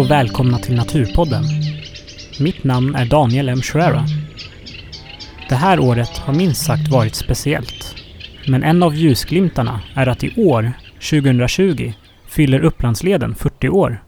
och 0.00 0.10
välkomna 0.10 0.58
till 0.58 0.76
Naturpodden. 0.76 1.44
Mitt 2.40 2.64
namn 2.64 2.94
är 2.94 3.06
Daniel 3.06 3.48
M. 3.48 3.62
Schreira. 3.62 4.04
Det 5.48 5.54
här 5.54 5.80
året 5.80 6.18
har 6.18 6.34
minst 6.34 6.64
sagt 6.64 6.88
varit 6.88 7.14
speciellt. 7.14 7.94
Men 8.48 8.62
en 8.62 8.82
av 8.82 8.94
ljusglimtarna 8.94 9.80
är 9.94 10.06
att 10.06 10.24
i 10.24 10.42
år, 10.42 10.72
2020, 11.10 11.92
fyller 12.26 12.60
Upplandsleden 12.60 13.34
40 13.34 13.68
år. 13.68 14.04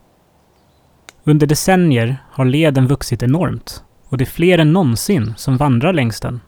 Under 1.24 1.46
decennier 1.46 2.16
har 2.30 2.44
leden 2.44 2.86
vuxit 2.86 3.22
enormt 3.22 3.82
och 4.08 4.18
det 4.18 4.24
är 4.24 4.26
fler 4.26 4.58
än 4.58 4.72
någonsin 4.72 5.34
som 5.36 5.56
vandrar 5.56 5.92
längs 5.92 6.20
den. 6.20 6.40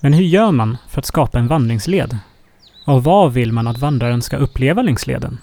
Men 0.00 0.12
hur 0.12 0.24
gör 0.24 0.52
man 0.52 0.76
för 0.88 0.98
att 0.98 1.06
skapa 1.06 1.38
en 1.38 1.48
vandringsled? 1.48 2.18
Och 2.86 3.04
vad 3.04 3.32
vill 3.32 3.52
man 3.52 3.66
att 3.66 3.78
vandraren 3.78 4.22
ska 4.22 4.36
uppleva 4.36 4.82
längs 4.82 5.06
leden? 5.06 5.38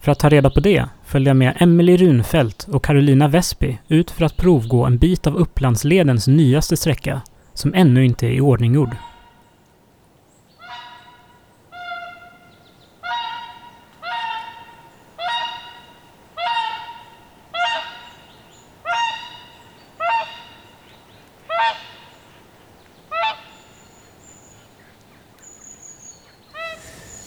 För 0.00 0.12
att 0.12 0.18
ta 0.18 0.28
reda 0.28 0.50
på 0.50 0.60
det 0.60 0.84
följde 1.04 1.30
jag 1.30 1.36
med 1.36 1.56
Emelie 1.60 1.96
Runfeldt 1.96 2.68
och 2.68 2.84
Carolina 2.84 3.28
Vespi 3.28 3.78
ut 3.88 4.10
för 4.10 4.24
att 4.24 4.36
provgå 4.36 4.84
en 4.84 4.98
bit 4.98 5.26
av 5.26 5.36
Upplandsledens 5.36 6.28
nyaste 6.28 6.76
sträcka 6.76 7.20
som 7.54 7.74
ännu 7.74 8.04
inte 8.04 8.26
är 8.26 8.40
i. 8.40 8.88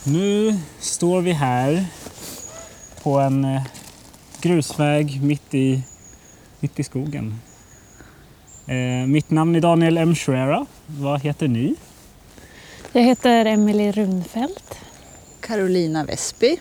Nu 0.03 0.59
står 0.79 1.21
vi 1.21 1.31
här 1.31 1.85
på 3.03 3.19
en 3.19 3.45
eh, 3.45 3.61
grusväg 4.41 5.21
mitt 5.23 5.53
i, 5.53 5.83
mitt 6.59 6.79
i 6.79 6.83
skogen. 6.83 7.39
Eh, 8.67 9.07
mitt 9.07 9.29
namn 9.29 9.55
är 9.55 9.61
Daniel 9.61 9.97
M. 9.97 10.15
Schreira. 10.15 10.65
Vad 10.87 11.21
heter 11.21 11.47
ni? 11.47 11.75
Jag 12.91 13.01
heter 13.01 13.45
Emelie 13.45 13.91
Runfeldt. 13.91 14.75
Carolina 15.41 16.03
Vesby. 16.03 16.57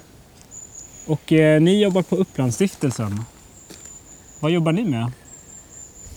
Och 1.06 1.32
eh, 1.32 1.60
ni 1.60 1.82
jobbar 1.82 2.02
på 2.02 2.16
Upplandsstiftelsen. 2.16 3.25
Vad 4.41 4.50
jobbar 4.50 4.72
ni 4.72 4.84
med? 4.84 5.12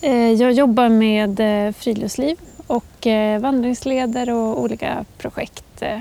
Eh, 0.02 0.32
jag 0.32 0.52
jobbar 0.52 0.90
med 0.90 1.40
eh, 1.68 1.74
friluftsliv 1.74 2.38
och 2.68 3.08
eh, 3.08 3.40
vandringsleder 3.42 4.30
och 4.30 4.62
olika 4.62 5.06
projekt. 5.18 5.82
eh. 5.82 6.00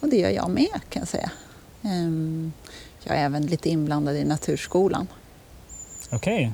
Och 0.00 0.08
det 0.08 0.16
gör 0.16 0.30
jag 0.30 0.50
med 0.50 0.80
kan 0.88 1.00
jag 1.00 1.08
säga. 1.08 1.30
Ehm, 1.84 2.52
Jag 3.04 3.16
är 3.16 3.24
även 3.24 3.46
lite 3.46 3.68
inblandad 3.68 4.16
i 4.16 4.24
Naturskolan. 4.24 5.06
Okej. 6.10 6.52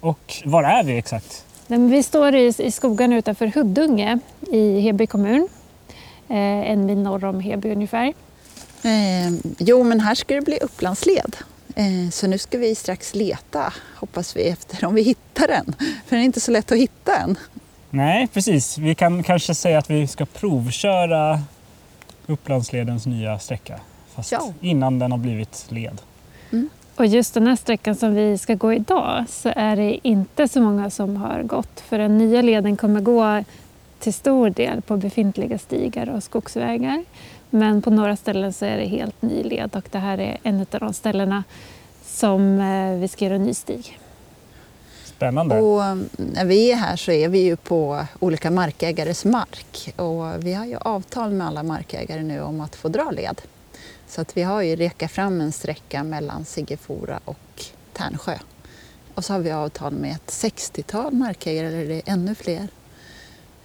Och 0.00 0.42
var 0.44 0.62
är 0.64 0.84
vi 0.84 0.98
exakt? 0.98 1.44
Nej, 1.66 1.78
men 1.78 1.90
Vi 1.90 2.02
står 2.02 2.34
i, 2.34 2.54
i 2.58 2.70
skogen 2.70 3.12
utanför 3.12 3.46
Huddunge 3.46 4.18
i 4.52 4.80
Heby 4.80 5.06
kommun. 5.06 5.48
Eh, 6.28 6.36
En 6.70 6.86
mil 6.86 6.98
norr 6.98 7.24
om 7.24 7.40
Heby 7.40 7.72
ungefär. 7.72 8.12
Ehm, 8.82 9.40
Jo, 9.58 9.82
men 9.84 10.00
här 10.00 10.14
ska 10.14 10.34
det 10.34 10.40
bli 10.40 10.58
Upplandsled. 10.62 11.36
Ehm, 11.76 12.10
Så 12.10 12.26
nu 12.26 12.38
ska 12.38 12.58
vi 12.58 12.74
strax 12.74 13.14
leta, 13.14 13.72
hoppas 13.96 14.36
vi, 14.36 14.42
efter 14.48 14.84
om 14.84 14.94
vi 14.94 15.02
hittar 15.02 15.48
den. 15.48 15.74
För 15.78 16.10
den 16.16 16.18
är 16.20 16.24
inte 16.24 16.40
så 16.40 16.50
lätt 16.50 16.72
att 16.72 16.78
hitta 16.78 17.16
än. 17.16 17.38
Nej, 17.90 18.28
precis. 18.32 18.78
Vi 18.78 18.94
kan 18.94 19.22
kanske 19.22 19.54
säga 19.54 19.78
att 19.78 19.90
vi 19.90 20.06
ska 20.06 20.24
provköra 20.26 21.40
Upplandsledens 22.26 23.06
nya 23.06 23.38
sträcka. 23.38 23.80
Fast 24.18 24.32
Ja. 24.32 24.52
innan 24.60 24.98
den 24.98 25.10
har 25.10 25.18
blivit 25.18 25.66
led. 25.68 26.00
Och 26.96 27.06
just 27.06 27.34
den 27.34 27.46
här 27.46 27.56
sträckan 27.56 27.96
som 27.96 28.14
vi 28.14 28.38
ska 28.38 28.54
gå 28.54 28.72
idag 28.72 29.24
så 29.28 29.52
är 29.56 29.76
det 29.76 29.98
inte 30.08 30.48
så 30.48 30.60
många 30.60 30.90
som 30.90 31.16
har 31.16 31.42
gått. 31.42 31.80
För 31.80 31.98
den 31.98 32.18
nya 32.18 32.42
leden 32.42 32.76
kommer 32.76 33.00
gå 33.00 33.44
till 33.98 34.14
stor 34.14 34.50
del 34.50 34.82
på 34.82 34.96
befintliga 34.96 35.58
stigar 35.58 36.08
och 36.08 36.22
skogsvägar. 36.22 37.04
Men 37.50 37.82
på 37.82 37.90
några 37.90 38.16
ställen 38.16 38.52
så 38.52 38.64
är 38.64 38.76
det 38.76 38.86
helt 38.86 39.22
ny 39.22 39.42
led 39.42 39.76
och 39.76 39.88
det 39.90 39.98
här 39.98 40.18
är 40.18 40.38
en 40.42 40.60
av 40.60 40.80
de 40.80 40.92
ställena 40.92 41.44
som 42.04 42.60
eh, 42.60 43.00
vi 43.00 43.08
ska 43.08 43.24
göra 43.24 43.34
en 43.34 43.44
ny 43.44 43.54
stig. 43.54 43.98
Spännande. 45.04 45.60
Och 45.60 45.84
mm, 45.84 46.08
när 46.16 46.44
vi 46.44 46.72
är 46.72 46.76
här 46.76 46.96
så 46.96 47.12
är 47.12 47.28
vi 47.28 47.38
ju 47.38 47.56
på 47.56 48.06
olika 48.18 48.50
markägares 48.50 49.24
mark. 49.24 49.92
Och 49.96 50.44
vi 50.46 50.54
har 50.54 50.66
ju 50.66 50.76
avtal 50.76 51.30
med 51.30 51.46
alla 51.46 51.62
markägare 51.62 52.22
nu 52.22 52.40
om 52.40 52.60
att 52.60 52.76
få 52.76 52.88
dra 52.88 53.10
led. 53.10 53.40
Så 54.08 54.20
att 54.20 54.36
vi 54.36 54.42
har 54.42 54.62
ju 54.62 54.76
rekat 54.76 55.10
fram 55.10 55.40
en 55.40 55.52
sträcka 55.52 56.04
mellan 56.04 56.44
Siggefora 56.44 57.20
och 57.24 57.64
Tärnsjö. 57.92 58.38
Och 59.14 59.24
så 59.24 59.32
har 59.32 59.40
vi 59.40 59.50
avtal 59.50 59.92
med 59.92 60.12
ett 60.12 60.30
60-tal 60.30 61.14
markägare, 61.14 61.66
eller 61.66 61.88
det 61.88 61.94
är 61.94 62.12
ännu 62.12 62.34
fler. 62.34 62.68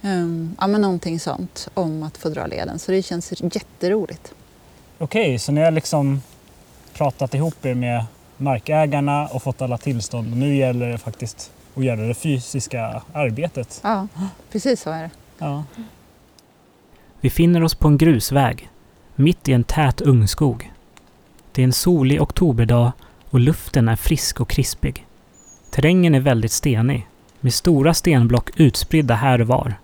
Um, 0.02 0.56
ja, 0.60 0.66
men 0.66 0.80
någonting 0.80 1.20
sånt 1.20 1.68
om 1.74 2.02
att 2.02 2.16
få 2.16 2.28
dra 2.28 2.46
leden. 2.46 2.78
Så 2.78 2.92
det 2.92 3.02
känns 3.02 3.32
jätteroligt. 3.40 4.34
Okej, 4.98 5.38
så 5.38 5.52
ni 5.52 5.60
har 5.60 5.70
liksom 5.70 6.22
pratat 6.92 7.34
ihop 7.34 7.64
er 7.64 7.74
med 7.74 8.04
markägarna 8.36 9.26
och 9.26 9.42
fått 9.42 9.62
alla 9.62 9.78
tillstånd. 9.78 10.32
Och 10.32 10.36
nu 10.36 10.56
gäller 10.56 10.88
det 10.88 10.98
faktiskt 10.98 11.50
att 11.74 11.84
göra 11.84 12.00
det 12.00 12.14
fysiska 12.14 13.02
arbetet. 13.12 13.80
Ja, 13.82 14.08
precis 14.52 14.80
så 14.80 14.90
är 14.90 15.02
det. 15.02 15.10
Ja. 15.38 15.64
Vi 17.20 17.30
finner 17.30 17.62
oss 17.62 17.74
på 17.74 17.88
en 17.88 17.98
grusväg, 17.98 18.70
mitt 19.16 19.48
i 19.48 19.52
en 19.52 19.64
tät 19.64 20.00
ungskog. 20.00 20.72
Det 21.52 21.62
är 21.62 21.64
en 21.64 21.72
solig 21.72 22.22
oktoberdag 22.22 22.92
och 23.30 23.40
luften 23.40 23.88
är 23.88 23.96
frisk 23.96 24.40
och 24.40 24.48
krispig. 24.48 25.06
Terrängen 25.70 26.14
är 26.14 26.20
väldigt 26.20 26.52
stenig, 26.52 27.06
med 27.40 27.54
stora 27.54 27.94
stenblock 27.94 28.50
utspridda 28.60 29.14
här 29.14 29.40
och 29.40 29.46
var. 29.46 29.74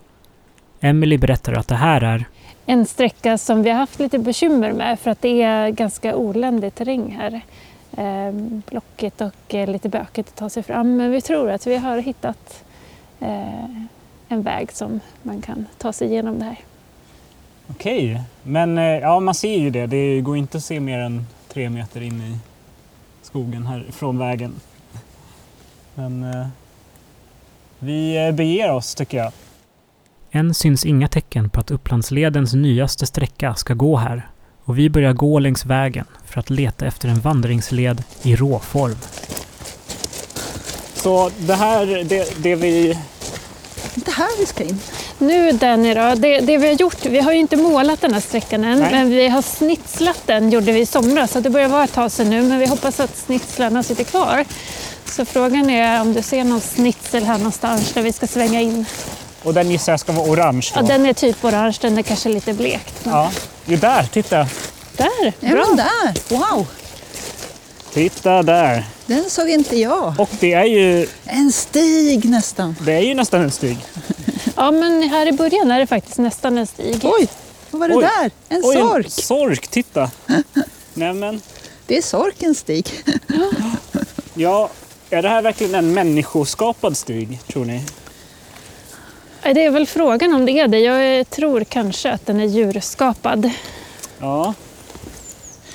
Emily 0.79 1.17
berättar 1.17 1.53
att 1.53 1.67
det 1.67 1.75
här 1.75 2.01
är 2.01 2.25
En 2.65 2.85
sträcka 2.85 3.37
som 3.37 3.63
vi 3.63 3.69
har 3.69 3.77
haft 3.77 3.99
lite 3.99 4.19
bekymmer 4.19 4.73
med 4.73 4.99
för 4.99 5.11
att 5.11 5.21
det 5.21 5.41
är 5.41 5.69
ganska 5.69 6.15
oländig 6.15 6.75
terräng 6.75 7.17
här. 7.19 7.41
Eh, 7.97 8.33
blockigt 8.69 9.21
och 9.21 9.55
eh, 9.55 9.69
lite 9.69 9.89
bökigt 9.89 10.29
att 10.29 10.35
ta 10.35 10.49
sig 10.49 10.63
fram. 10.63 10.95
Men 10.95 11.11
vi 11.11 11.21
tror 11.21 11.49
att 11.49 11.67
vi 11.67 11.77
har 11.77 11.97
hittat 11.97 12.63
eh, 13.19 13.85
en 14.27 14.41
väg 14.41 14.71
som 14.71 14.99
man 15.23 15.41
kan 15.41 15.65
ta 15.77 15.93
sig 15.93 16.07
igenom 16.07 16.39
det 16.39 16.45
här. 16.45 16.57
Okej, 17.75 18.21
men 18.43 18.77
eh, 18.77 18.83
ja, 18.83 19.19
man 19.19 19.35
ser 19.35 19.57
ju 19.57 19.69
det. 19.69 19.87
Det 19.87 20.21
går 20.21 20.37
inte 20.37 20.57
att 20.57 20.63
se 20.63 20.79
mer 20.79 20.99
än 20.99 21.25
tre 21.49 21.69
meter 21.69 22.01
in 22.01 22.21
i 22.21 22.37
skogen 23.21 23.65
här 23.65 23.85
från 23.91 24.17
vägen. 24.17 24.53
Men 25.95 26.23
eh, 26.23 26.47
vi 27.79 28.27
eh, 28.27 28.31
beger 28.31 28.71
oss 28.71 28.95
tycker 28.95 29.17
jag. 29.17 29.31
Än 30.31 30.53
syns 30.53 30.85
inga 30.85 31.07
tecken 31.07 31.49
på 31.49 31.59
att 31.59 31.71
Upplandsledens 31.71 32.53
nyaste 32.53 33.05
sträcka 33.05 33.55
ska 33.55 33.73
gå 33.73 33.97
här 33.97 34.27
och 34.63 34.77
vi 34.77 34.89
börjar 34.89 35.13
gå 35.13 35.39
längs 35.39 35.65
vägen 35.65 36.05
för 36.25 36.39
att 36.39 36.49
leta 36.49 36.85
efter 36.85 37.09
en 37.09 37.19
vandringsled 37.19 38.03
i 38.23 38.35
råform. 38.35 38.97
Så 40.93 41.31
det 41.39 41.55
här, 41.55 42.03
det, 42.03 42.43
det 42.43 42.55
vi... 42.55 42.97
Det 43.95 44.11
här 44.11 44.39
vi 44.39 44.45
ska 44.45 44.63
in. 44.63 44.79
Nu 45.17 45.51
Danny 45.51 45.93
då, 45.93 46.15
det, 46.15 46.39
det 46.39 46.57
vi 46.57 46.67
har 46.67 46.73
gjort, 46.73 47.05
vi 47.05 47.19
har 47.19 47.31
ju 47.31 47.39
inte 47.39 47.57
målat 47.57 48.01
den 48.01 48.13
här 48.13 48.21
sträckan 48.21 48.63
än, 48.63 48.79
Nej. 48.79 48.91
men 48.91 49.09
vi 49.09 49.27
har 49.27 49.41
snitslat 49.41 50.21
den 50.25 50.51
gjorde 50.51 50.71
vi 50.71 50.79
i 50.79 50.85
somras, 50.85 51.31
så 51.31 51.39
det 51.39 51.49
börjar 51.49 51.67
vara 51.67 51.83
ett 51.83 51.93
tag 51.93 52.11
sedan 52.11 52.29
nu, 52.29 52.41
men 52.41 52.59
vi 52.59 52.65
hoppas 52.65 52.99
att 52.99 53.17
snitslarna 53.17 53.83
sitter 53.83 54.03
kvar. 54.03 54.45
Så 55.05 55.25
frågan 55.25 55.69
är 55.69 56.01
om 56.01 56.13
du 56.13 56.21
ser 56.21 56.43
någon 56.43 56.61
snitsel 56.61 57.23
här 57.23 57.37
någonstans 57.37 57.93
där 57.93 58.01
vi 58.01 58.13
ska 58.13 58.27
svänga 58.27 58.61
in. 58.61 58.85
Och 59.43 59.53
den 59.53 59.71
gissar 59.71 59.93
jag 59.93 59.99
ska 59.99 60.11
vara 60.11 60.29
orange 60.29 60.71
då. 60.73 60.79
Ja, 60.79 60.81
den 60.81 61.05
är 61.05 61.13
typ 61.13 61.43
orange, 61.45 61.77
den 61.81 61.97
är 61.97 62.01
kanske 62.01 62.29
lite 62.29 62.53
blekt. 62.53 63.05
Men... 63.05 63.13
Ja, 63.13 63.31
ju 63.65 63.77
där, 63.77 64.03
titta! 64.03 64.37
Där, 64.97 65.33
Ja, 65.39 65.49
bra! 65.49 65.65
men 65.67 65.75
där! 65.75 66.35
Wow! 66.37 66.67
Titta 67.93 68.43
där! 68.43 68.85
Den 69.11 69.29
såg 69.29 69.49
inte 69.49 69.75
jag. 69.79 70.13
Och 70.19 70.29
det 70.39 70.53
är 70.53 70.63
ju, 70.65 71.07
En 71.25 71.51
stig 71.51 72.29
nästan. 72.29 72.75
det 72.85 72.93
är 72.93 72.99
ju 73.01 73.13
nästan 73.13 73.41
en 73.41 73.51
stig. 73.51 73.77
Ja, 74.55 74.71
men 74.71 75.03
här 75.09 75.27
i 75.27 75.31
början 75.31 75.71
är 75.71 75.79
det 75.79 75.87
faktiskt 75.87 76.17
nästan 76.17 76.57
en 76.57 76.67
stig. 76.67 76.99
Oj, 77.03 77.27
vad 77.71 77.79
var 77.79 77.87
det 77.87 77.95
Oj. 77.95 78.03
där? 78.03 78.31
En 78.49 78.61
Oj, 78.65 78.75
sork. 78.75 79.05
En 79.05 79.11
sork, 79.11 79.67
titta! 79.67 80.11
Nämen, 80.93 81.41
Det 81.87 81.97
är 81.97 82.01
sorkens 82.01 82.59
stig. 82.59 82.87
ja, 84.33 84.69
är 85.09 85.21
det 85.21 85.29
här 85.29 85.41
verkligen 85.41 85.75
en 85.75 85.93
människoskapad 85.93 86.97
stig, 86.97 87.39
tror 87.47 87.65
ni? 87.65 87.83
Det 89.43 89.65
är 89.65 89.69
väl 89.69 89.87
frågan 89.87 90.33
om 90.33 90.45
det 90.45 90.51
är 90.51 90.67
det. 90.67 90.79
Jag 90.79 91.29
tror 91.29 91.63
kanske 91.63 92.11
att 92.11 92.25
den 92.25 92.39
är 92.39 92.45
djurskapad. 92.45 93.49
Ja, 94.19 94.53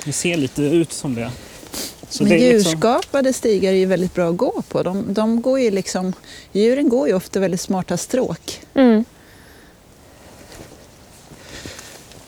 det 0.05 0.13
ser 0.13 0.37
lite 0.37 0.61
ut 0.61 0.93
som 0.93 1.15
det. 1.15 1.31
Så 2.09 2.23
Men 2.23 2.29
det 2.29 2.35
är 2.35 2.53
liksom- 2.53 2.71
djurskapade 2.71 3.33
stigar 3.33 3.71
är 3.73 3.77
ju 3.77 3.85
väldigt 3.85 4.13
bra 4.13 4.29
att 4.29 4.37
gå 4.37 4.61
på. 4.69 4.83
De, 4.83 5.13
de 5.13 5.41
går 5.41 5.59
ju 5.59 5.71
liksom, 5.71 6.13
djuren 6.51 6.89
går 6.89 7.07
ju 7.07 7.13
ofta 7.13 7.39
väldigt 7.39 7.61
smarta 7.61 7.97
stråk. 7.97 8.61
Mm. 8.73 9.05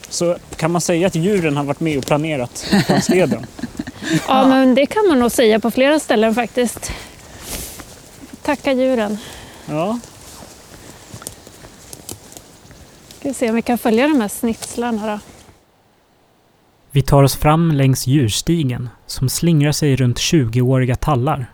Så 0.08 0.36
kan 0.56 0.70
man 0.70 0.80
säga 0.80 1.06
att 1.06 1.14
djuren 1.14 1.56
har 1.56 1.64
varit 1.64 1.80
med 1.80 1.98
och 1.98 2.06
planerat 2.06 2.66
Upplandsleden? 2.82 3.46
Ja, 4.28 4.46
men 4.46 4.74
det 4.74 4.86
kan 4.86 5.06
man 5.08 5.18
nog 5.20 5.32
säga 5.32 5.60
på 5.60 5.70
flera 5.70 5.98
ställen 6.00 6.34
faktiskt. 6.34 6.92
Tacka 8.42 8.72
djuren. 8.72 9.18
Ja. 9.68 9.98
Ska 13.18 13.28
vi 13.28 13.34
se 13.34 13.48
om 13.48 13.54
vi 13.54 13.62
kan 13.62 13.78
följa 13.78 14.08
de 14.08 14.20
här 14.20 14.28
snitslarna 14.28 15.06
då. 15.12 15.18
Vi 16.92 17.02
tar 17.02 17.22
oss 17.22 17.36
fram 17.36 17.72
längs 17.72 18.06
djurstigen 18.06 18.88
som 19.06 19.28
slingrar 19.28 19.72
sig 19.72 19.96
runt 19.96 20.18
20-åriga 20.18 20.96
tallar. 20.96 21.52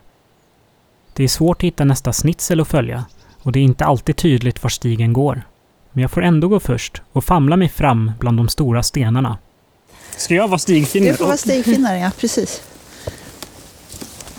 Det 1.13 1.25
är 1.25 1.29
svårt 1.29 1.57
att 1.57 1.63
hitta 1.63 1.85
nästa 1.85 2.13
snitsel 2.13 2.61
att 2.61 2.69
följa 2.69 3.05
och 3.43 3.53
det 3.53 3.59
är 3.59 3.63
inte 3.63 3.85
alltid 3.85 4.17
tydligt 4.17 4.63
var 4.63 4.71
stigen 4.71 5.13
går. 5.13 5.43
Men 5.93 6.03
jag 6.03 6.11
får 6.11 6.23
ändå 6.23 6.49
gå 6.49 6.61
först 6.61 7.03
och 7.13 7.25
famla 7.25 7.57
mig 7.57 7.69
fram 7.69 8.13
bland 8.19 8.37
de 8.37 8.49
stora 8.49 8.83
stenarna. 8.83 9.39
Ska 10.17 10.35
jag 10.35 10.49
vara 10.49 10.59
stigfinnare? 10.59 11.11
Du 11.11 11.17
får 11.17 11.27
vara 11.27 11.37
stigfinnare, 11.37 11.99
ja 11.99 12.11
precis. 12.21 12.63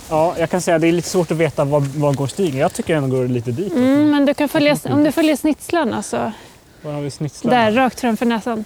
Ja, 0.08 0.34
jag 0.38 0.50
kan 0.50 0.60
säga 0.60 0.74
att 0.74 0.80
det 0.80 0.88
är 0.88 0.92
lite 0.92 1.08
svårt 1.08 1.30
att 1.30 1.36
veta 1.36 1.64
var, 1.64 1.80
var 1.80 2.12
går 2.12 2.26
stigen. 2.26 2.60
Jag 2.60 2.72
tycker 2.72 2.94
den 2.94 3.10
går 3.10 3.28
lite 3.28 3.52
dit. 3.52 3.72
Mm, 3.72 4.10
men 4.10 4.26
du 4.26 4.34
kan 4.34 4.48
följa, 4.48 4.76
om 4.84 5.04
du 5.04 5.12
följer 5.12 5.36
snitslarna 5.36 6.02
så... 6.02 6.32
Var 6.82 6.92
har 6.92 7.00
vi 7.00 7.10
snitslarna? 7.10 7.56
Där, 7.56 7.72
rakt 7.72 8.00
framför 8.00 8.26
näsan. 8.26 8.64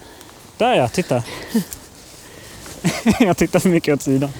Där 0.56 0.74
ja, 0.74 0.88
titta. 0.88 1.22
jag 3.20 3.36
tittar 3.36 3.58
för 3.58 3.68
mycket 3.68 3.94
åt 3.94 4.02
sidan. 4.02 4.30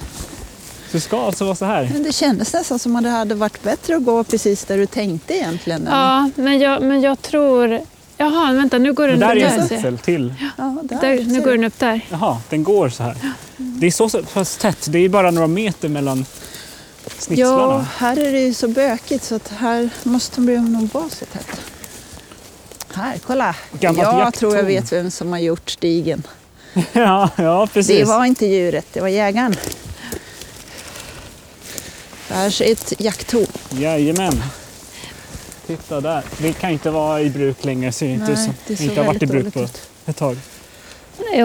Så 0.90 0.96
det 0.96 1.00
ska 1.00 1.26
alltså 1.26 1.44
vara 1.44 1.54
så 1.54 1.64
här? 1.64 1.90
Men 1.92 2.02
det 2.02 2.12
kändes 2.12 2.52
nästan 2.52 2.78
som 2.78 2.96
att 2.96 3.02
det 3.02 3.10
hade 3.10 3.34
varit 3.34 3.62
bättre 3.62 3.96
att 3.96 4.04
gå 4.04 4.24
precis 4.24 4.64
där 4.64 4.78
du 4.78 4.86
tänkte 4.86 5.34
egentligen. 5.34 5.88
Ja, 5.90 6.30
men 6.34 6.58
jag, 6.58 6.82
men 6.82 7.00
jag 7.02 7.22
tror... 7.22 7.80
Jaha, 8.16 8.52
vänta, 8.52 8.78
nu 8.78 8.92
går 8.92 9.06
Det 9.06 9.12
den 9.12 9.20
där 9.20 9.28
är 9.30 9.34
där. 9.40 9.44
en 9.44 9.60
ser 9.60 9.66
snitsel 9.68 9.98
till. 9.98 10.34
Ja, 10.58 10.76
där, 10.82 11.00
Där, 11.00 11.24
nu 11.24 11.40
går 11.40 11.50
den 11.50 11.64
upp 11.64 11.78
där. 11.78 12.00
Jaha, 12.10 12.38
den 12.50 12.62
går 12.64 12.88
så 12.88 13.02
här. 13.02 13.16
Det 13.56 13.86
är 13.86 13.90
så 13.90 14.08
så 14.08 14.22
pass 14.22 14.56
tätt. 14.56 14.86
Det 14.88 14.98
är 14.98 15.08
bara 15.08 15.30
några 15.30 15.46
meter 15.46 15.88
mellan 15.88 16.18
Ja, 17.04 17.10
snitslarna. 17.18 17.86
här 17.96 18.16
är 18.16 18.32
det 18.32 18.40
ju 18.40 18.54
så 18.54 18.68
bökigt 18.68 19.24
så 19.24 19.34
att 19.34 19.48
här 19.48 19.90
måste 20.02 20.40
de 20.40 20.56
nog 20.72 20.88
vara 20.92 21.08
så 21.08 21.24
tätt. 21.24 21.60
Här, 22.94 23.18
kolla! 23.26 23.54
Gammalt 23.80 23.98
jag 24.08 24.18
jakttorn. 24.18 24.32
tror 24.40 24.56
jag 24.56 24.64
vet 24.64 24.92
vem 24.92 25.10
som 25.10 25.32
har 25.32 25.38
gjort 25.38 25.70
stigen. 25.70 26.22
Ja, 26.92 27.30
ja 27.36 27.68
precis. 27.72 27.98
Det 27.98 28.04
var 28.04 28.24
inte 28.24 28.46
djuret, 28.46 28.86
det 28.92 29.00
var 29.00 29.08
jägaren. 29.08 29.56
Det 32.28 32.34
här 32.34 32.62
är 32.62 32.72
ett 32.72 32.92
jakttorn. 32.98 33.46
Jajamän. 33.70 34.42
Titta 35.66 36.00
där. 36.00 36.22
Det 36.38 36.52
kan 36.52 36.70
inte 36.70 36.90
vara 36.90 37.20
i 37.20 37.30
bruk 37.30 37.64
längre. 37.64 37.92
Ser 37.92 38.06
inte 38.06 38.32
ut 38.32 38.38
som. 38.38 38.54
det 38.66 38.80
inte 38.80 39.00
har 39.00 39.06
varit 39.06 39.22
i 39.22 39.26
bruk 39.26 39.54
på 39.54 39.66
ett 40.06 40.16
tag. 40.16 40.36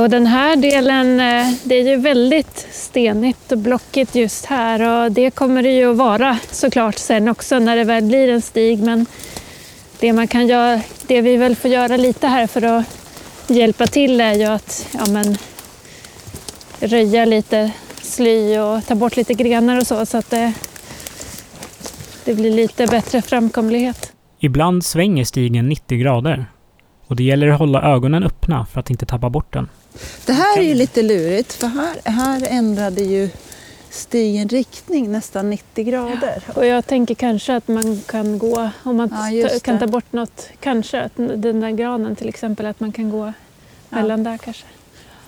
Och 0.02 0.10
den 0.10 0.26
här 0.26 0.56
delen, 0.56 1.20
eh, 1.20 1.54
det 1.64 1.76
är 1.76 1.84
ju 1.84 1.96
väldigt 1.96 2.68
stenigt 2.72 3.52
och 3.52 3.58
blockigt 3.58 4.16
just 4.16 4.46
här 4.46 4.82
och 4.82 5.12
det 5.12 5.32
kommer 5.32 5.64
det 5.64 5.72
ju 5.72 5.92
att 5.92 5.98
vara 5.98 6.38
såklart 6.52 6.98
sen 6.98 7.28
också 7.28 7.60
när 7.60 7.76
det 7.76 7.84
väl 7.84 8.04
blir 8.04 8.30
en 8.30 8.42
stig. 8.42 8.80
Men 8.80 9.06
det 10.00 10.14
man 10.14 10.28
kan 10.28 10.48
göra, 10.48 10.82
det 11.08 11.22
vi 11.22 11.38
väl 11.38 11.56
får 11.56 11.72
göra 11.72 11.98
lite 11.98 12.28
här 12.28 12.48
för 12.48 12.62
att 12.62 12.86
hjälpa 13.48 13.88
till 13.88 14.22
är 14.22 14.34
ju 14.34 14.44
att 14.44 14.88
ja, 14.94 15.06
men, 15.06 15.38
röja 16.80 17.26
lite 17.26 17.72
sly 18.02 18.58
och 18.58 18.86
ta 18.86 18.96
bort 18.96 19.16
lite 19.16 19.34
grenar 19.34 19.78
och 19.78 19.88
så 19.88 20.06
så 20.06 20.18
att 20.18 20.30
det, 20.30 20.54
det 22.26 22.34
blir 22.34 22.52
lite 22.52 22.88
bättre 22.88 23.22
framkomlighet. 23.22 24.14
Ibland 24.40 24.86
svänger 24.86 25.24
stigen 25.24 25.70
90 25.70 25.98
grader. 25.98 26.46
Och 27.08 27.16
det 27.16 27.24
gäller 27.24 27.48
att 27.48 27.60
hålla 27.60 27.82
ögonen 27.82 28.24
öppna 28.24 28.66
för 28.66 28.80
att 28.80 28.90
inte 28.90 29.06
tappa 29.06 29.30
bort 29.30 29.54
den. 29.54 29.70
Det 30.26 30.34
här 30.34 30.60
är 30.60 30.64
ju 30.64 30.74
lite 30.74 31.04
lurigt 31.04 31.54
för 31.54 31.68
här, 31.68 32.12
här 32.12 32.48
ändrade 32.50 33.02
ju 33.02 33.30
stigen 33.98 34.50
riktning 34.50 35.12
nästan 35.12 35.50
90 35.50 35.86
grader. 35.86 36.44
Och 36.56 36.66
jag 36.66 36.88
tänker 36.88 37.16
kanske 37.16 37.56
att 37.56 37.68
man 37.68 38.02
kan 38.06 38.38
gå, 38.40 38.70
om 38.84 38.96
man 38.98 39.10
Ja, 39.34 39.50
ta- 39.50 39.60
kan 39.60 39.80
ta 39.80 39.88
bort 39.88 40.14
något, 40.14 40.50
kanske 40.60 41.02
att 41.02 41.12
den 41.16 41.60
där 41.60 41.72
granen 41.72 42.16
till 42.16 42.30
exempel, 42.30 42.66
att 42.66 42.80
man 42.80 42.92
kan 42.92 43.10
gå 43.10 43.34
mellan 43.90 44.24
där 44.24 44.38
kanske. 44.38 44.64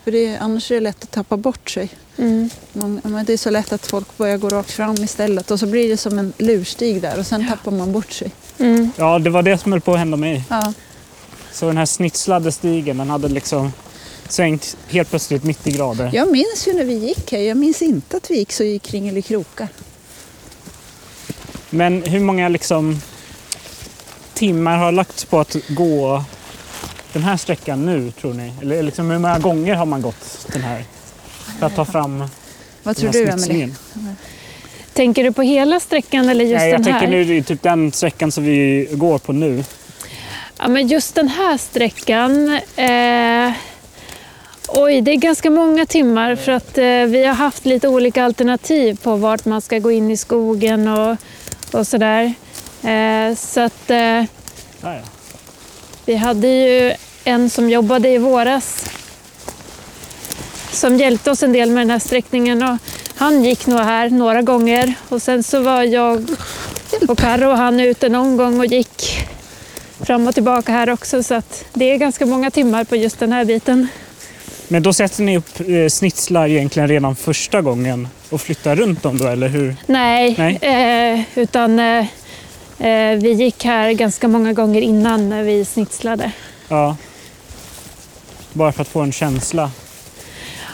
För 0.04 0.12
det, 0.12 0.25
är- 0.27 0.39
annars 0.39 0.71
är 0.71 0.75
det 0.75 0.81
lätt 0.81 1.04
att 1.04 1.12
tappa 1.12 1.38
bort 1.38 1.69
sig. 1.69 1.89
Mm. 2.18 2.50
Man, 2.74 3.01
men 3.04 3.25
det 3.25 3.33
är 3.33 3.38
så 3.38 3.50
lätt 3.50 3.74
att 3.74 3.86
folk 3.88 4.18
börjar 4.18 4.38
gå 4.38 4.50
rakt 4.50 4.71
fram 4.71 4.95
istället 4.95 5.51
och 5.51 5.60
så 5.60 5.66
blir 5.68 5.89
det 5.89 5.98
som 5.98 6.19
en 6.19 6.33
lurstig 6.38 7.01
där 7.01 7.19
och 7.19 7.25
sen 7.25 7.48
tappar 7.48 7.71
man 7.71 7.92
bort 7.92 8.12
sig. 8.12 8.31
Mm. 8.60 8.92
Ja, 8.98 9.19
det 9.19 9.30
var 9.30 9.44
det 9.44 9.57
som 9.57 9.71
höll 9.71 9.81
på 9.81 9.94
att 9.94 10.00
hända 10.00 10.18
mig. 10.18 10.44
Ja. 10.50 10.74
Så 11.51 11.66
den 11.66 11.77
här 11.77 11.86
snitslade 11.86 12.51
stigen, 12.51 12.98
den 12.98 13.10
hade 13.10 13.27
liksom 13.27 13.71
svängt 14.31 14.77
helt 14.87 15.09
plötsligt 15.09 15.43
90 15.43 15.73
grader. 15.73 16.09
Jag 16.13 16.31
minns 16.31 16.67
ju 16.67 16.73
när 16.73 16.83
vi 16.83 16.93
gick 16.93 17.31
här, 17.31 17.39
jag 17.39 17.57
minns 17.57 17.81
inte 17.81 18.17
att 18.17 18.31
vi 18.31 18.37
gick 18.37 18.51
så 18.51 18.63
i 18.63 18.79
kringelikrokar. 18.79 19.67
Men 21.69 22.03
hur 22.03 22.19
många 22.19 22.49
liksom 22.49 23.01
timmar 24.33 24.77
har 24.77 24.91
lagts 24.91 25.25
på 25.25 25.39
att 25.39 25.55
gå 25.69 26.23
den 27.13 27.23
här 27.23 27.37
sträckan 27.37 27.85
nu, 27.85 28.11
tror 28.11 28.33
ni? 28.33 28.53
Eller 28.61 28.83
liksom, 28.83 29.09
hur 29.11 29.19
många 29.19 29.39
gånger 29.39 29.75
har 29.75 29.85
man 29.85 30.01
gått 30.01 30.47
den 30.53 30.61
här? 30.61 30.83
För 31.59 31.65
att 31.65 31.75
ta 31.75 31.85
fram 31.85 32.23
Vad 32.83 32.97
tror 32.97 33.11
du 33.11 33.27
Emelie? 33.29 33.75
Tänker 34.93 35.23
du 35.23 35.31
på 35.31 35.41
hela 35.41 35.79
sträckan 35.79 36.29
eller 36.29 36.45
just 36.45 36.59
Nej, 36.59 36.69
jag 36.69 36.83
den 36.83 36.93
här? 36.93 36.99
tänker 36.99 37.17
nu 37.17 37.23
det 37.23 37.37
är 37.37 37.41
typ 37.41 37.61
den 37.61 37.91
sträckan 37.91 38.31
som 38.31 38.43
vi 38.43 38.87
går 38.91 39.17
på 39.17 39.33
nu. 39.33 39.63
Ja, 40.59 40.67
men 40.67 40.87
just 40.87 41.15
den 41.15 41.27
här 41.27 41.57
sträckan. 41.57 42.59
Eh, 42.75 43.53
oj, 44.74 45.01
det 45.01 45.12
är 45.12 45.16
ganska 45.16 45.50
många 45.50 45.86
timmar 45.86 46.36
för 46.36 46.51
att 46.51 46.77
eh, 46.77 46.83
vi 46.83 47.25
har 47.25 47.33
haft 47.33 47.66
lite 47.66 47.88
olika 47.88 48.24
alternativ 48.24 48.98
på 49.04 49.16
vart 49.16 49.45
man 49.45 49.62
ska 49.62 49.80
gå 49.80 49.92
in 49.92 50.12
i 50.12 50.18
skogen 50.18 50.88
och, 50.88 51.18
och 51.71 51.88
sådär. 51.88 52.33
Eh, 52.83 53.36
så 53.36 53.60
att 53.60 53.89
eh, 53.89 54.23
vi 56.06 56.16
hade 56.16 56.47
ju 56.47 56.94
en 57.23 57.49
som 57.49 57.69
jobbade 57.69 58.09
i 58.09 58.18
våras 58.18 58.85
som 60.71 60.97
hjälpte 60.97 61.31
oss 61.31 61.44
en 61.44 61.54
del 61.54 61.71
med 61.71 61.81
den 61.81 61.90
här 61.90 61.99
sträckningen. 61.99 62.64
Och 62.64 62.78
han 63.16 63.44
gick 63.44 63.68
nog 63.68 63.80
här 63.80 64.09
några 64.09 64.42
gånger 64.42 64.94
och 65.09 65.21
sen 65.21 65.44
så 65.44 65.59
var 65.59 65.83
jag 65.83 66.30
och 67.07 67.18
Karo 67.18 67.49
och 67.49 67.57
han 67.57 67.80
ute 67.80 68.09
någon 68.09 68.38
gång 68.38 68.59
och 68.59 68.66
gick 68.66 69.28
fram 69.99 70.28
och 70.28 70.33
tillbaka 70.33 70.71
här 70.71 70.90
också 70.90 71.23
så 71.23 71.35
att 71.35 71.66
det 71.73 71.85
är 71.85 71.97
ganska 71.97 72.26
många 72.26 72.52
timmar 72.52 72.83
på 72.83 72.95
just 72.95 73.19
den 73.19 73.31
här 73.31 73.45
biten. 73.45 73.88
Men 74.71 74.83
då 74.83 74.94
sätter 74.94 75.23
ni 75.23 75.38
upp 75.38 75.59
eh, 75.59 75.88
snitslar 75.90 76.47
egentligen 76.47 76.90
redan 76.90 77.16
första 77.16 77.61
gången 77.61 78.07
och 78.30 78.42
flyttar 78.42 78.76
runt 78.76 79.04
dem 79.04 79.18
då, 79.18 79.28
eller 79.28 79.47
hur? 79.47 79.76
Nej, 79.85 80.35
Nej. 80.38 80.56
Eh, 80.61 81.40
utan 81.40 81.80
eh, 81.80 82.06
eh, 82.80 83.16
vi 83.18 83.31
gick 83.31 83.66
här 83.66 83.92
ganska 83.92 84.28
många 84.28 84.54
gånger 84.54 84.81
innan 84.81 85.30
när 85.30 85.44
vi 85.44 85.66
snitslade. 85.66 86.31
Ja. 86.68 86.95
Bara 88.54 88.71
för 88.71 88.81
att 88.81 88.88
få 88.88 89.02
en 89.02 89.11
känsla. 89.11 89.71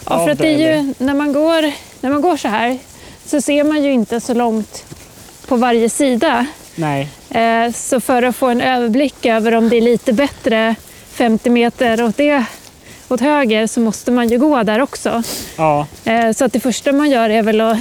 Ja, 0.10 0.26
för 0.26 0.30
att 0.32 0.38
det 0.38 0.48
är 0.48 0.76
ju, 0.76 0.94
när, 0.98 1.14
man 1.14 1.34
går, 1.34 1.72
när 2.02 2.10
man 2.10 2.22
går 2.22 2.38
så 2.38 2.48
här 2.48 2.78
så 3.26 3.42
ser 3.42 3.64
man 3.64 3.84
ju 3.84 3.92
inte 3.92 4.20
så 4.20 4.34
långt 4.34 4.86
på 5.48 5.56
varje 5.56 5.90
sida. 5.90 6.46
Nej, 6.76 7.10
Eh, 7.30 7.72
Så 7.72 8.00
för 8.00 8.24
att 8.24 8.36
få 8.36 8.48
en 8.48 8.62
överblick 8.62 9.26
över 9.26 9.52
om 9.56 9.70
det 9.70 9.78
är 9.78 9.82
lite 9.82 10.14
bättre 10.14 10.76
50 11.12 11.50
meter 11.50 12.04
åt, 12.04 12.18
det, 12.18 12.46
åt 13.10 13.22
höger 13.22 13.68
så 13.68 13.80
måste 13.80 14.12
man 14.12 14.28
ju 14.30 14.38
gå 14.40 14.64
där 14.64 14.80
också. 14.82 15.24
ja, 15.58 15.88
Eh, 16.06 16.32
Så 16.32 16.46
att 16.46 16.54
det 16.54 16.60
första 16.60 16.92
man 16.92 17.10
gör 17.10 17.30
är 17.30 17.42
väl 17.44 17.62
att 17.62 17.78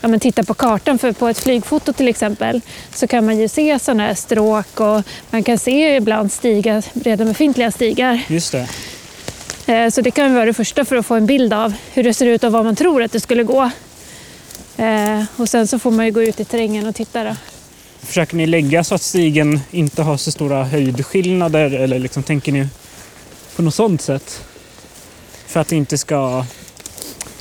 ja, 0.00 0.08
men 0.08 0.20
titta 0.20 0.42
på 0.44 0.54
kartan. 0.54 0.98
För 0.98 1.12
på 1.12 1.28
ett 1.28 1.38
flygfoto 1.38 1.92
till 1.92 2.08
exempel 2.08 2.60
så 2.94 3.06
kan 3.06 3.26
man 3.26 3.38
ju 3.38 3.48
se 3.48 3.78
sådana 3.78 4.02
här 4.06 4.14
stråk 4.14 4.80
och 4.80 5.02
man 5.30 5.42
kan 5.44 5.58
se 5.58 5.96
ibland 5.96 6.32
stigar, 6.32 6.84
redan 7.04 7.26
befintliga 7.28 7.70
stigar. 7.72 8.20
just 8.28 8.52
det. 8.52 8.68
Eh, 9.66 9.90
Så 9.90 10.00
det 10.00 10.10
kan 10.10 10.34
vara 10.34 10.44
det 10.44 10.54
första 10.54 10.84
för 10.84 10.96
att 10.96 11.06
få 11.06 11.14
en 11.14 11.26
bild 11.26 11.52
av 11.52 11.72
hur 11.92 12.02
det 12.02 12.14
ser 12.14 12.26
ut 12.26 12.44
och 12.44 12.52
vad 12.52 12.64
man 12.64 12.76
tror 12.76 13.02
att 13.02 13.12
det 13.12 13.20
skulle 13.20 13.42
gå. 13.42 13.70
Eh, 14.76 15.22
Och 15.36 15.48
sen 15.48 15.66
så 15.66 15.78
får 15.78 15.90
man 15.90 16.04
ju 16.06 16.12
gå 16.12 16.22
ut 16.22 16.40
i 16.40 16.44
terrängen 16.44 16.86
och 16.86 16.94
titta. 16.94 17.24
Då. 17.24 17.36
Försöker 18.02 18.36
ni 18.36 18.46
lägga 18.46 18.84
så 18.84 18.94
att 18.94 19.02
stigen 19.02 19.60
inte 19.70 20.02
har 20.02 20.16
så 20.16 20.30
stora 20.32 20.64
höjdskillnader 20.64 21.70
eller 21.70 21.98
liksom 21.98 22.22
tänker 22.22 22.52
ni 22.52 22.66
på 23.56 23.62
något 23.62 23.74
sånt 23.74 24.02
sätt? 24.02 24.44
För 25.46 25.60
att 25.60 25.68
det 25.68 25.76
inte 25.76 25.98
ska... 25.98 26.44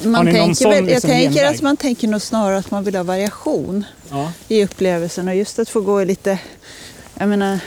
Man 0.03 0.25
tänker 0.25 0.69
väl, 0.69 0.75
jag 0.75 0.85
liksom 0.85 1.09
tänker 1.09 1.33
genväg? 1.33 1.55
att 1.55 1.61
man 1.61 1.77
tänker 1.77 2.07
nog 2.07 2.21
snarare 2.21 2.57
att 2.57 2.71
man 2.71 2.83
vill 2.83 2.95
ha 2.95 3.03
variation 3.03 3.85
Ja, 4.09 4.31
i 4.47 4.63
upplevelsen 4.63 5.27
och 5.27 5.35
just 5.35 5.59
att 5.59 5.69
få 5.69 5.81
gå 5.81 6.01
i 6.01 6.05
lite, 6.05 6.39
jag 7.13 7.29
menar, 7.29 7.59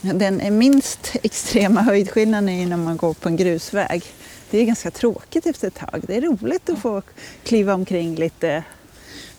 den 0.00 0.58
minst 0.58 1.12
extrema 1.22 1.82
höjdskillnaden 1.82 2.48
är 2.48 2.60
ju 2.60 2.66
när 2.66 2.76
man 2.76 2.96
går 2.96 3.14
på 3.14 3.28
en 3.28 3.36
grusväg. 3.36 4.04
Det 4.50 4.58
är 4.58 4.64
ganska 4.64 4.90
tråkigt 4.90 5.46
efter 5.46 5.68
ett 5.68 5.74
tag. 5.74 6.04
Det 6.06 6.16
är 6.16 6.20
roligt 6.20 6.70
att 6.70 6.78
få 6.78 7.02
kliva 7.44 7.74
omkring 7.74 8.14
lite. 8.14 8.64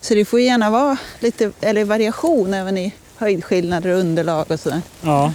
Så 0.00 0.14
det 0.14 0.24
får 0.24 0.40
gärna 0.40 0.70
vara 0.70 0.96
lite 1.20 1.52
eller 1.60 1.84
variation 1.84 2.54
även 2.54 2.78
i 2.78 2.92
höjdskillnader 3.16 3.90
och 3.90 4.00
underlag 4.00 4.50
och 4.50 4.60
sådär. 4.60 4.82
ja. 5.00 5.32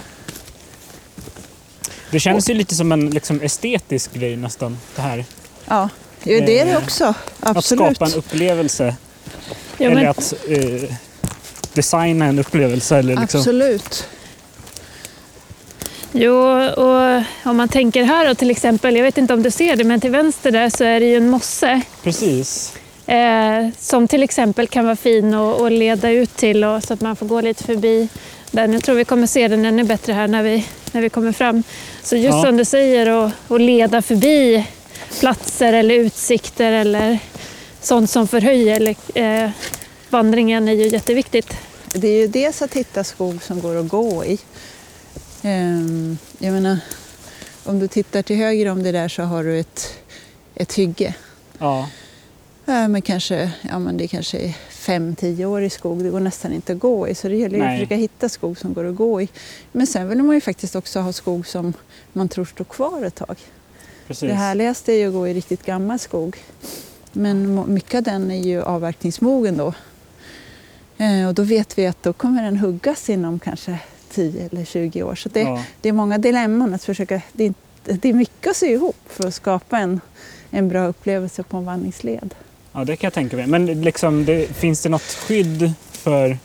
Det 2.12 2.20
känns 2.20 2.50
ju 2.50 2.54
lite 2.54 2.74
som 2.74 2.92
en 2.92 3.10
liksom, 3.10 3.40
estetisk 3.40 4.14
grej 4.14 4.36
nästan, 4.36 4.78
det 4.96 5.02
här. 5.02 5.24
Ja, 5.68 5.88
Jo, 6.24 6.40
det 6.46 6.58
är 6.58 6.64
det 6.64 6.70
Eh, 6.70 6.78
också. 6.78 7.14
Absolut. 7.40 7.82
Att 7.90 7.96
skapa 7.96 8.10
en 8.12 8.18
upplevelse 8.18 8.94
Ja, 9.78 9.86
eller 9.86 9.94
men, 9.94 10.08
att 10.08 10.34
eh, 10.48 10.90
designa 11.72 12.24
en 12.24 12.38
upplevelse. 12.38 12.96
Eller 12.96 13.16
liksom. 13.20 13.40
Absolut. 13.40 14.06
jo, 16.12 16.34
och 16.62 17.22
om 17.44 17.56
man 17.56 17.68
tänker 17.68 18.04
här 18.04 18.28
då 18.28 18.34
till 18.34 18.50
exempel, 18.50 18.96
jag 18.96 19.02
vet 19.02 19.18
inte 19.18 19.34
om 19.34 19.42
du 19.42 19.50
ser 19.50 19.76
det, 19.76 19.84
men 19.84 20.00
till 20.00 20.10
vänster 20.10 20.50
där 20.50 20.70
så 20.70 20.84
är 20.84 21.00
det 21.00 21.06
ju 21.06 21.16
en 21.16 21.28
mosse. 21.30 21.80
Precis. 22.02 22.74
Eh, 23.06 23.68
som 23.78 24.08
till 24.08 24.22
exempel 24.22 24.66
kan 24.68 24.84
vara 24.84 24.96
fin 24.96 25.34
att 25.34 25.72
leda 25.72 26.10
ut 26.10 26.36
till 26.36 26.64
och, 26.64 26.82
så 26.84 26.94
att 26.94 27.00
man 27.00 27.16
får 27.16 27.26
gå 27.26 27.40
lite 27.40 27.64
förbi 27.64 28.08
den. 28.52 28.72
Jag 28.72 28.82
tror 28.84 28.94
vi 28.96 29.04
kommer 29.04 29.26
se 29.26 29.48
den 29.48 29.64
ännu 29.64 29.84
bättre 29.84 30.12
här 30.12 30.28
när 30.28 30.42
vi, 30.42 30.66
när 30.92 31.00
vi 31.00 31.08
kommer 31.10 31.32
fram. 31.32 31.62
Så 32.02 32.16
just 32.16 32.34
Ja. 32.36 32.42
som 32.42 32.56
du 32.56 32.64
säger, 32.64 33.06
att 33.48 33.60
leda 33.60 34.02
förbi 34.02 34.66
platser 35.20 35.72
eller 35.72 35.94
utsikter 35.94 36.72
eller 36.72 37.18
sånt 37.80 38.10
som 38.10 38.28
förhöjer 38.28 38.94
eh, 39.14 39.50
vandringen 40.10 40.68
är 40.68 40.72
ju 40.72 40.88
jätteviktigt. 40.88 41.56
Det 41.94 42.08
är 42.08 42.20
ju 42.20 42.26
dels 42.26 42.62
att 42.62 42.74
hitta 42.74 43.04
skog 43.04 43.42
som 43.42 43.60
går 43.60 43.76
att 43.76 43.88
gå 43.88 44.24
i. 44.24 44.38
Ehm, 45.42 46.18
Jag 46.38 46.52
menar, 46.52 46.78
om 47.64 47.78
du 47.78 47.88
tittar 47.88 48.22
till 48.22 48.36
höger 48.36 48.68
om 48.68 48.82
det 48.82 48.92
där 48.92 49.08
så 49.08 49.22
har 49.22 49.44
du 49.44 49.58
ett, 49.60 49.94
ett 50.54 50.72
hygge. 50.74 51.14
Ja. 51.58 51.88
Ja, 52.64 52.88
men 52.88 53.02
kanske, 53.02 53.50
ja, 53.70 53.78
men 53.78 53.96
det 53.96 54.08
kanske 54.08 54.38
är 54.38 54.54
fem, 54.82 55.16
tio 55.16 55.46
år 55.46 55.62
i 55.62 55.70
skog. 55.70 56.04
Det 56.04 56.10
går 56.10 56.20
nästan 56.20 56.52
inte 56.52 56.72
att 56.72 56.78
gå 56.78 57.08
i. 57.08 57.14
Så 57.14 57.28
det 57.28 57.36
gäller 57.36 57.58
ju 57.58 57.64
att 57.64 57.74
försöka 57.74 57.96
hitta 57.96 58.28
skog 58.28 58.58
som 58.58 58.72
går 58.74 58.84
att 58.84 58.96
gå 58.96 59.22
i. 59.22 59.28
Men 59.72 59.86
sen 59.86 60.08
vill 60.08 60.22
man 60.22 60.34
ju 60.34 60.40
faktiskt 60.40 60.76
också 60.76 61.00
ha 61.00 61.12
skog 61.12 61.46
som 61.46 61.72
man 62.12 62.28
tror 62.28 62.44
står 62.44 62.64
kvar 62.64 63.02
ett 63.04 63.14
tag. 63.14 63.36
Precis. 64.06 64.28
Det 64.28 64.34
härligaste 64.34 64.92
är 64.92 64.96
ju 64.96 65.06
att 65.08 65.12
gå 65.14 65.28
i 65.28 65.34
riktigt 65.34 65.64
gammal 65.66 65.98
skog. 65.98 66.36
Men 67.12 67.64
mycket 67.74 67.94
av 67.98 68.02
den 68.02 68.30
är 68.30 68.42
ju 68.42 68.62
avverkningsmogen 68.62 69.56
då. 69.56 69.74
Eh, 70.98 71.28
och 71.28 71.34
då 71.34 71.42
vet 71.42 71.78
vi 71.78 71.86
att 71.86 72.02
då 72.02 72.12
kommer 72.12 72.42
den 72.42 72.56
huggas 72.56 73.10
inom 73.10 73.38
kanske 73.38 73.78
10 74.10 74.48
eller 74.52 74.64
20 74.64 75.02
år. 75.02 75.14
Så 75.14 75.28
det, 75.28 75.40
Ja. 75.40 75.64
det 75.80 75.88
är 75.88 75.92
många 75.92 76.18
dilemman 76.18 76.74
att 76.74 76.84
försöka... 76.84 77.22
Det 77.32 77.44
är, 77.44 77.54
det 77.84 78.08
är 78.08 78.12
mycket 78.12 78.50
att 78.50 78.56
sy 78.56 78.66
ihop 78.66 78.96
för 79.06 79.26
att 79.28 79.34
skapa 79.34 79.78
en, 79.78 80.00
en 80.50 80.68
bra 80.68 80.86
upplevelse 80.86 81.42
på 81.42 81.56
en 81.56 81.64
vandringsled. 81.64 82.34
Ja, 82.72 82.84
det 82.84 82.96
kan 82.96 83.06
jag 83.06 83.14
tänka 83.14 83.36
mig. 83.36 83.46
Men 83.46 83.66
liksom, 83.66 84.24
det, 84.24 84.46
finns 84.56 84.80
det 84.82 84.88
något 84.88 85.02
skydd 85.02 85.72
för 85.92 86.38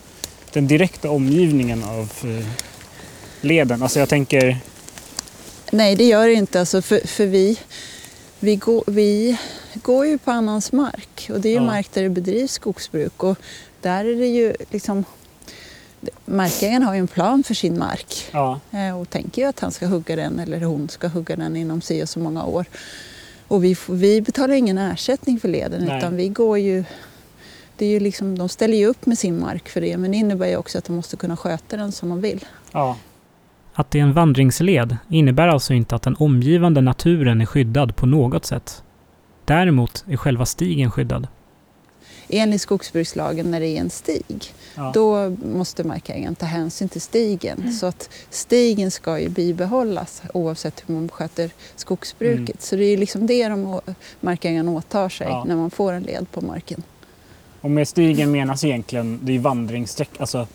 den 0.54 0.68
direkta 0.68 1.10
omgivningen 1.10 1.84
av 1.84 2.12
eh, 2.24 2.48
leden? 3.42 3.84
Alltså 3.84 4.00
jag 4.00 4.10
tänker, 4.10 4.58
Nej, 5.72 5.96
det 5.96 6.04
gör 6.04 6.28
det 6.28 6.34
inte. 6.34 6.60
Alltså 6.60 6.82
för, 6.82 7.08
för 7.08 7.26
vi, 7.26 7.60
vi, 8.40 8.56
går, 8.56 8.84
vi 8.88 9.38
går 9.74 10.06
ju 10.06 10.18
på 10.18 10.32
annans 10.32 10.72
mark 10.72 11.30
och 11.34 11.42
det 11.42 11.50
är 11.50 11.54
ju 11.54 11.56
Ja. 11.56 11.66
mark 11.66 11.88
där 11.94 12.04
det 12.04 12.10
bedrivs 12.10 12.52
skogsbruk. 12.52 13.24
Och 13.24 13.38
där 13.82 14.06
är 14.06 14.16
det 14.16 14.28
ju 14.28 14.56
liksom... 14.70 15.06
Markägaren 16.26 16.84
har 16.84 16.94
ju 16.94 17.00
en 17.00 17.08
plan 17.08 17.44
för 17.44 17.54
sin 17.54 17.80
mark 17.80 18.30
ja, 18.32 18.60
eh, 18.72 19.00
och 19.00 19.10
tänker 19.10 19.42
ju 19.42 19.48
att 19.48 19.60
han 19.60 19.72
ska 19.72 19.86
hugga 19.88 20.16
den 20.16 20.40
eller 20.40 20.62
hon 20.62 20.90
ska 20.90 21.08
hugga 21.08 21.36
den 21.36 21.56
inom 21.56 21.82
si 21.82 22.04
och 22.04 22.10
så 22.10 22.20
många 22.20 22.46
år. 22.46 22.66
Och 23.48 23.64
vi, 23.64 23.76
får- 23.76 23.94
vi 23.94 24.22
betalar 24.22 24.54
ingen 24.54 24.78
ersättning 24.78 25.40
för 25.40 25.48
leden 25.48 25.86
Nej. 25.86 25.98
utan 25.98 26.16
vi 26.16 26.30
går 26.30 26.58
ju... 26.60 26.84
Det 27.78 27.86
är 27.86 27.90
ju 27.90 28.00
liksom, 28.00 28.38
de 28.38 28.50
ställer 28.50 28.78
ju 28.78 28.86
upp 28.86 29.06
med 29.06 29.18
sin 29.18 29.40
mark 29.40 29.70
för 29.70 29.82
det 29.82 29.98
men 29.98 30.12
det 30.12 30.18
innebär 30.18 30.48
ju 30.48 30.58
också 30.58 30.78
att 30.78 30.84
de 30.86 30.96
måste 30.96 31.18
kunna 31.18 31.38
sköta 31.38 31.78
den 31.78 31.92
som 31.92 32.10
de 32.10 32.22
vill. 32.22 32.46
ja, 32.72 32.98
Att 33.74 33.92
det 33.92 34.00
är 34.00 34.04
en 34.04 34.14
vandringsled 34.14 34.98
innebär 35.10 35.48
alltså 35.48 35.74
inte 35.74 35.96
att 35.96 36.02
den 36.02 36.16
omgivande 36.20 36.82
naturen 36.82 37.42
är 37.42 37.46
skyddad 37.46 37.96
på 37.96 38.06
något 38.06 38.46
sätt. 38.46 38.84
Däremot 39.46 40.06
är 40.08 40.18
själva 40.18 40.46
stigen 40.46 40.92
skyddad. 40.92 41.28
Enligt 42.30 42.62
skogsbrukslagen 42.62 43.52
när 43.52 43.60
det 43.60 43.68
är 43.68 43.80
en 43.80 43.90
stig 43.90 44.54
ja. 44.76 44.92
då 44.94 45.30
måste 45.46 45.84
markägaren 45.84 46.36
ta 46.36 46.46
hänsyn 46.46 46.90
till 46.90 47.02
stigen. 47.02 47.74
Så 47.74 47.86
att 47.86 48.10
stigen 48.30 48.92
ska 48.92 49.20
ju 49.20 49.30
bibehållas 49.30 50.22
oavsett 50.34 50.84
hur 50.86 50.96
man 50.96 51.10
sköter 51.10 51.50
skogsbruket. 51.76 52.50
Mm. 52.50 52.58
Så 52.60 52.76
det 52.76 52.84
är 52.86 52.98
liksom 52.98 53.28
det 53.28 53.48
de, 53.50 53.82
markägaren 54.20 54.70
åtar 54.70 55.10
sig 55.10 55.28
Ja. 55.28 55.44
när 55.44 55.56
man 55.56 55.72
får 55.72 55.94
en 55.94 56.04
led 56.04 56.32
på 56.32 56.42
marken. 56.42 56.84
Och 57.62 57.72
med 57.72 57.88
stigen 57.88 58.32
menas 58.32 58.64
egentligen, 58.64 59.20
det 59.24 59.36
är 59.36 59.40
vandringssträck, 59.40 60.10
alltså 60.20 60.48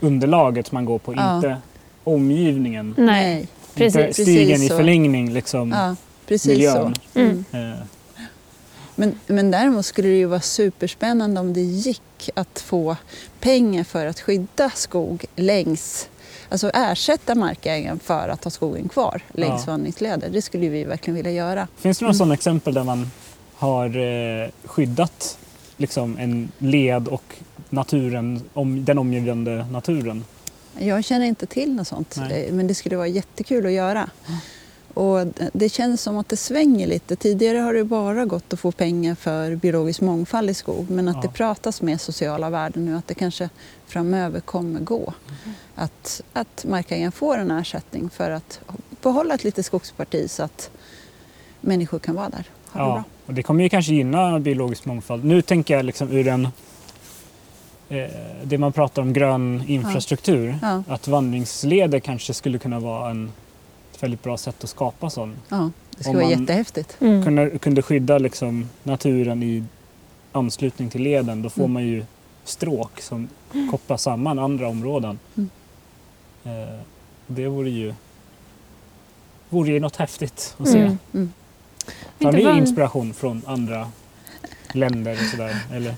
underlaget 0.00 0.72
man 0.72 0.84
går 0.84 0.98
på, 0.98 1.14
Ja. 1.14 1.36
inte 1.36 1.56
omgivningen. 2.04 2.94
Nej. 2.98 3.48
precis, 3.74 4.00
inte 4.00 4.12
stigen 4.12 4.48
precis 4.50 4.70
i 4.72 4.76
förlängning 4.76 5.32
liksom. 5.32 5.70
Ja, 5.70 5.96
precis 6.26 6.48
Miljön. 6.48 6.94
så. 7.12 7.18
Mm. 7.20 7.44
Eh, 7.52 7.78
Men, 9.00 9.14
men 9.26 9.50
däremot 9.50 9.86
skulle 9.86 10.08
det 10.08 10.16
ju 10.16 10.26
vara 10.26 10.40
superspännande 10.40 11.40
om 11.40 11.52
det 11.52 11.60
gick 11.60 12.30
att 12.34 12.60
få 12.60 12.96
pengar 13.40 13.84
för 13.84 14.06
att 14.06 14.20
skydda 14.20 14.70
skog 14.70 15.24
längs 15.36 16.08
Alltså 16.48 16.70
ersätta 16.74 17.34
markägaren 17.34 17.98
för 17.98 18.28
att 18.28 18.44
ha 18.44 18.50
skogen 18.50 18.88
kvar 18.88 19.22
längs 19.32 19.62
Ja. 19.66 19.72
vandringsleder. 19.72 20.28
Det 20.30 20.42
skulle 20.42 20.68
vi 20.68 20.84
verkligen 20.84 21.14
vilja 21.16 21.32
göra. 21.32 21.68
Finns 21.76 21.98
det 21.98 22.04
några 22.04 22.10
Mm. 22.10 22.18
sådana 22.18 22.34
exempel 22.34 22.74
där 22.74 22.84
man 22.84 23.10
har 23.54 23.86
eh, 23.96 24.48
skyddat 24.64 25.38
liksom, 25.76 26.16
en 26.18 26.52
led 26.58 27.08
och 27.08 27.34
naturen, 27.70 28.42
om, 28.54 28.84
den 28.84 28.98
omgivande 28.98 29.66
naturen? 29.70 30.24
Jag 30.78 31.04
känner 31.04 31.26
inte 31.26 31.46
till 31.46 31.74
något 31.74 31.88
sånt, 31.88 32.16
Nej. 32.18 32.46
eh, 32.46 32.52
men 32.54 32.66
det 32.66 32.74
skulle 32.74 32.96
vara 32.96 33.06
jättekul 33.08 33.66
att 33.66 33.72
göra. 33.72 34.10
Och 34.94 35.26
det- 35.26 35.50
det 35.52 35.68
känns 35.68 36.02
som 36.02 36.18
att 36.18 36.28
det 36.28 36.36
svänger 36.36 36.86
lite. 36.86 37.16
Tidigare 37.16 37.58
har 37.58 37.74
det 37.74 37.84
bara 37.84 38.24
gått 38.24 38.52
att 38.52 38.60
få 38.60 38.72
pengar 38.72 39.14
för 39.14 39.56
biologisk 39.56 40.00
mångfald 40.00 40.50
i 40.50 40.54
skog, 40.54 40.90
men 40.90 41.08
att 41.08 41.16
Ja. 41.16 41.22
det 41.22 41.28
pratas 41.28 41.82
med 41.82 42.00
sociala 42.00 42.50
värden 42.50 42.84
nu, 42.84 42.96
att 42.96 43.06
det 43.06 43.14
kanske 43.14 43.48
framöver 43.86 44.40
kommer 44.40 44.80
gå. 44.80 45.14
Att, 45.74 46.22
att 46.32 46.64
markägaren 46.68 47.12
får 47.12 47.38
en 47.38 47.50
ersättning 47.50 48.10
för 48.10 48.30
att 48.30 48.60
behålla 49.02 49.34
ett 49.34 49.44
litet 49.44 49.66
skogsparti 49.66 50.30
så 50.30 50.42
att 50.42 50.70
människor 51.60 51.98
kan 51.98 52.14
vara 52.14 52.28
där. 52.28 52.44
Ha 52.72 52.80
det 52.80 52.88
Ja, 52.88 52.92
bra. 52.94 53.04
och 53.26 53.34
det 53.34 53.42
kommer 53.42 53.62
ju 53.64 53.68
kanske 53.70 53.92
gynna 53.94 54.40
biologisk 54.40 54.84
mångfald. 54.84 55.24
Nu 55.24 55.42
tänker 55.42 55.74
jag 55.76 55.84
liksom 55.84 56.12
ur 56.12 56.28
en 56.28 56.48
eh, 57.88 58.10
det 58.44 58.58
man 58.58 58.72
pratar 58.72 59.02
om 59.02 59.12
grön 59.12 59.64
infrastruktur. 59.66 60.58
Ja, 60.62 60.82
Att 60.88 61.08
vandringsleder 61.08 62.00
kanske 62.00 62.34
skulle 62.34 62.58
kunna 62.58 62.80
vara 62.80 63.10
en, 63.10 63.32
ett 64.00 64.02
väldigt 64.02 64.22
bra 64.22 64.36
sätt 64.36 64.64
att 64.64 64.70
skapa 64.70 65.10
sån. 65.10 65.36
ja, 65.48 65.70
det 65.96 66.02
skulle 66.04 66.10
Om 66.18 66.24
vara 66.24 66.30
man- 66.34 66.40
jättehäftigt. 66.40 66.96
Mm. 67.00 67.24
Kunde, 67.24 67.58
kunde 67.58 67.82
skydda 67.82 68.18
liksom 68.18 68.68
naturen 68.82 69.42
i 69.42 69.64
anslutning 70.32 70.90
till 70.90 71.02
leden. 71.02 71.42
Då 71.42 71.50
får 71.50 71.60
Mm. 71.62 71.72
man 71.72 71.82
ju 71.84 72.04
stråk 72.44 73.00
som 73.00 73.28
kopplar 73.70 73.96
samman 73.96 74.38
andra 74.38 74.68
områden. 74.68 75.18
Mm. 75.36 75.50
Eh, 76.44 76.78
det 77.26 77.46
vore 77.48 77.70
ju, 77.70 77.94
vore 79.48 79.70
ju 79.70 79.80
något 79.80 79.96
häftigt 79.96 80.54
att 80.58 80.68
se. 80.68 80.78
Mm. 80.78 80.98
Mm. 81.14 81.32
Tar 82.18 82.36
Inte 82.38 82.52
ni 82.52 82.58
inspiration 82.58 83.14
från 83.14 83.42
andra 83.46 83.90
länder 84.72 85.12
och 85.12 85.18
sådär? 85.30 85.56
Eller? 85.72 85.94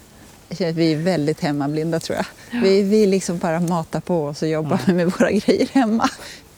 Jag 0.48 0.58
känner 0.58 0.70
att 0.70 0.76
vi 0.76 0.92
är 0.92 0.96
väldigt 0.96 1.40
hemmablinda 1.40 2.00
tror 2.00 2.16
jag. 2.18 2.60
Vi, 2.62 2.82
vi 2.82 3.06
liksom 3.06 3.38
bara 3.38 3.60
matar 3.60 4.00
på 4.00 4.24
oss 4.24 4.42
och 4.42 4.48
jobbar 4.48 4.80
Ja. 4.86 4.92
med 4.94 5.12
våra 5.12 5.30
grejer 5.30 5.68
hemma. 5.72 6.08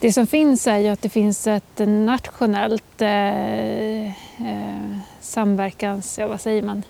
Det 0.05 0.13
som 0.13 0.27
finns 0.27 0.67
är 0.67 0.79
ju 0.79 0.89
att 0.89 1.03
det 1.03 1.09
finns 1.09 1.47
ett 1.47 1.79
nationellt 1.87 3.03
eh, 3.03 4.07
eh, 4.07 4.99
samverkans... 5.21 6.19
Ja, 6.19 6.27
vad 6.27 6.41
säger 6.41 6.63
man? 6.63 6.83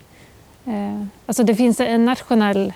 Eh, 0.66 1.04
alltså 1.26 1.42
det 1.42 1.54
finns 1.54 1.80
en 1.80 2.04
nationell... 2.04 2.73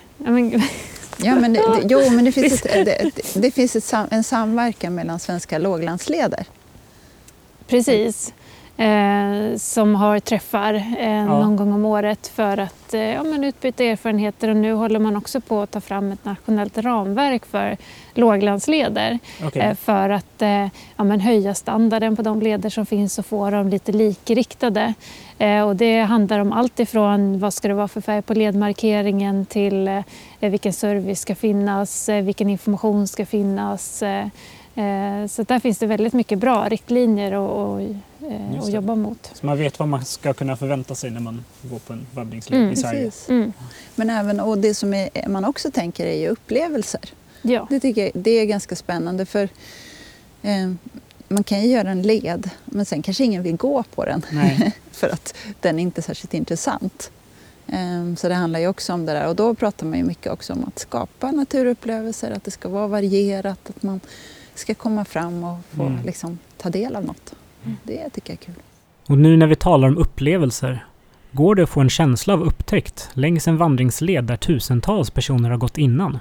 Ja, 1.16 1.34
men, 1.34 1.52
det, 1.52 1.60
det, 1.60 1.82
jo, 1.84 2.10
men 2.10 2.24
det 2.24 2.32
finns, 2.32 2.66
ett, 2.66 2.86
det, 3.14 3.34
det 3.34 3.50
finns 3.50 3.76
ett, 3.76 3.94
en 4.10 4.24
samverkan 4.24 4.94
mellan 4.94 5.18
svenska 5.18 5.58
låglandsleder. 5.58 6.44
precis. 7.66 8.32
Eh, 8.78 9.56
som 9.56 9.94
har 9.94 10.20
träffar 10.20 10.74
eh, 10.98 11.24
någon 11.24 11.56
gång 11.56 11.72
om 11.72 11.84
året 11.84 12.26
för 12.26 12.58
att 12.58 12.94
eh, 12.94 13.00
ja, 13.00 13.22
men 13.22 13.44
utbyta 13.44 13.84
erfarenheter 13.84 14.48
och 14.48 14.56
nu 14.56 14.72
håller 14.72 14.98
man 14.98 15.16
också 15.16 15.40
på 15.40 15.60
att 15.62 15.70
ta 15.70 15.80
fram 15.80 16.12
ett 16.12 16.24
nationellt 16.24 16.78
ramverk 16.78 17.46
för 17.46 17.76
låglandsleder. 18.14 19.18
Okej. 19.44 19.62
Eh, 19.62 19.74
för 19.74 20.10
att 20.10 20.42
eh, 20.42 20.66
ja, 20.96 21.04
men 21.04 21.20
höja 21.20 21.54
standarden 21.54 22.16
på 22.16 22.22
de 22.22 22.42
leder 22.42 22.70
som 22.70 22.86
finns 22.86 23.18
och 23.18 23.26
få 23.26 23.50
dem 23.50 23.68
lite 23.68 23.92
likriktade. 23.92 24.94
Eh, 25.38 25.62
och 25.62 25.76
det 25.76 26.00
handlar 26.00 26.38
om 26.38 26.52
allt 26.52 26.80
ifrån 26.80 27.38
vad 27.38 27.54
ska 27.54 27.68
det 27.68 27.74
vara 27.74 27.88
för 27.88 28.00
färg 28.00 28.22
på 28.22 28.34
ledmarkeringen 28.34 29.46
till 29.46 30.02
vilken 30.40 30.72
service 30.72 31.20
ska 31.20 31.34
finnas, 31.34 32.08
vilken 32.08 32.48
information 32.48 33.08
ska 33.08 33.26
finnas. 33.26 34.02
Eh, 34.78 35.26
så 35.26 35.42
där 35.42 35.60
finns 35.60 35.78
det 35.78 35.86
väldigt 35.86 36.12
mycket 36.12 36.38
bra 36.38 36.68
riktlinjer 36.68 37.32
och, 37.32 37.72
och, 37.74 37.80
eh, 37.80 38.58
att 38.60 38.72
jobba 38.72 38.94
mot. 38.94 39.30
Så 39.34 39.46
man 39.46 39.58
vet 39.58 39.78
vad 39.78 39.88
man 39.88 40.04
ska 40.04 40.32
kunna 40.32 40.56
förvänta 40.56 40.94
sig 40.94 41.10
när 41.10 41.20
man 41.20 41.44
går 41.62 41.78
på 41.78 41.92
en 41.92 42.06
vandringsled 42.14 42.60
Mm. 42.60 42.72
i 42.72 42.76
Sverige. 42.76 43.10
Mm. 43.28 43.52
Men 43.94 44.10
även, 44.10 44.40
och 44.40 44.58
det 44.58 44.74
som 44.74 44.94
är, 44.94 45.28
man 45.28 45.44
också 45.44 45.70
tänker 45.70 46.06
är 46.06 46.16
ju 46.16 46.28
upplevelser. 46.28 47.00
Ja. 47.42 47.66
Det 47.70 47.80
tycker 47.80 48.02
jag 48.02 48.10
det 48.14 48.30
är 48.30 48.44
ganska 48.44 48.76
spännande 48.76 49.26
för 49.26 49.48
eh, 50.42 50.72
man 51.28 51.44
kan 51.44 51.62
ju 51.62 51.68
göra 51.68 51.90
en 51.90 52.02
led, 52.02 52.50
men 52.64 52.86
sen 52.86 53.02
kanske 53.02 53.24
ingen 53.24 53.42
vill 53.42 53.56
gå 53.56 53.82
på 53.94 54.04
den. 54.04 54.22
för 54.92 55.08
att 55.08 55.34
den 55.60 55.78
är 55.78 55.82
inte 55.82 56.02
särskilt 56.02 56.34
intressant. 56.34 57.10
Ehm, 57.66 58.16
så 58.16 58.28
det 58.28 58.34
handlar 58.34 58.60
ju 58.60 58.68
också 58.68 58.92
om 58.92 59.06
det 59.06 59.12
där. 59.12 59.26
Och 59.28 59.36
då 59.36 59.54
pratar 59.54 59.86
man 59.86 59.98
ju 59.98 60.04
mycket 60.04 60.32
också 60.32 60.52
om 60.52 60.64
att 60.64 60.78
skapa 60.78 61.30
naturupplevelser, 61.30 62.30
att 62.30 62.44
det 62.44 62.50
ska 62.50 62.68
vara 62.68 62.86
varierat, 62.86 63.70
att 63.70 63.82
man 63.82 64.00
ska 64.58 64.74
komma 64.74 65.04
fram 65.04 65.44
och 65.44 65.58
få 65.70 65.82
mm. 65.82 66.06
liksom, 66.06 66.38
ta 66.56 66.70
del 66.70 66.96
av 66.96 67.04
något. 67.04 67.34
Mm. 67.64 67.76
Det 67.82 68.10
tycker 68.10 68.32
jag 68.32 68.40
är 68.42 68.44
kul. 68.44 68.62
Och 69.06 69.18
nu 69.18 69.36
när 69.36 69.46
vi 69.46 69.56
talar 69.56 69.88
om 69.88 69.98
upplevelser, 69.98 70.86
går 71.32 71.54
det 71.54 71.62
att 71.62 71.68
få 71.68 71.80
en 71.80 71.90
känsla 71.90 72.34
av 72.34 72.42
upptäckt 72.42 73.08
längs 73.12 73.48
en 73.48 73.56
vandringsled 73.56 74.24
där 74.24 74.36
tusentals 74.36 75.10
personer 75.10 75.50
har 75.50 75.56
gått 75.56 75.78
innan? 75.78 76.18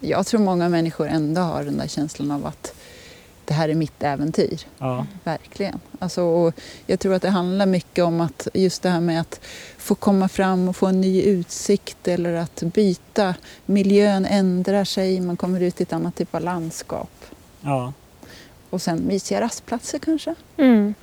Jag 0.00 0.26
tror 0.26 0.40
många 0.40 0.68
människor 0.68 1.08
ändå 1.08 1.40
har 1.40 1.64
den 1.64 1.76
där 1.76 1.88
känslan 1.88 2.30
av 2.30 2.46
att 2.46 2.74
det 3.44 3.54
här 3.54 3.68
är 3.68 3.74
mitt 3.74 4.02
äventyr. 4.02 4.60
Ja. 4.78 5.06
Verkligen. 5.24 5.80
Alltså, 5.98 6.52
jag 6.86 7.00
tror 7.00 7.14
att 7.14 7.22
det 7.22 7.30
handlar 7.30 7.66
mycket 7.66 8.04
om 8.04 8.20
att 8.20 8.48
just 8.54 8.82
det 8.82 8.90
här 8.90 9.00
med 9.00 9.20
att 9.20 9.40
få 9.78 9.94
komma 9.94 10.28
fram 10.28 10.68
och 10.68 10.76
få 10.76 10.86
en 10.86 11.00
ny 11.00 11.22
utsikt 11.22 12.08
eller 12.08 12.34
att 12.34 12.62
byta. 12.62 13.34
Miljön 13.66 14.26
ändrar 14.26 14.84
sig, 14.84 15.20
man 15.20 15.36
kommer 15.36 15.60
ut 15.60 15.80
i 15.80 15.82
ett 15.82 15.92
annat 15.92 16.16
typ 16.16 16.34
av 16.34 16.40
landskap. 16.40 17.10
Ja. 17.60 17.92
Och 18.70 18.82
sen 18.82 19.06
mysiga 19.06 19.40
rastplatser 19.40 19.98
kanske. 19.98 20.34
Mm. 20.56 20.94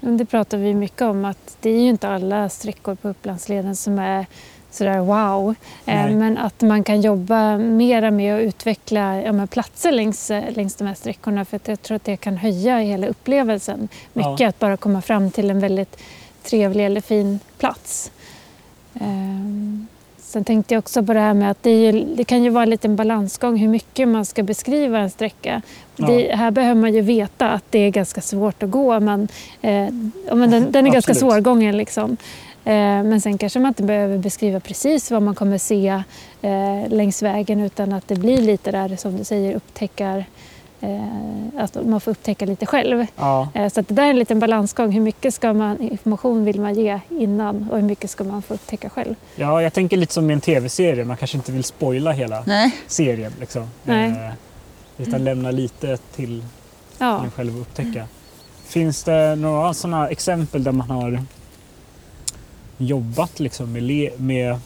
Det 0.00 0.24
pratar 0.24 0.58
vi 0.58 0.74
mycket 0.74 1.02
om 1.02 1.24
att 1.24 1.56
det 1.60 1.70
är 1.70 1.80
ju 1.80 1.88
inte 1.88 2.08
alla 2.08 2.48
sträckor 2.48 2.94
på 2.94 3.08
Upplandsleden 3.08 3.76
som 3.76 3.98
är 3.98 4.26
sådär 4.70 4.98
wow. 4.98 5.54
Eh, 5.86 6.10
men 6.10 6.38
att 6.38 6.60
man 6.60 6.84
kan 6.84 7.00
jobba 7.00 7.58
mera 7.58 8.10
med 8.10 8.36
att 8.36 8.42
utveckla 8.42 9.22
ja, 9.22 9.46
platser 9.46 9.92
längs, 9.92 10.28
längs 10.28 10.74
de 10.74 10.86
här 10.86 10.94
sträckorna 10.94 11.44
för 11.44 11.60
jag 11.64 11.82
tror 11.82 11.96
att 11.96 12.04
det 12.04 12.16
kan 12.16 12.36
höja 12.36 12.78
hela 12.78 13.06
upplevelsen 13.06 13.88
mycket. 14.12 14.40
Ja. 14.40 14.48
Att 14.48 14.58
bara 14.58 14.76
komma 14.76 15.02
fram 15.02 15.30
till 15.30 15.50
en 15.50 15.60
väldigt 15.60 15.96
trevlig 16.42 16.86
eller 16.86 17.00
fin 17.00 17.40
plats. 17.58 18.10
Um, 18.94 19.86
sen 20.32 20.44
tänkte 20.44 20.74
jag 20.74 20.78
också 20.78 21.02
på 21.02 21.12
det 21.12 21.20
här 21.20 21.34
med 21.34 21.50
att 21.50 21.62
det, 21.62 21.70
ju, 21.70 22.14
det, 22.14 22.24
kan 22.24 22.44
ju 22.44 22.50
vara 22.50 22.62
en 22.62 22.70
liten 22.70 22.96
balansgång 22.96 23.56
hur 23.56 23.68
mycket 23.68 24.08
man 24.08 24.24
ska 24.24 24.42
beskriva 24.42 24.98
en 24.98 25.10
sträcka. 25.10 25.62
Ja. 25.96 26.06
Det, 26.06 26.34
här 26.34 26.50
behöver 26.50 26.80
man 26.80 26.94
ju 26.94 27.00
veta 27.00 27.50
att 27.50 27.64
det 27.70 27.78
är 27.78 27.90
ganska 27.90 28.20
svårt 28.20 28.62
att 28.62 28.70
gå. 28.70 29.00
Men, 29.00 29.28
eh, 29.62 29.88
men 30.32 30.50
den, 30.50 30.72
den 30.72 30.86
är 30.86 30.90
ganska 30.90 31.14
svårgången. 31.14 31.76
Liksom. 31.76 32.16
Eh, 32.64 32.72
men 33.04 33.20
sen 33.20 33.38
kanske 33.38 33.58
man 33.58 33.68
inte 33.68 33.82
behöver 33.82 34.18
beskriva 34.18 34.60
precis 34.60 35.10
vad 35.10 35.22
man 35.22 35.34
kommer 35.34 35.58
se 35.58 36.02
eh, 36.42 36.88
längs 36.88 37.22
vägen 37.22 37.60
utan 37.60 37.92
att 37.92 38.08
det 38.08 38.16
blir 38.16 38.38
lite 38.38 38.70
där 38.70 38.96
som 38.96 39.16
du 39.16 39.24
säger 39.24 39.54
upptäckar 39.54 40.24
att 41.56 41.86
man 41.86 42.00
får 42.00 42.10
upptäcka 42.10 42.46
lite 42.46 42.66
själv. 42.66 43.06
Ja. 43.16 43.48
Så 43.54 43.80
att 43.80 43.88
det 43.88 43.94
där 43.94 44.02
är 44.02 44.10
en 44.10 44.18
liten 44.18 44.40
balansgång. 44.40 44.92
Hur 44.92 45.00
mycket 45.00 45.34
ska 45.34 45.52
man, 45.52 45.80
information 45.80 46.44
vill 46.44 46.60
man 46.60 46.74
ge 46.74 47.00
innan 47.08 47.68
och 47.70 47.76
hur 47.76 47.84
mycket 47.84 48.10
ska 48.10 48.24
man 48.24 48.42
få 48.42 48.54
upptäcka 48.54 48.90
själv? 48.90 49.14
Ja, 49.36 49.62
jag 49.62 49.72
tänker 49.72 49.96
lite 49.96 50.14
som 50.14 50.30
i 50.30 50.32
en 50.32 50.40
tv-serie. 50.40 51.04
Man 51.04 51.16
kanske 51.16 51.36
inte 51.36 51.52
vill 51.52 51.64
spoila 51.64 52.12
hela 52.12 52.42
Nej. 52.46 52.76
serien. 52.86 53.32
Liksom. 53.40 53.70
Nej. 53.84 54.30
utan 54.98 55.24
lämna 55.24 55.50
lite 55.50 55.96
till 55.96 56.44
ja. 56.98 57.24
en 57.24 57.30
själv 57.30 57.54
att 57.54 57.60
upptäcka. 57.60 58.06
Finns 58.64 59.04
det 59.04 59.36
några 59.36 59.74
sådana 59.74 60.08
exempel 60.08 60.64
där 60.64 60.72
man 60.72 60.90
har 60.90 61.24
jobbat 62.78 63.40
liksom 63.40 63.72
med, 63.72 64.20
med 64.20 64.58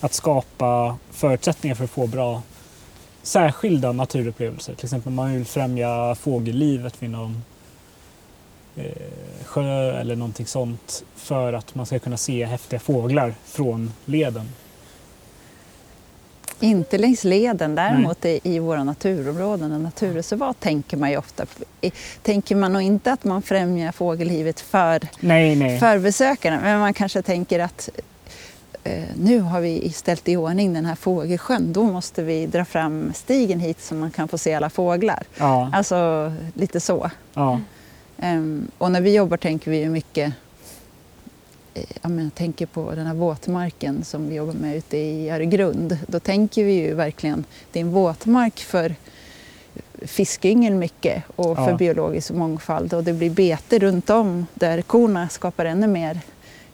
att 0.00 0.14
skapa 0.14 0.96
förutsättningar 1.10 1.74
för 1.74 1.84
att 1.84 1.90
få 1.90 2.06
bra 2.06 2.42
särskilda 3.22 3.92
naturupplevelser. 3.92 4.74
Till 4.74 4.84
exempel 4.84 5.12
man 5.12 5.34
vill 5.34 5.44
främja 5.44 6.14
fågellivet 6.14 7.02
vid 7.02 7.10
någon 7.10 7.42
eh, 8.76 8.84
sjö 9.44 10.00
eller 10.00 10.16
någonting 10.16 10.46
sånt 10.46 11.04
för 11.16 11.52
att 11.52 11.74
man 11.74 11.86
ska 11.86 11.98
kunna 11.98 12.16
se 12.16 12.44
häftiga 12.44 12.80
fåglar 12.80 13.34
från 13.44 13.92
leden. 14.04 14.48
Inte 16.62 16.98
längs 16.98 17.24
leden, 17.24 17.74
däremot 17.74 18.24
i, 18.24 18.40
i 18.42 18.58
våra 18.58 18.84
naturområden 18.84 19.72
och 19.72 19.80
naturreservat 19.80 20.60
tänker 20.60 20.96
man 20.96 21.10
ju 21.10 21.16
ofta 21.16 21.46
tänker 22.22 22.56
man 22.56 22.72
nog 22.72 22.82
inte 22.82 23.12
att 23.12 23.24
man 23.24 23.42
främjar 23.42 23.92
fågellivet 23.92 24.60
för, 24.60 25.00
nej, 25.20 25.56
nej. 25.56 25.78
för 25.78 25.98
besökarna, 25.98 26.60
men 26.60 26.80
man 26.80 26.94
kanske 26.94 27.22
tänker 27.22 27.60
att 27.60 27.88
eh, 28.84 29.04
nu 29.16 29.40
har 29.40 29.60
vi 29.60 29.92
ställt 29.92 30.28
i 30.28 30.36
ordning 30.36 30.72
den 30.72 30.84
här 30.84 30.94
fågelsjön, 30.94 31.72
då 31.72 31.84
måste 31.84 32.22
vi 32.22 32.46
dra 32.46 32.64
fram 32.64 33.12
stigen 33.14 33.60
hit 33.60 33.80
så 33.80 33.94
man 33.94 34.10
kan 34.10 34.28
få 34.28 34.38
se 34.38 34.54
alla 34.54 34.70
fåglar. 34.70 35.22
Ja. 35.38 35.70
Alltså 35.72 36.32
lite 36.54 36.80
så. 36.80 37.10
Ja. 37.34 37.60
Um, 38.22 38.70
och 38.78 38.92
när 38.92 39.00
vi 39.00 39.14
jobbar 39.14 39.36
tänker 39.36 39.70
vi 39.70 39.78
ju 39.78 39.88
mycket 39.88 40.34
Eh, 41.74 41.84
jag 42.02 42.34
tänker 42.34 42.66
på 42.66 42.94
den 42.94 43.06
här 43.06 43.14
våtmarken 43.14 44.04
som 44.04 44.28
vi 44.28 44.34
jobbar 44.34 44.52
med 44.52 44.76
ute 44.76 44.96
i 44.96 45.30
Öregrund. 45.30 45.98
Då 46.06 46.20
tänker 46.20 46.64
vi 46.64 46.72
ju 46.72 46.94
verkligen, 46.94 47.44
det 47.72 47.78
är 47.78 47.80
en 47.80 47.90
våtmark 47.90 48.58
för 48.58 48.94
fiskyngel 50.02 50.74
mycket 50.74 51.24
och 51.36 51.56
för 51.56 51.70
ja. 51.70 51.76
biologisk 51.76 52.30
mångfald 52.30 52.94
och 52.94 53.04
det 53.04 53.12
blir 53.12 53.30
bete 53.30 53.78
runt 53.78 54.10
om 54.10 54.46
där 54.54 54.82
korna 54.82 55.28
skapar 55.28 55.64
ännu 55.64 55.86
mer 55.86 56.20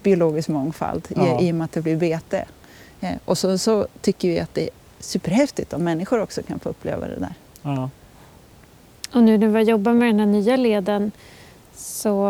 biologisk 0.07 0.49
mångfald 0.49 1.09
ja. 1.17 1.41
i, 1.41 1.49
i 1.49 1.53
och 1.53 1.55
med 1.55 1.65
att 1.65 1.73
det 1.73 1.83
blir 1.83 1.97
bete. 1.97 2.45
Eh, 3.01 3.17
och 3.25 3.39
så, 3.39 3.59
så 3.59 3.87
tycker 4.01 4.29
vi 4.29 4.39
att 4.41 4.55
det 4.55 4.63
är 4.63 4.71
superhäftigt 5.01 5.73
om 5.73 5.85
människor 5.85 6.21
också 6.21 6.43
kan 6.43 6.59
få 6.59 6.69
uppleva 6.69 7.07
det 7.07 7.17
där. 7.17 7.35
Ja. 7.63 7.91
Och 9.13 9.23
nu 9.23 9.39
när 9.39 9.49
vi 9.49 9.63
jobbar 9.63 9.93
med 9.93 10.09
den 10.09 10.19
här 10.19 10.27
nya 10.27 10.57
leden 10.57 11.13
så 11.75 12.29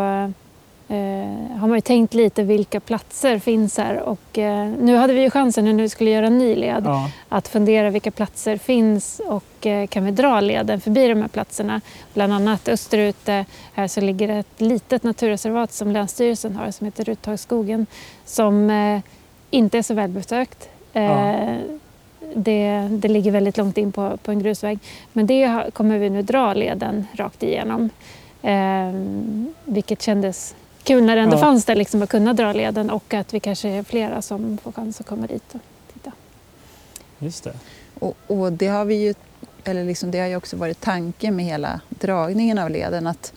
eh, 0.88 1.58
har 1.58 1.68
man 1.68 1.74
ju 1.74 1.80
tänkt 1.80 2.14
lite 2.14 2.42
vilka 2.42 2.80
platser 2.80 3.38
finns 3.38 3.78
här 3.78 4.00
och 4.00 4.38
eh, 4.38 4.68
nu 4.80 4.96
hade 4.96 5.12
vi 5.12 5.20
ju 5.20 5.30
chansen 5.30 5.64
när 5.64 5.82
vi 5.82 5.88
skulle 5.88 6.10
göra 6.10 6.26
en 6.26 6.38
ny 6.38 6.54
led 6.54 6.82
ja. 6.86 7.10
att 7.28 7.48
fundera 7.48 7.90
vilka 7.90 8.10
platser 8.10 8.56
finns 8.56 9.20
och 9.26 9.66
eh, 9.66 9.86
kan 9.86 10.04
vi 10.04 10.10
dra 10.10 10.40
leden 10.40 10.80
förbi 10.80 11.08
de 11.08 11.20
här 11.20 11.28
platserna. 11.28 11.80
Bland 12.14 12.32
annat 12.32 12.68
österut 12.68 13.28
eh, 13.28 13.42
här 13.74 13.88
så 13.88 14.00
ligger 14.00 14.28
ett 14.28 14.60
litet 14.60 15.02
naturreservat 15.02 15.72
som 15.72 15.90
Länsstyrelsen 15.90 16.56
har 16.56 16.70
som 16.70 16.84
heter 16.84 17.04
Ruttagsskogen 17.04 17.86
som 18.24 18.70
eh, 18.70 19.00
inte 19.50 19.78
är 19.78 19.82
så 19.82 19.94
välbesökt. 19.94 20.68
Ja. 20.92 21.00
Eh, 21.00 21.56
det, 22.34 22.88
det, 22.90 23.08
ligger 23.08 23.30
väldigt 23.30 23.56
långt 23.56 23.78
in 23.78 23.92
på, 23.92 24.16
på 24.16 24.30
en 24.30 24.38
grusväg. 24.38 24.78
Men 25.12 25.26
det 25.26 25.70
kommer 25.72 25.98
vi 25.98 26.10
nu 26.10 26.22
dra 26.22 26.54
leden 26.54 27.06
rakt 27.12 27.42
igenom. 27.42 27.90
Eh, 28.42 28.92
vilket 29.64 30.02
kändes 30.02 30.54
kul 30.86 31.04
när 31.04 31.16
det 31.16 31.22
ändå 31.22 31.36
ja. 31.36 31.40
fanns 31.40 31.64
där 31.64 31.74
liksom 31.74 32.02
att 32.02 32.08
kunna 32.08 32.32
dra 32.32 32.52
leden 32.52 32.90
och 32.90 33.14
att 33.14 33.34
vi 33.34 33.40
kanske 33.40 33.68
är 33.68 33.82
flera 33.82 34.22
som 34.22 34.58
får 34.58 34.72
chans 34.72 35.00
att 35.00 35.06
komma 35.06 35.26
dit 35.26 35.54
och 35.54 35.60
titta. 35.92 36.12
Just 37.18 37.44
det. 37.44 37.52
Och, 37.94 38.16
och 38.26 38.52
det 38.52 38.66
har 38.66 38.84
vi 38.84 38.94
ju, 38.94 39.14
eller 39.64 39.84
liksom 39.84 40.10
det 40.10 40.18
har 40.20 40.26
ju 40.26 40.36
också 40.36 40.56
varit 40.56 40.80
tanken 40.80 41.36
med 41.36 41.44
hela 41.44 41.80
dragningen 41.88 42.58
av 42.58 42.70
leden 42.70 43.06
att 43.06 43.32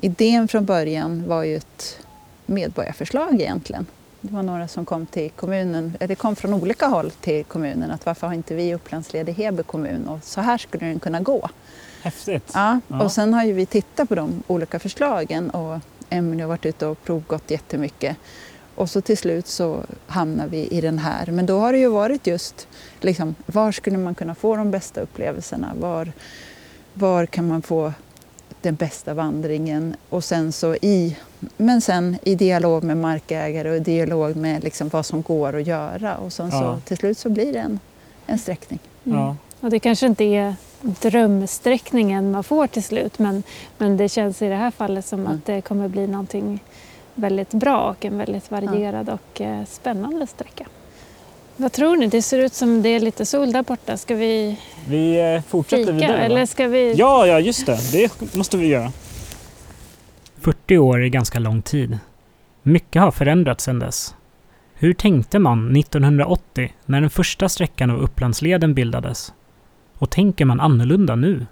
idén 0.00 0.48
från 0.48 0.64
början 0.64 1.28
var 1.28 1.44
ju 1.44 1.56
ett 1.56 1.98
medborgarförslag 2.46 3.40
egentligen. 3.40 3.86
Det 4.20 4.32
var 4.34 4.42
några 4.42 4.68
som 4.68 4.84
kom 4.84 5.06
till 5.06 5.30
kommunen, 5.30 5.96
eller 6.00 6.14
kom 6.14 6.36
från 6.36 6.54
olika 6.54 6.86
håll 6.86 7.10
till 7.10 7.44
kommunen 7.44 7.90
att 7.90 8.06
varför 8.06 8.26
har 8.26 8.34
inte 8.34 8.54
vi 8.54 8.74
Upplandsled 8.74 9.28
i 9.28 9.32
Heby 9.32 9.62
kommun 9.62 10.06
och 10.08 10.24
så 10.24 10.40
här 10.40 10.58
skulle 10.58 10.86
den 10.86 11.00
kunna 11.00 11.20
gå. 11.20 11.48
Häftigt. 12.02 12.50
Ja, 12.54 12.80
ja. 12.88 13.02
och 13.02 13.12
sen 13.12 13.34
har 13.34 13.44
ju 13.44 13.52
vi 13.52 13.66
tittat 13.66 14.08
på 14.08 14.14
de 14.14 14.42
olika 14.46 14.78
förslagen 14.78 15.50
och 15.50 15.78
Emelie 16.12 16.42
har 16.42 16.48
varit 16.48 16.66
ute 16.66 16.86
och 16.86 17.04
provgått 17.04 17.50
jättemycket. 17.50 18.16
Och 18.74 18.90
så 18.90 19.00
till 19.00 19.18
slut 19.18 19.46
så 19.46 19.84
hamnar 20.06 20.46
vi 20.46 20.68
i 20.68 20.80
den 20.80 20.98
här. 20.98 21.26
Men 21.26 21.46
då 21.46 21.58
har 21.58 21.72
det 21.72 21.78
ju 21.78 21.88
varit 21.88 22.26
just 22.26 22.68
liksom, 23.00 23.34
var 23.46 23.72
skulle 23.72 23.98
man 23.98 24.14
kunna 24.14 24.34
få 24.34 24.56
de 24.56 24.70
bästa 24.70 25.00
upplevelserna? 25.00 25.72
Var, 25.80 26.12
var 26.94 27.26
kan 27.26 27.48
man 27.48 27.62
få 27.62 27.92
den 28.60 28.74
bästa 28.74 29.14
vandringen? 29.14 29.96
Och 30.08 30.24
sen 30.24 30.52
så 30.52 30.74
i, 30.74 31.16
men 31.56 31.80
sen 31.80 32.16
i 32.22 32.34
dialog 32.34 32.84
med 32.84 32.96
markägare 32.96 33.70
och 33.70 33.76
i 33.76 33.80
dialog 33.80 34.36
med 34.36 34.64
liksom 34.64 34.88
vad 34.88 35.06
som 35.06 35.22
går 35.22 35.56
att 35.56 35.66
göra. 35.66 36.16
Och 36.16 36.32
sen 36.32 36.48
ja. 36.52 36.60
så 36.60 36.80
till 36.88 36.96
slut 36.96 37.18
så 37.18 37.28
blir 37.28 37.52
det 37.52 37.58
en, 37.58 37.80
en 38.26 38.38
sträckning. 38.38 38.80
Mm. 39.04 39.18
Ja. 39.18 39.36
Och 39.60 39.70
det 39.70 39.78
kanske 39.78 40.06
inte 40.06 40.24
är 40.24 40.56
drömsträckningen 40.82 42.30
man 42.30 42.44
får 42.44 42.66
till 42.66 42.82
slut 42.82 43.18
men, 43.18 43.42
men 43.78 43.96
det 43.96 44.08
känns 44.08 44.42
i 44.42 44.48
det 44.48 44.54
här 44.54 44.70
fallet 44.70 45.06
som 45.06 45.20
mm. 45.20 45.32
att 45.32 45.46
det 45.46 45.60
kommer 45.60 45.88
bli 45.88 46.06
någonting 46.06 46.60
väldigt 47.14 47.50
bra 47.50 47.90
och 47.90 48.04
en 48.04 48.18
väldigt 48.18 48.50
varierad 48.50 49.08
ja. 49.08 49.12
och 49.12 49.40
eh, 49.40 49.64
spännande 49.64 50.26
sträcka. 50.26 50.66
Vad 51.56 51.72
tror 51.72 51.96
ni? 51.96 52.06
Det 52.06 52.22
ser 52.22 52.38
ut 52.38 52.54
som 52.54 52.82
det 52.82 52.88
är 52.88 53.00
lite 53.00 53.26
sol 53.26 53.52
där 53.52 53.62
borta. 53.62 53.96
Ska 53.96 54.14
vi 54.14 54.58
Vi 54.88 55.34
eh, 55.34 55.42
fortsätter 55.42 55.84
fika, 55.84 55.94
vidare 55.94 56.18
eller 56.18 56.46
ska 56.46 56.66
vi... 56.66 56.94
Ja, 56.94 57.26
ja 57.26 57.40
just 57.40 57.66
det. 57.66 57.78
Det 57.92 58.36
måste 58.36 58.56
vi 58.56 58.66
göra. 58.66 58.92
40 60.40 60.78
år 60.78 61.02
är 61.02 61.08
ganska 61.08 61.38
lång 61.38 61.62
tid. 61.62 61.98
Mycket 62.62 63.02
har 63.02 63.10
förändrats 63.10 63.64
sedan 63.64 63.78
dess. 63.78 64.14
Hur 64.74 64.94
tänkte 64.94 65.38
man 65.38 65.76
1980 65.76 66.72
när 66.86 67.00
den 67.00 67.10
första 67.10 67.48
sträckan 67.48 67.90
av 67.90 68.00
Upplandsleden 68.00 68.74
bildades? 68.74 69.32
Och 70.02 70.10
tänker 70.10 70.44
man 70.44 70.60
annorlunda 70.60 71.16
nu? 71.16 71.46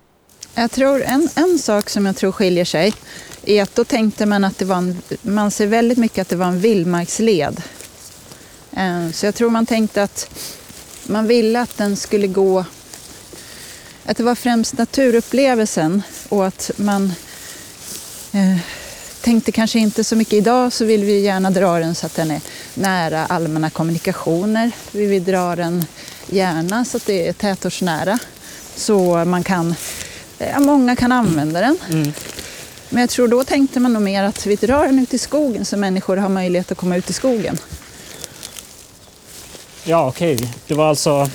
Jag 0.55 0.71
tror 0.71 1.03
en, 1.03 1.29
en 1.35 1.59
sak 1.59 1.91
som 1.91 2.07
jag 2.07 2.17
tror 2.17 2.33
skiljer 2.33 2.65
sig 2.65 2.95
är 3.45 3.63
att 3.63 3.75
då 3.75 3.85
tänkte 3.85 4.27
man 4.27 4.45
att 4.45 4.59
det 4.59 4.65
var 4.65 4.77
en, 4.77 5.03
man 5.23 5.51
ser 5.51 5.67
väldigt 5.67 5.99
mycket 5.99 6.23
att 6.23 6.29
det 6.29 6.37
var 6.37 6.47
en 6.47 6.61
vildmarksled. 6.61 7.63
Eh, 8.73 9.11
så 9.13 9.27
jag 9.27 9.35
tror 9.35 9.51
man 9.51 9.67
tänkte 9.67 10.03
att 10.03 10.31
man 11.07 11.27
ville 11.27 11.61
att 11.61 11.77
den 11.77 11.97
skulle 11.97 12.27
gå, 12.27 12.65
att 14.05 14.17
det 14.17 14.23
var 14.23 14.35
främst 14.35 14.79
naturupplevelsen 14.79 16.03
och 16.29 16.47
att 16.47 16.71
man 16.77 17.13
eh, 18.33 18.59
tänkte 19.21 19.53
kanske 19.53 19.79
inte 19.79 20.05
så 20.05 20.17
mycket 20.17 20.35
idag 20.35 20.73
så 20.73 20.85
vill 20.85 21.05
vi 21.05 21.21
gärna 21.21 21.51
dra 21.51 21.79
den 21.79 21.95
så 21.95 22.07
att 22.07 22.15
den 22.15 22.31
är 22.31 22.41
nära 22.75 23.27
allmänna 23.27 23.71
kommunikationer. 23.71 24.71
Vi 24.93 25.07
vill 25.07 25.25
dra 25.25 25.57
den 25.57 25.85
gärna 26.27 26.85
så 26.85 26.97
att 26.97 27.07
det 27.07 27.29
är 27.29 27.33
tätortsnära. 27.33 28.19
Så 28.77 29.25
man 29.25 29.45
kan, 29.45 29.75
ja, 30.39 30.61
många 30.61 30.97
kan 30.97 31.13
använda 31.13 31.61
den. 31.61 31.79
Mm. 31.91 32.13
Men 32.89 33.01
jag 33.01 33.11
tror 33.11 33.29
då 33.29 33.45
tänkte 33.45 33.81
man 33.81 33.93
nog 33.93 34.03
mer 34.03 34.25
att 34.25 34.47
vi 34.47 34.57
drar 34.57 34.87
den 34.87 34.99
ut 34.99 35.15
i 35.15 35.19
skogen 35.19 35.65
så 35.65 35.77
människor 35.77 36.17
har 36.17 36.29
möjlighet 36.29 36.73
att 36.73 36.79
komma 36.79 36.97
ut 36.97 37.11
i 37.11 37.13
skogen. 37.13 37.59
Ja, 39.85 40.09
okej. 40.09 40.35
Okay. 40.35 40.49
Det 40.67 40.75
var 40.75 40.89
alltså 40.89 41.31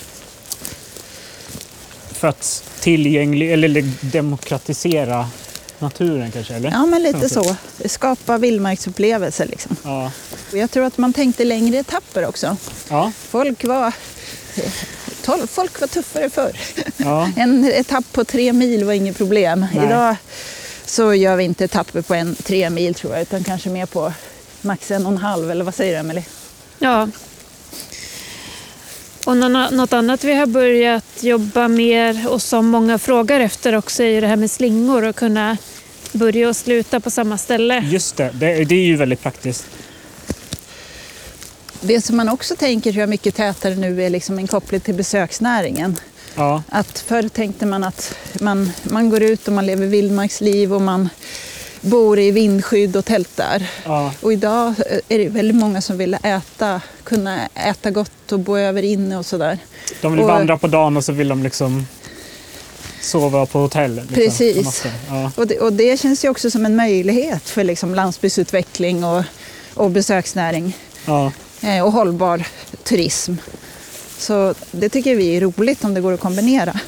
för 2.12 2.28
att 2.28 2.64
tillgänglig 2.80 3.54
eller 3.54 3.82
demokratisera 4.02 5.30
naturen 5.80 6.32
kanske? 6.32 6.54
Eller? 6.54 6.72
Ja, 6.72 6.86
men 6.86 7.04
lite 7.04 7.30
så. 7.30 7.56
Skapa 7.86 8.38
vildmarksupplevelser 8.38 9.46
liksom. 9.46 9.76
Ja. 9.84 10.12
Jag 10.54 10.72
tror 10.72 10.86
att 10.86 10.98
man 10.98 11.14
tänkte 11.14 11.44
längre 11.44 11.78
etapper 11.78 12.28
också. 12.28 12.58
Ja. 12.90 13.12
Folk 13.30 13.64
var 13.64 13.94
Folk 15.48 15.82
var 15.82 15.88
tuffare 15.88 16.30
förr. 16.30 16.52
Ja. 16.98 17.32
En 17.38 17.66
etapp 17.66 18.06
på 18.12 18.24
tre 18.24 18.54
mil 18.54 18.84
var 18.84 18.94
inget 18.94 19.18
problem. 19.18 19.66
Nej. 19.74 19.86
Idag 19.86 20.16
så 20.86 21.14
gör 21.14 21.36
vi 21.36 21.44
inte 21.44 21.66
etapper 21.66 22.02
på 22.02 22.14
en, 22.14 22.36
tre 22.36 22.70
mil 22.70 22.94
tror 22.94 23.14
jag, 23.14 23.22
utan 23.22 23.44
kanske 23.44 23.70
mer 23.70 23.86
på 23.86 24.14
max 24.62 24.92
en 24.92 25.06
och 25.06 25.12
en 25.12 25.18
halv, 25.18 25.52
eller 25.52 25.66
vad 25.66 25.76
säger 25.76 25.94
du 25.94 26.00
Emelie? 26.00 26.26
Ja. 26.80 27.08
Och 29.26 29.38
något 29.38 29.94
annat 29.94 30.24
vi 30.24 30.34
har 30.34 30.46
börjat 30.46 31.24
jobba 31.24 31.68
mer 31.68 32.28
och 32.30 32.42
som 32.42 32.68
många 32.68 32.98
frågar 32.98 33.40
efter 33.40 33.76
också 33.76 34.04
är 34.04 34.22
det 34.22 34.28
här 34.28 34.36
med 34.36 34.52
slingor 34.52 35.04
och 35.04 35.16
kunna 35.16 35.58
börja 36.12 36.50
och 36.50 36.56
sluta 36.56 37.00
på 37.00 37.12
samma 37.12 37.38
ställe. 37.38 37.80
Just 37.80 38.18
det, 38.18 38.32
det, 38.34 38.64
det 38.66 38.76
är 38.76 38.86
ju 38.86 38.96
väldigt 38.96 39.22
praktiskt. 39.22 39.66
Det 41.88 42.02
som 42.02 42.18
man 42.18 42.30
också 42.30 42.56
tänker 42.56 42.94
jag 42.94 43.10
mycket 43.10 43.36
tätare 43.36 43.76
nu 43.76 44.04
är 44.04 44.10
liksom 44.10 44.40
en 44.40 44.48
koppling 44.48 44.82
till 44.82 44.96
besöksnäringen. 44.96 45.96
Ja. 46.36 46.64
Att 46.70 47.00
förr 47.00 47.30
tänkte 47.30 47.66
man 47.66 47.84
att 47.84 48.16
man, 48.42 48.72
man 48.84 49.10
går 49.10 49.24
ut 49.24 49.48
och 49.48 49.54
man 49.54 49.66
lever 49.66 49.88
vildmarksliv 49.88 50.74
och 50.74 50.82
man 50.82 51.10
bor 51.82 52.20
i 52.20 52.32
vindskydd 52.32 52.96
och 52.96 53.06
tältar. 53.06 53.68
Ja. 53.84 54.12
Och 54.22 54.34
idag 54.34 54.74
är 55.10 55.18
det 55.18 55.28
väldigt 55.28 55.58
många 55.58 55.82
som 55.82 55.98
vill 55.98 56.18
äta, 56.24 56.82
kunna 57.04 57.48
äta 57.48 57.92
gott 57.92 58.32
och 58.32 58.40
bo 58.40 58.58
över 58.58 58.84
inne 58.84 59.18
och 59.18 59.26
sådär. 59.26 59.58
De 60.02 60.12
vill 60.12 60.22
och, 60.22 60.28
vandra 60.28 60.58
på 60.58 60.68
dagen 60.68 60.98
och 60.98 61.06
så 61.06 61.12
vill 61.12 61.28
de 61.28 61.44
liksom 61.44 61.88
sova 63.02 63.46
på 63.46 63.60
hotell. 63.60 63.96
Liksom, 63.96 64.16
precis. 64.16 64.86
Ja. 65.10 65.32
och, 65.36 65.48
det, 65.48 65.60
och 65.60 65.74
det 65.74 66.00
känns 66.00 66.26
ju 66.26 66.30
också 66.30 66.52
som 66.52 66.66
en 66.66 66.76
möjlighet 66.76 67.50
för 67.50 67.64
liksom 67.64 67.96
landsbygdsutveckling 67.96 69.04
och, 69.04 69.24
och 69.74 69.92
besöksnäring. 69.92 70.78
Ja. 71.06 71.32
Eh, 71.62 71.86
och 71.86 71.92
hållbar 71.92 72.48
turism. 72.84 73.34
Så 74.18 74.54
det 74.72 74.90
tycker 74.90 75.16
vi 75.16 75.38
är 75.38 75.42
roligt 75.42 75.84
om 75.84 75.94
det 75.94 76.02
går 76.02 76.14
att 76.14 76.20
kombinera. 76.20 76.80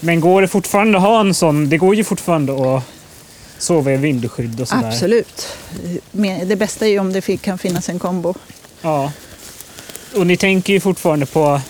Men 0.00 0.20
går 0.20 0.42
det 0.42 0.48
fortfarande 0.48 0.98
att 0.98 1.04
ha 1.04 1.20
en 1.20 1.34
sån, 1.34 1.68
det 1.68 1.78
går 1.78 1.94
ju 1.94 2.04
fortfarande 2.04 2.76
att 2.76 2.82
sova 3.58 3.92
i 3.92 3.96
vindskydd 3.96 4.60
och 4.60 4.68
sådär? 4.68 4.88
Absolut. 4.88 5.48
Det 6.44 6.56
bästa 6.56 6.86
är 6.86 6.90
ju 6.90 6.98
om 6.98 7.12
det 7.12 7.36
kan 7.36 7.58
finnas 7.58 7.88
en 7.88 7.98
kombo. 7.98 8.34
Ja. 8.82 9.12
Och 10.16 10.26
ni 10.26 10.36
tänker 10.36 10.72
ju 10.72 10.80
fortfarande 10.80 11.26
på 11.26 11.60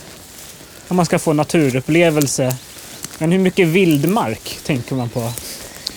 om 0.88 0.96
man 0.96 1.06
ska 1.06 1.18
få 1.18 1.32
naturupplevelse. 1.32 2.56
Men 3.18 3.32
hur 3.32 3.38
mycket 3.38 3.68
vildmark 3.68 4.58
tänker 4.64 4.94
man 4.94 5.08
på? 5.08 5.32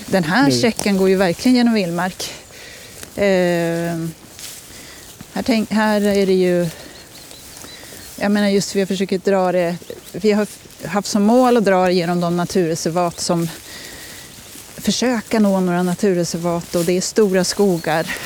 Den 0.06 0.24
här 0.24 0.50
sträckan 0.50 0.96
går 0.96 1.08
ju 1.08 1.16
verkligen 1.16 1.56
genom 1.56 1.74
vildmark. 1.74 2.30
Eh, 3.16 4.08
här, 5.36 5.42
tänk, 5.42 5.70
här 5.70 6.00
är 6.00 6.26
det 6.26 6.32
ju... 6.32 6.68
Jag 8.16 8.32
menar 8.32 8.48
just 8.48 8.76
vi 8.76 8.80
har 8.80 8.86
försökt 8.86 9.24
dra 9.24 9.52
det... 9.52 9.76
Vi 10.12 10.32
har 10.32 10.46
haft 10.86 11.08
som 11.08 11.22
mål 11.22 11.56
att 11.56 11.64
dra 11.64 11.90
genom 11.90 12.20
de 12.20 12.36
naturreservat 12.36 13.20
som 13.20 13.48
försöka 14.76 15.40
nå 15.40 15.60
några 15.60 15.82
naturreservat 15.82 16.74
och 16.74 16.84
det 16.84 16.92
är 16.92 17.00
stora 17.00 17.44
skogar. 17.44 18.16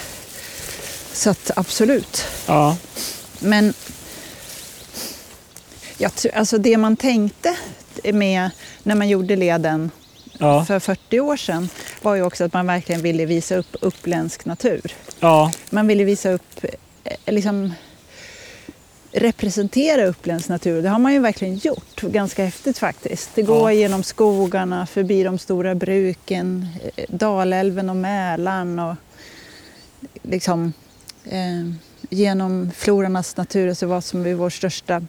Så 1.12 1.30
att 1.30 1.50
absolut. 1.56 2.24
Ja. 2.46 2.76
Men 3.38 3.74
jag, 5.98 6.12
alltså 6.34 6.58
det 6.58 6.76
man 6.76 6.96
tänkte 6.96 7.56
med 8.12 8.50
när 8.82 8.94
man 8.94 9.08
gjorde 9.08 9.36
leden 9.36 9.90
ja. 10.38 10.64
för 10.64 10.78
40 10.78 11.20
år 11.20 11.36
sedan 11.36 11.68
var 12.02 12.14
ju 12.14 12.22
också 12.22 12.44
att 12.44 12.52
man 12.52 12.66
verkligen 12.66 13.02
ville 13.02 13.26
visa 13.26 13.56
upp 13.56 13.76
uppländsk 13.80 14.44
natur. 14.44 14.94
Ja. 15.20 15.52
Man 15.70 15.86
ville 15.86 16.04
visa 16.04 16.30
upp 16.30 16.64
liksom 17.26 17.72
representera 19.12 20.06
Upplands 20.06 20.48
natur. 20.48 20.82
Det 20.82 20.88
har 20.88 20.98
man 20.98 21.12
ju 21.12 21.18
verkligen 21.18 21.56
gjort, 21.56 22.00
ganska 22.00 22.44
häftigt 22.44 22.78
faktiskt. 22.78 23.30
Det 23.34 23.42
går 23.42 23.70
ja. 23.70 23.72
genom 23.72 24.02
skogarna, 24.02 24.86
förbi 24.86 25.22
de 25.22 25.38
stora 25.38 25.74
bruken, 25.74 26.66
eh, 26.96 27.04
Dalälven 27.08 27.90
och 27.90 27.96
Mälaren 27.96 28.78
och 28.78 28.94
liksom 30.22 30.72
eh, 31.24 31.72
genom 32.10 32.70
Florarnas 32.76 33.36
naturreservat 33.36 34.04
som 34.04 34.26
är 34.26 34.34
vår 34.34 34.50
största 34.50 35.02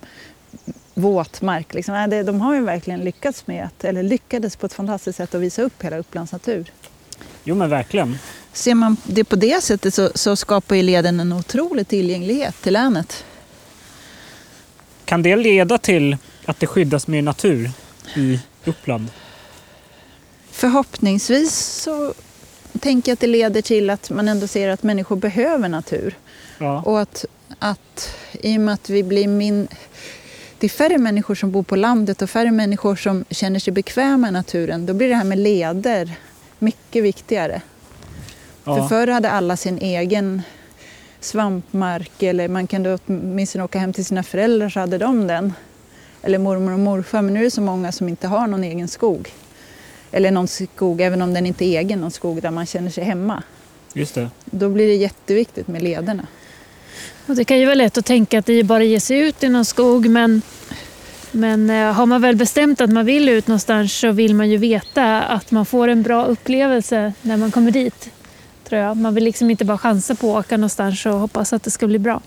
våtmark. 0.94 1.74
Liksom. 1.74 2.24
De 2.26 2.42
har 2.42 2.56
ju 2.56 2.62
verkligen 2.62 3.00
lyckats 3.00 3.48
med 3.48 3.66
att, 3.66 3.84
eller 3.84 4.04
lyckades 4.04 4.56
på 4.56 4.66
ett 4.66 4.74
fantastiskt 4.74 5.18
sätt 5.18 5.36
att 5.36 5.42
visa 5.42 5.62
upp 5.62 5.84
hela 5.84 5.98
Upplands 5.98 6.32
natur. 6.32 6.72
Jo 7.44 7.56
men 7.56 7.70
verkligen. 7.70 8.18
Ser 8.54 8.76
man 8.76 8.98
det 9.04 9.24
på 9.24 9.36
det 9.36 9.64
sättet 9.64 9.94
så, 9.94 10.12
så 10.16 10.36
skapar 10.36 10.76
ju 10.76 10.84
leden 10.84 11.20
en 11.20 11.34
otrolig 11.34 11.88
tillgänglighet 11.88 12.56
till 12.62 12.74
länet. 12.74 13.24
Kan 15.06 15.24
det 15.24 15.36
leda 15.36 15.78
till 15.78 16.18
att 16.46 16.60
det 16.60 16.68
skyddas 16.68 17.08
mer 17.08 17.22
natur 17.22 17.72
i 18.16 18.40
Uppland? 18.66 19.08
Förhoppningsvis 20.52 21.56
så 21.56 22.14
tänker 22.80 23.12
jag 23.12 23.14
att 23.14 23.20
det 23.20 23.28
leder 23.28 23.62
till 23.62 23.90
att 23.90 24.10
man 24.10 24.28
ändå 24.28 24.48
ser 24.48 24.70
att 24.70 24.84
människor 24.84 25.16
behöver 25.16 25.70
natur. 25.70 26.18
Ja. 26.58 26.82
Och 26.82 27.02
att, 27.02 27.26
att 27.60 28.16
i 28.32 28.58
och 28.58 28.62
med 28.62 28.74
att 28.74 28.90
vi 28.90 29.04
blir 29.04 29.28
min... 29.28 29.68
Det 30.60 30.68
är 30.68 30.70
färre 30.70 30.98
människor 30.98 31.36
som 31.36 31.52
bor 31.52 31.64
på 31.64 31.76
landet 31.76 32.22
och 32.22 32.30
färre 32.30 32.52
människor 32.52 32.96
som 32.96 33.26
känner 33.30 33.60
sig 33.60 33.74
bekväma 33.74 34.28
i 34.28 34.32
naturen. 34.32 34.86
Då 34.86 34.94
blir 34.94 35.10
det 35.10 35.16
här 35.16 35.24
med 35.24 35.40
leder 35.40 36.12
mycket 36.60 37.04
viktigare. 37.04 37.62
Ja. 38.64 38.76
För 38.76 38.88
förr 38.88 39.08
hade 39.08 39.30
alla 39.30 39.58
sin 39.58 39.78
egen 39.78 40.42
svampmark 41.20 42.24
eller 42.24 42.48
man 42.48 42.68
kunde 42.68 43.00
åtminstone 43.06 43.64
åka 43.64 43.80
hem 43.80 43.94
till 43.94 44.06
sina 44.06 44.24
föräldrar 44.24 44.70
så 44.70 44.80
hade 44.80 44.98
de 44.98 45.28
den. 45.28 45.54
Eller 46.22 46.38
mormor 46.38 46.74
och 46.74 46.80
morfar. 46.80 47.22
Men 47.22 47.34
nu 47.34 47.40
är 47.40 47.44
det 47.44 47.52
så 47.52 47.62
många 47.62 47.92
som 47.92 48.10
inte 48.10 48.28
har 48.28 48.48
någon 48.48 48.64
egen 48.64 48.88
skog. 48.88 49.30
Eller 50.12 50.32
någon 50.32 50.48
skog, 50.48 51.02
även 51.02 51.22
om 51.22 51.34
den 51.34 51.46
inte 51.46 51.66
är 51.66 51.80
egen, 51.80 52.02
någon 52.02 52.12
skog 52.12 52.42
där 52.42 52.52
man 52.52 52.66
känner 52.66 52.90
sig 52.90 53.04
hemma. 53.04 53.44
Just 53.94 54.16
det. 54.16 54.30
Då 54.46 54.70
blir 54.70 54.88
det 54.88 54.96
jätteviktigt 54.96 55.68
med 55.68 55.82
lederna. 55.82 56.28
Och 57.28 57.36
det 57.36 57.44
kan 57.44 57.60
ju 57.60 57.66
vara 57.66 57.76
lätt 57.76 57.98
att 57.98 58.06
tänka 58.06 58.40
att 58.40 58.46
det 58.46 58.54
är 58.54 58.64
bara 58.64 58.84
att 58.84 58.90
ge 58.90 59.00
sig 59.00 59.20
ut 59.20 59.44
i 59.44 59.50
någon 59.50 59.66
skog 59.66 60.10
men, 60.10 60.42
men 61.32 61.70
eh, 61.70 61.94
har 61.94 62.06
man 62.06 62.22
väl 62.22 62.36
bestämt 62.36 62.82
att 62.82 62.90
man 62.90 63.06
vill 63.06 63.30
ut 63.30 63.48
någonstans 63.48 63.94
så 63.94 64.12
vill 64.12 64.36
man 64.36 64.50
ju 64.50 64.58
veta 64.58 65.22
att 65.22 65.52
man 65.52 65.66
får 65.66 65.88
en 65.88 66.04
bra 66.04 66.26
upplevelse 66.26 67.14
när 67.22 67.38
man 67.38 67.52
kommer 67.52 67.72
dit 67.72 68.10
tror 68.72 68.82
jag. 68.82 68.98
Man 68.98 69.16
vill 69.16 69.24
liksom 69.24 69.50
inte 69.50 69.66
bara 69.66 69.78
chansa 69.78 70.16
på 70.16 70.38
att 70.38 70.46
åka 70.46 70.58
någonstans 70.58 71.06
och 71.06 71.20
hoppas 71.20 71.54
att 71.54 71.64
det 71.64 71.72
ska 71.72 71.88
bli 71.88 72.00
bra. 72.00 72.22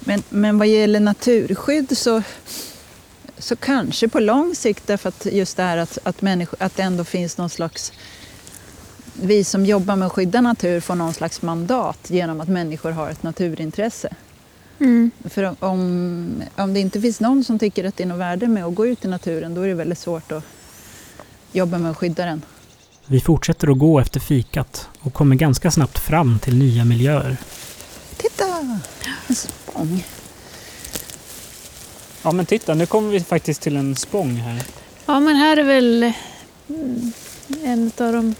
Men, 0.00 0.22
men 0.28 0.58
vad 0.58 0.68
gäller 0.68 1.00
naturskydd 1.00 1.98
så, 1.98 2.22
så 3.38 3.56
kanske 3.56 4.08
på 4.08 4.20
lång 4.20 4.54
sikt 4.54 4.86
därför 4.86 5.08
att 5.08 5.26
just 5.26 5.56
det 5.56 5.62
här 5.62 5.78
att, 5.78 5.98
att, 6.02 6.22
människor, 6.22 6.62
att 6.62 6.76
det 6.76 6.82
ändå 6.82 7.04
finns 7.04 7.38
någon 7.38 7.50
slags 7.50 7.92
vi 9.22 9.44
som 9.44 9.66
jobbar 9.66 9.96
med 9.96 10.06
att 10.06 10.12
skydda 10.12 10.40
natur 10.40 10.80
får 10.80 10.94
någon 10.94 11.14
slags 11.14 11.42
mandat 11.42 12.10
genom 12.10 12.40
att 12.40 12.48
människor 12.48 12.90
har 12.90 13.10
ett 13.10 13.22
naturintresse. 13.22 14.14
Mm. 14.78 15.10
För 15.24 15.56
om, 15.60 16.42
om 16.56 16.74
det 16.74 16.80
inte 16.80 17.00
finns 17.00 17.20
någon 17.20 17.44
som 17.44 17.58
tycker 17.58 17.84
att 17.84 17.96
det 17.96 18.02
är 18.02 18.08
något 18.08 18.20
värde 18.20 18.48
med 18.48 18.64
att 18.64 18.74
gå 18.74 18.86
ut 18.86 19.04
i 19.04 19.08
naturen 19.08 19.54
då 19.54 19.60
är 19.60 19.68
det 19.68 19.74
väldigt 19.74 19.98
svårt 19.98 20.32
att 20.32 20.44
jobba 21.52 21.78
med 21.78 21.90
att 21.90 21.96
skydda 21.96 22.24
den. 22.24 22.42
Vi 23.10 23.20
fortsätter 23.20 23.68
att 23.68 23.78
gå 23.78 24.00
efter 24.00 24.20
fikat 24.20 24.88
och 25.00 25.14
kommer 25.14 25.36
ganska 25.36 25.70
snabbt 25.70 25.98
fram 25.98 26.38
till 26.38 26.58
nya 26.58 26.84
miljöer. 26.84 27.36
Titta! 28.16 28.80
En 29.28 29.34
spång. 29.34 30.04
Ja 32.22 32.32
men 32.32 32.46
titta, 32.46 32.74
nu 32.74 32.86
kommer 32.86 33.10
vi 33.10 33.20
faktiskt 33.20 33.62
till 33.62 33.76
en 33.76 33.96
spång 33.96 34.36
här. 34.36 34.62
Ja 35.06 35.20
men 35.20 35.36
här 35.36 35.56
är 35.56 35.64
väl 35.64 36.12
mm, 36.68 37.12
en 37.64 37.92
av 37.98 38.12
de 38.12 38.34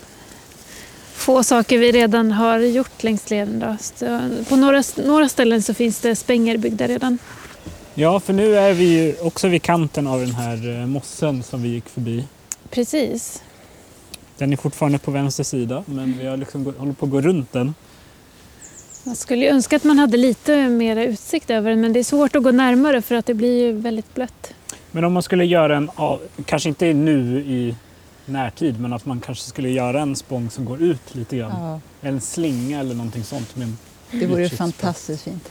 få 1.14 1.44
saker 1.44 1.78
vi 1.78 1.92
redan 1.92 2.32
har 2.32 2.58
gjort 2.58 3.02
längs 3.02 3.30
leden. 3.30 3.58
Då. 3.58 3.76
Så 3.80 4.20
på 4.48 4.56
några, 4.56 4.82
några 4.96 5.28
ställen 5.28 5.62
så 5.62 5.74
finns 5.74 6.00
det 6.00 6.16
spänger 6.16 6.56
byggda 6.56 6.88
redan. 6.88 7.18
Ja, 7.94 8.20
för 8.20 8.32
nu 8.32 8.56
är 8.56 8.72
vi 8.72 8.84
ju 8.84 9.14
också 9.20 9.48
vid 9.48 9.62
kanten 9.62 10.06
av 10.06 10.20
den 10.20 10.34
här 10.34 10.80
eh, 10.80 10.86
mossen 10.86 11.42
som 11.42 11.62
vi 11.62 11.68
gick 11.68 11.88
förbi. 11.88 12.24
Precis. 12.70 13.42
Den 14.38 14.52
är 14.52 14.56
fortfarande 14.56 14.98
på 14.98 15.10
vänster 15.10 15.44
sida, 15.44 15.84
men 15.86 16.18
vi 16.18 16.26
har 16.26 16.36
liksom 16.36 16.74
håller 16.78 16.92
på 16.92 17.06
att 17.06 17.12
gå 17.12 17.20
runt 17.20 17.52
den. 17.52 17.74
Man 19.04 19.16
skulle 19.16 19.44
ju 19.44 19.50
önska 19.50 19.76
att 19.76 19.84
man 19.84 19.98
hade 19.98 20.16
lite 20.16 20.68
mer 20.68 20.96
utsikt 20.96 21.50
över 21.50 21.70
den, 21.70 21.80
men 21.80 21.92
det 21.92 21.98
är 21.98 22.04
svårt 22.04 22.36
att 22.36 22.42
gå 22.42 22.50
närmare 22.50 23.02
för 23.02 23.14
att 23.14 23.26
det 23.26 23.34
blir 23.34 23.64
ju 23.64 23.72
väldigt 23.72 24.14
blött. 24.14 24.54
Men 24.90 25.04
om 25.04 25.12
man 25.12 25.22
skulle 25.22 25.44
göra 25.44 25.76
en, 25.76 25.90
kanske 26.44 26.68
inte 26.68 26.92
nu 26.92 27.38
i 27.38 27.74
närtid, 28.26 28.80
men 28.80 28.92
att 28.92 29.06
man 29.06 29.20
kanske 29.20 29.44
skulle 29.44 29.70
göra 29.70 30.00
en 30.00 30.16
spång 30.16 30.50
som 30.50 30.64
går 30.64 30.82
ut 30.82 31.14
lite 31.14 31.36
grann. 31.36 31.80
Ja. 32.00 32.08
En 32.08 32.20
slinga 32.20 32.80
eller 32.80 32.94
någonting 32.94 33.24
sånt. 33.24 33.56
Med 33.56 33.72
det 34.10 34.26
vore 34.26 34.48
fantastiskt 34.48 35.22
fint. 35.22 35.48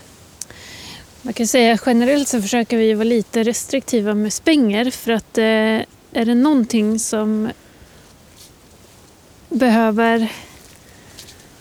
Man 1.22 1.32
kan 1.32 1.46
säga 1.46 1.74
att 1.74 1.82
generellt 1.86 2.28
så 2.28 2.42
försöker 2.42 2.76
vi 2.76 2.94
vara 2.94 3.04
lite 3.04 3.42
restriktiva 3.42 4.14
med 4.14 4.32
spänger 4.32 4.90
för 4.90 5.12
att 5.12 5.38
eh, 5.38 5.44
är 6.12 6.24
det 6.24 6.34
någonting 6.34 6.98
som 6.98 7.48
behöver 9.48 10.32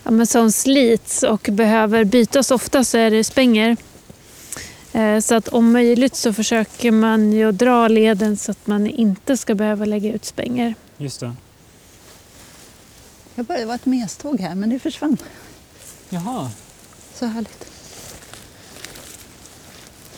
ja, 0.04 0.12
men 0.12 0.28
som 0.28 0.52
slits 0.52 1.24
och 1.24 1.50
behöver 1.52 2.04
bytas 2.04 2.52
ofta 2.52 2.84
så 2.84 2.98
är 2.98 3.12
det 3.12 3.24
spänger. 3.24 3.78
Eh, 4.94 5.20
så 5.20 5.36
att 5.36 5.48
om 5.48 5.72
möjligt 5.72 6.16
så 6.16 6.34
försöker 6.34 6.92
man 6.92 7.32
ju 7.32 7.52
dra 7.52 7.88
leden 7.88 8.38
så 8.38 8.52
att 8.52 8.68
man 8.68 8.88
inte 8.88 9.38
ska 9.38 9.56
behöva 9.56 9.86
lägga 9.86 10.14
ut 10.14 10.26
spänger. 10.26 10.76
Just 10.98 11.20
det. 11.20 11.34
Jag 13.36 13.46
började 13.46 13.66
vara 13.66 13.76
ett 13.76 13.86
meståg 13.86 14.40
här 14.40 14.56
men 14.56 14.70
det 14.70 14.80
försvann. 14.80 15.18
Jaha. 16.10 16.52
Så 17.14 17.26
härligt. 17.26 17.66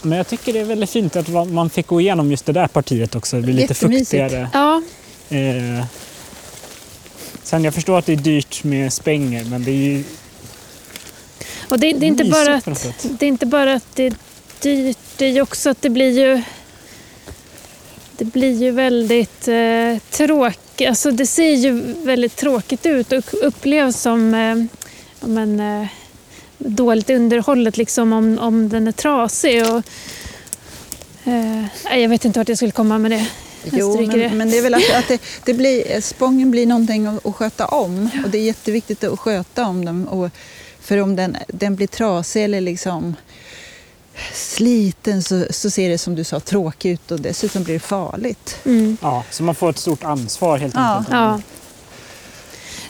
Men 0.01 0.17
jag 0.17 0.27
tycker 0.27 0.53
det 0.53 0.59
är 0.59 0.65
väldigt 0.65 0.89
fint 0.89 1.15
att 1.15 1.49
man 1.49 1.69
fick 1.69 1.87
gå 1.87 2.01
igenom 2.01 2.31
just 2.31 2.45
det 2.45 2.53
där 2.53 2.67
partiet 2.67 3.15
också. 3.15 3.35
Det 3.35 3.41
blir 3.41 3.53
lite 3.53 3.73
fuktigare. 3.73 4.49
Ja. 4.53 4.81
Eh, 5.29 5.85
sen 7.43 7.63
jag 7.63 7.73
förstår 7.73 7.99
att 7.99 8.05
det 8.05 8.13
är 8.13 8.17
dyrt 8.17 8.63
med 8.63 8.93
spänger 8.93 9.45
men 9.45 9.63
det 9.63 9.71
är 9.71 9.75
ju 9.75 10.03
och 11.69 11.79
det, 11.79 11.93
det, 11.93 12.05
är 12.05 12.07
inte 12.07 12.25
bara 12.25 12.55
att, 12.55 12.65
det 13.19 13.25
är 13.25 13.27
inte 13.27 13.45
bara 13.45 13.73
att 13.73 13.95
det 13.95 14.03
är 14.03 14.13
dyrt, 14.61 14.97
det 15.17 15.25
är 15.25 15.41
också 15.41 15.69
att 15.69 15.81
det 15.81 15.89
blir 15.89 16.19
ju 16.19 16.41
det 18.19 18.25
blir 18.25 18.63
ju 18.63 18.71
väldigt 18.71 19.47
eh, 19.47 19.97
tråkigt. 20.09 20.89
Alltså 20.89 21.11
det 21.11 21.25
ser 21.25 21.55
ju 21.55 21.71
väldigt 22.03 22.35
tråkigt 22.35 22.85
ut 22.85 23.11
och 23.11 23.23
upplevs 23.41 24.01
som 24.01 24.33
eh, 24.33 24.55
men, 25.19 25.59
eh, 25.59 25.87
dåligt 26.57 27.09
underhållet 27.09 27.77
liksom 27.77 28.13
om, 28.13 28.39
om 28.39 28.69
den 28.69 28.87
är 28.87 28.91
trasig. 28.91 29.63
Och, 29.63 29.83
eh, 31.23 31.65
jag 31.99 32.09
vet 32.09 32.25
inte 32.25 32.39
vart 32.39 32.49
jag 32.49 32.57
skulle 32.57 32.71
komma 32.71 32.97
med 32.97 33.11
det. 33.11 33.27
Jo, 33.73 34.01
men, 34.01 34.19
det. 34.19 34.29
men, 34.29 34.49
det 34.49 34.57
är 34.57 34.61
väl 34.61 34.73
att, 34.73 34.95
att 34.95 35.07
det, 35.07 35.21
det, 35.45 35.53
blir, 35.53 36.01
spången 36.01 36.51
blir 36.51 36.65
någonting 36.65 37.05
att, 37.05 37.25
att 37.25 37.35
sköta 37.35 37.65
om 37.65 38.09
och 38.23 38.29
det 38.29 38.37
är 38.37 38.43
jätteviktigt 38.43 39.03
att 39.03 39.19
sköta 39.19 39.65
om 39.65 39.85
den. 39.85 40.07
Och, 40.07 40.29
för 40.81 40.97
om 40.97 41.15
den, 41.15 41.37
den 41.47 41.75
blir 41.75 41.87
trasig 41.87 42.43
eller 42.43 42.61
liksom 42.61 43.15
sliten 44.33 45.23
så, 45.23 45.45
så 45.49 45.69
ser 45.69 45.89
det 45.89 45.97
som 45.97 46.15
du 46.15 46.23
sa 46.23 46.39
tråkigt 46.39 46.93
ut 46.93 47.11
och 47.11 47.19
dessutom 47.19 47.63
blir 47.63 47.73
det 47.73 47.79
farligt. 47.79 48.55
Mm. 48.65 48.97
Ja, 49.01 49.23
så 49.31 49.43
man 49.43 49.55
får 49.55 49.69
ett 49.69 49.77
stort 49.77 50.03
ansvar 50.03 50.57
helt 50.57 50.75
ja. 50.75 50.95
enkelt. 50.95 51.13
Ja. 51.13 51.41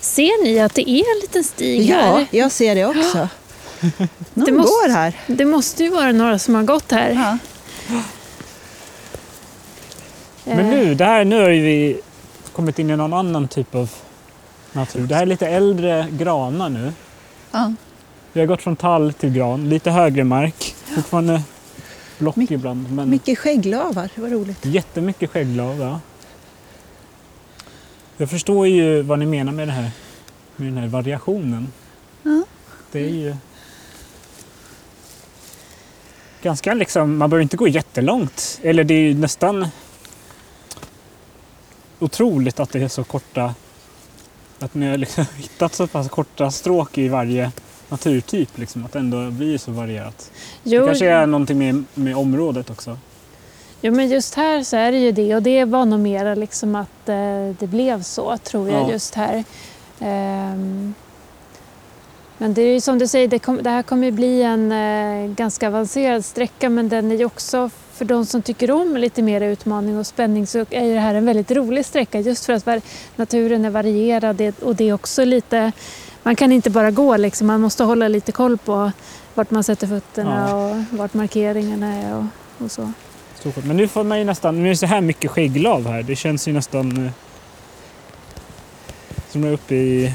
Ser 0.02 0.44
ni 0.44 0.60
att 0.60 0.76
det 0.76 0.90
är 0.90 1.16
en 1.16 1.22
liten 1.22 1.44
stig 1.44 1.90
ja, 1.90 1.96
här? 1.96 2.20
Ja, 2.20 2.26
jag 2.32 2.52
ser 2.52 2.76
det 2.76 2.86
också. 2.86 3.30
Någon 4.34 4.46
det 4.46 4.52
måste, 4.52 4.72
går 4.72 4.90
här. 4.90 5.14
Det 5.28 5.46
måste 5.46 5.84
ju 5.84 5.90
vara 5.90 6.12
några 6.12 6.40
som 6.40 6.56
har 6.56 6.64
gått 6.64 6.92
här. 6.92 7.12
Ja. 7.90 8.02
Men 10.56 10.70
nu, 10.70 10.96
det 10.96 11.06
här, 11.06 11.26
nu 11.26 11.42
har 11.42 11.50
vi 11.50 12.02
kommit 12.52 12.80
in 12.80 12.90
i 12.90 12.96
någon 12.96 13.14
annan 13.14 13.48
typ 13.48 13.76
av 13.76 13.92
natur. 14.72 15.08
Det 15.08 15.16
här 15.16 15.22
är 15.22 15.26
lite 15.26 15.48
äldre 15.48 16.08
granar 16.12 16.70
nu. 16.70 16.94
Ja. 17.52 17.74
Vi 18.34 18.40
har 18.40 18.48
gått 18.48 18.62
från 18.62 18.76
tall 18.76 19.14
till 19.14 19.34
gran, 19.34 19.70
lite 19.70 19.92
högre 19.92 20.24
mark. 20.24 20.76
Fortfarande 20.96 21.42
block 22.18 22.36
My 22.36 22.48
ibland. 22.50 22.92
Men 22.92 23.10
mycket 23.10 23.40
skägglavar, 23.40 24.10
vad 24.16 24.32
roligt. 24.32 24.66
Jättemycket 24.66 25.30
skägglav, 25.30 25.80
ja. 25.80 26.00
Jag 28.18 28.30
förstår 28.30 28.68
ju 28.68 29.02
vad 29.02 29.20
ni 29.20 29.26
menar 29.26 29.52
med 29.52 29.68
det 29.68 29.72
här, 29.72 29.92
med 30.56 30.68
den 30.68 30.78
här 30.78 30.88
variationen. 30.88 31.68
Ja. 32.24 32.44
Det 32.92 33.00
är 33.00 33.10
ju 33.10 33.36
ganska 36.42 36.74
liksom, 36.74 37.18
man 37.18 37.30
behöver 37.30 37.44
inte 37.44 37.58
gå 37.58 37.68
jättelångt. 37.68 38.60
Eller 38.64 38.84
det 38.84 38.94
är 38.94 39.02
ju 39.02 39.14
nästan 39.14 39.68
otroligt 42.00 42.60
att 42.60 42.72
det 42.72 42.80
är 42.80 42.88
så 42.88 43.04
korta, 43.04 43.56
att 44.60 44.74
ni 44.74 44.90
har 44.90 44.98
liksom 44.98 45.26
hittat 45.38 45.74
så 45.74 45.88
pass 45.88 46.10
korta 46.10 46.52
stråk 46.52 46.98
i 46.98 47.08
varje 47.08 47.52
naturtyp, 47.90 48.58
liksom, 48.58 48.86
att 48.86 48.92
det 48.92 49.00
ändå 49.00 49.32
blir 49.32 49.58
så 49.58 49.72
varierat. 49.72 50.32
Jo, 50.64 50.82
det 50.82 50.88
kanske 50.88 51.10
är 51.10 51.26
någonting 51.26 51.58
med, 51.58 51.84
med 51.94 52.16
området 52.16 52.70
också. 52.70 52.98
Jo 53.82 53.94
men 53.94 54.10
just 54.10 54.36
här 54.36 54.64
så 54.64 54.78
är 54.78 54.92
det 54.92 54.98
ju 54.98 55.12
det 55.12 55.36
och 55.36 55.44
det 55.44 55.66
var 55.66 55.86
nog 55.86 56.00
mera 56.00 56.36
liksom 56.36 56.76
att 56.76 57.10
eh, 57.10 57.50
det 57.60 57.68
blev 57.68 58.04
så 58.04 58.38
tror 58.38 58.70
jag 58.70 58.82
ja. 58.82 58.92
just 58.92 59.16
här. 59.16 59.44
Um, 60.00 60.94
men 62.38 62.54
det 62.54 62.62
är 62.62 62.74
ju 62.74 62.82
som 62.82 63.00
du 63.00 63.08
säger, 63.08 63.28
det, 63.28 63.40
kom, 63.40 63.64
det 63.64 63.70
här 63.70 63.84
kommer 63.84 64.06
ju 64.06 64.12
bli 64.12 64.44
en 64.44 64.72
eh, 64.72 65.32
ganska 65.36 65.68
avancerad 65.68 66.26
sträcka 66.26 66.70
men 66.70 66.90
den 66.90 67.12
är 67.12 67.16
ju 67.16 67.26
också 67.26 67.70
för 68.00 68.06
de 68.06 68.26
som 68.26 68.42
tycker 68.42 68.72
om 68.72 68.98
lite 68.98 69.22
mer 69.22 69.42
utmaning 69.42 69.98
och 69.98 70.08
spänning 70.08 70.48
så 70.48 70.60
är 70.60 70.94
det 70.94 71.00
här 71.00 71.16
en 71.16 71.26
väldigt 71.26 71.52
rolig 71.52 71.86
sträcka 71.86 72.20
just 72.20 72.46
för 72.46 72.54
att 72.54 72.84
naturen 73.16 73.66
är 73.66 73.70
varierad 73.70 74.54
och 74.62 74.76
det 74.76 74.90
är 74.90 74.94
också 74.94 75.26
lite 75.26 75.72
man 76.24 76.36
kan 76.36 76.52
inte 76.52 76.70
bara 76.70 76.92
gå 76.92 77.18
liksom, 77.18 77.48
man 77.48 77.62
måste 77.62 77.84
hålla 77.84 78.08
lite 78.08 78.32
koll 78.32 78.58
på 78.58 78.92
vart 79.34 79.52
man 79.52 79.64
sätter 79.64 79.88
fötterna 79.88 80.48
ja. 80.50 80.56
och 80.56 80.98
vart 80.98 81.14
markeringarna 81.14 81.94
är 81.94 82.16
och, 82.16 82.26
och, 82.66 82.72
så. 82.72 82.92
Men 83.64 83.78
nu 83.78 83.88
får 83.88 84.04
man 84.04 84.20
ju 84.20 84.26
nästan, 84.26 84.64
nu 84.64 84.66
är 84.66 84.70
det 84.70 84.78
så 84.78 84.86
här 84.86 85.02
mycket 85.02 85.32
skägglav 85.32 85.88
här, 85.88 86.04
det 86.04 86.16
känns 86.16 86.48
ju 86.48 86.54
nästan 86.54 87.06
eh, 87.06 87.12
som 89.30 89.44
är 89.44 89.52
uppe 89.52 89.76
i... 89.76 90.14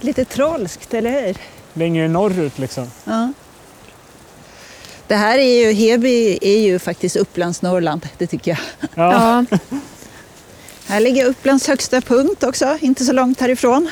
Lite 0.00 0.24
trolskt, 0.24 0.94
eller 0.94 1.26
hur? 1.26 1.36
Längre 1.72 2.08
norrut 2.08 2.58
liksom. 2.58 2.86
Ja. 3.04 3.32
Det 5.10 5.16
här 5.16 5.38
är 5.38 5.66
ju, 5.66 5.72
Heby 5.72 6.38
är 6.40 6.58
ju 6.58 6.78
faktiskt 6.78 7.16
Upplands 7.16 7.62
Norrland, 7.62 8.08
det 8.18 8.26
tycker 8.26 8.50
jag. 8.50 8.58
Ja. 8.94 9.44
ja. 9.50 9.58
Här 10.86 11.00
ligger 11.00 11.24
Upplands 11.24 11.68
högsta 11.68 12.00
punkt 12.00 12.42
också, 12.42 12.78
inte 12.80 13.04
så 13.04 13.12
långt 13.12 13.40
härifrån. 13.40 13.90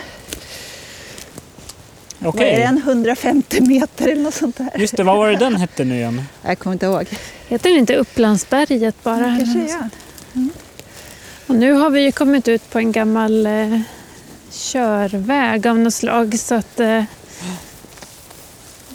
Okay. 2.20 2.30
Vad 2.30 2.42
är 2.42 2.58
den? 2.58 2.78
150 2.78 3.60
meter 3.60 4.08
eller 4.08 4.22
något 4.22 4.34
sånt 4.34 4.56
där. 4.56 4.70
Just 4.76 4.96
det, 4.96 5.02
vad 5.02 5.16
var 5.16 5.30
det 5.30 5.36
den 5.36 5.56
hette 5.56 5.84
nu 5.84 5.94
igen? 5.94 6.22
Jag 6.42 6.58
kommer 6.58 6.74
inte 6.74 6.86
ihåg. 6.86 7.06
Heter 7.48 7.70
den 7.70 7.78
inte 7.78 7.96
Upplandsberget 7.96 9.02
bara? 9.02 9.28
Ja, 9.28 9.36
kanske 9.38 9.72
ja. 9.72 9.88
Mm. 10.34 10.50
Och 11.46 11.54
nu 11.54 11.72
har 11.72 11.90
vi 11.90 12.00
ju 12.00 12.12
kommit 12.12 12.48
ut 12.48 12.70
på 12.70 12.78
en 12.78 12.92
gammal 12.92 13.46
eh, 13.46 13.80
körväg 14.50 15.66
av 15.66 15.78
något 15.78 15.94
slag 15.94 16.38
så 16.38 16.54
att 16.54 16.80
eh, 16.80 17.04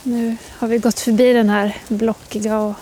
nu 0.04 0.38
har 0.58 0.68
vi 0.68 0.78
gått 0.78 1.00
förbi 1.00 1.34
den 1.34 1.50
här 1.50 1.78
blockiga 1.88 2.60
och 2.60 2.76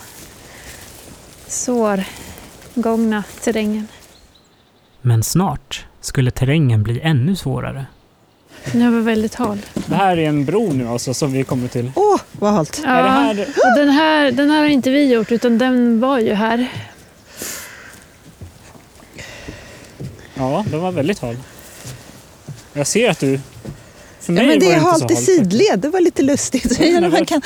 svårgångna 1.46 3.24
terrängen. 3.40 3.88
Men 5.02 5.22
snart 5.22 5.86
skulle 6.00 6.30
terrängen 6.30 6.82
bli 6.82 7.00
ännu 7.00 7.36
svårare. 7.36 7.86
Den 8.72 8.94
var 8.94 9.00
väldigt 9.00 9.34
hal. 9.34 9.58
Det 9.86 9.94
här 9.94 10.16
är 10.16 10.28
en 10.28 10.44
bro 10.44 10.72
nu 10.72 10.88
alltså 10.88 11.14
som 11.14 11.32
vi 11.32 11.44
kommer 11.44 11.68
till. 11.68 11.92
Åh, 11.94 12.14
oh, 12.14 12.20
vad 12.32 12.52
halt! 12.52 12.80
Ja, 12.84 12.90
är 12.90 13.02
det 13.02 13.10
här... 13.10 13.40
Och 13.40 13.78
den, 13.78 13.90
här, 13.90 14.32
den 14.32 14.50
här 14.50 14.60
har 14.60 14.68
inte 14.68 14.90
vi 14.90 15.12
gjort 15.12 15.32
utan 15.32 15.58
den 15.58 16.00
var 16.00 16.18
ju 16.18 16.34
här. 16.34 16.68
Ja, 20.34 20.64
den 20.70 20.80
var 20.80 20.92
väldigt 20.92 21.18
hal. 21.18 21.36
Jag 22.72 22.86
ser 22.86 23.10
att 23.10 23.18
du... 23.18 23.40
För 24.22 24.32
ja, 24.32 24.42
men 24.42 24.58
det 24.58 24.72
är 24.72 24.78
halt 24.78 25.10
i 25.10 25.16
sidled, 25.16 25.78
det 25.78 25.88
var 25.88 26.00
lite 26.00 26.22
lustigt. 26.22 26.76
Så 26.76 26.82
ja, 26.82 27.00
man 27.08 27.26
kan 27.26 27.42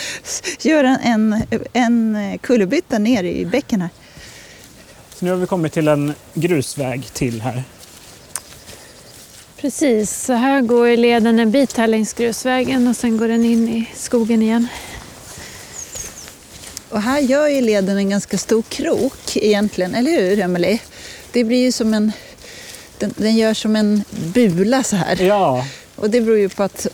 göra 0.60 0.98
en, 1.02 1.42
en 1.72 2.38
kullerbytta 2.42 2.98
ner 2.98 3.24
i 3.24 3.46
bäcken 3.46 3.80
här. 3.80 3.90
Så 5.14 5.24
nu 5.24 5.30
har 5.30 5.38
vi 5.38 5.46
kommit 5.46 5.72
till 5.72 5.88
en 5.88 6.14
grusväg 6.34 7.06
till 7.12 7.40
här. 7.40 7.64
Precis, 9.60 10.24
så 10.24 10.32
här 10.32 10.60
går 10.60 10.96
leden 10.96 11.38
en 11.38 11.50
bit 11.50 11.76
här 11.76 11.86
längs 11.86 12.12
grusvägen 12.12 12.88
och 12.88 12.96
sen 12.96 13.16
går 13.16 13.28
den 13.28 13.44
in 13.44 13.68
i 13.68 13.86
skogen 13.94 14.42
igen. 14.42 14.68
Och 16.88 17.02
här 17.02 17.20
gör 17.20 17.48
ju 17.48 17.60
leden 17.60 17.96
en 17.96 18.10
ganska 18.10 18.38
stor 18.38 18.62
krok 18.62 19.36
egentligen, 19.36 19.94
eller 19.94 20.10
hur 20.10 20.40
Emelie? 20.40 20.78
Det 21.32 21.44
blir 21.44 21.62
ju 21.64 21.72
som 21.72 21.94
en... 21.94 22.12
Den, 22.98 23.14
den 23.16 23.36
gör 23.36 23.54
som 23.54 23.76
en 23.76 24.04
bula 24.10 24.82
så 24.82 24.96
här. 24.96 25.22
Ja, 25.22 25.66
Och 25.96 26.10
det 26.10 26.20
beror 26.20 26.38
ju 26.38 26.48
på 26.48 26.62
att 26.62 26.86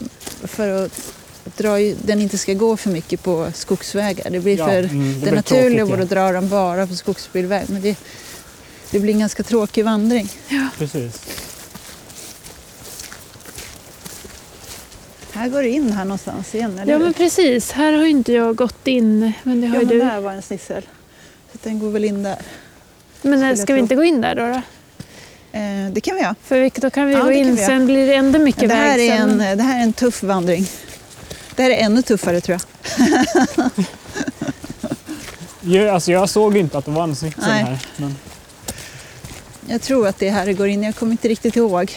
för 0.44 0.84
att 0.84 1.12
dra, 1.56 1.76
den 2.04 2.20
inte 2.20 2.38
ska 2.38 2.54
gå 2.54 2.76
för 2.76 2.90
mycket 2.90 3.22
på 3.22 3.50
skogsvägar. 3.54 4.30
Det 4.30 4.40
blir 4.40 4.58
Ja, 4.58 4.66
för 4.66 4.78
mm, 4.78 5.20
det 5.20 5.26
det, 5.30 5.34
naturliga 5.36 5.84
vore 5.84 5.96
ja. 5.96 6.02
att 6.02 6.10
dra 6.10 6.32
den 6.32 6.48
bara 6.48 6.86
på 6.86 6.94
skogsbilväg. 6.94 7.64
Men 7.70 7.82
det, 7.82 7.96
det 8.90 9.00
blir 9.00 9.12
en 9.12 9.20
ganska 9.20 9.42
tråkig 9.42 9.84
vandring. 9.84 10.28
precis. 10.78 11.20
Här 15.32 15.48
går 15.48 15.62
det 15.62 15.68
in 15.68 15.92
här 15.92 16.04
någonstans 16.04 16.54
igen, 16.54 16.78
eller 16.78 16.92
Ja 16.92 16.98
men 16.98 17.14
precis, 17.14 17.70
här 17.72 17.92
har 17.92 18.02
ju 18.04 18.10
inte 18.10 18.32
jag 18.32 18.56
gått 18.56 18.86
in. 18.86 19.32
Men 19.42 19.60
det 19.60 19.66
har 19.66 19.74
Ja, 19.76 19.80
ju 19.80 19.86
men 19.86 19.98
du. 19.98 20.04
där 20.04 20.20
var 20.20 20.32
en 20.32 20.42
snitsel. 20.42 20.82
Så 21.52 21.58
den 21.62 21.78
går 21.78 21.90
väl 21.90 22.04
in 22.04 22.22
där. 22.22 22.38
Men 23.22 23.42
eh, 23.42 23.56
ska 23.56 23.74
vi 23.74 23.80
inte 23.80 23.94
gå 23.94 24.04
in 24.04 24.20
där 24.20 24.34
då? 24.34 24.46
då? 24.46 24.62
Eh, 25.52 25.92
det 25.92 26.00
kan 26.00 26.14
vi 26.16 26.22
göra. 26.22 26.34
För 26.44 26.80
då 26.80 26.90
kan 26.90 27.06
vi 27.06 27.12
Ja, 27.14 27.22
gå 27.22 27.32
in, 27.32 27.56
vi 27.56 27.64
sen 27.64 27.86
blir 27.86 28.06
det 28.06 28.14
ändå 28.14 28.38
mycket 28.38 28.68
det, 28.68 28.74
här 28.74 28.96
väg. 28.98 29.08
är 29.10 29.14
en, 29.16 29.38
det 29.38 29.62
här 29.62 29.78
är 29.78 29.82
en 29.82 29.92
tuff 29.92 30.22
vandring. 30.22 30.66
Det 31.56 31.62
här 31.62 31.70
är 31.70 31.76
ännu 31.84 32.02
tuffare 32.02 32.40
tror 32.40 32.58
jag. 35.62 35.88
alltså 35.94 36.12
jag 36.12 36.28
såg 36.28 36.56
inte 36.56 36.78
att 36.78 36.84
det 36.84 36.90
var 36.90 37.04
en 37.04 37.16
Nej. 37.22 37.62
här. 37.64 37.78
Men, 37.96 38.16
Jag 39.68 39.82
tror 39.82 40.06
att 40.08 40.18
det 40.18 40.28
är 40.28 40.32
här 40.32 40.46
det 40.46 40.52
går 40.52 40.68
in. 40.68 40.82
Jag 40.82 40.96
kommer 40.96 41.12
inte 41.12 41.28
riktigt 41.28 41.56
ihåg. 41.56 41.92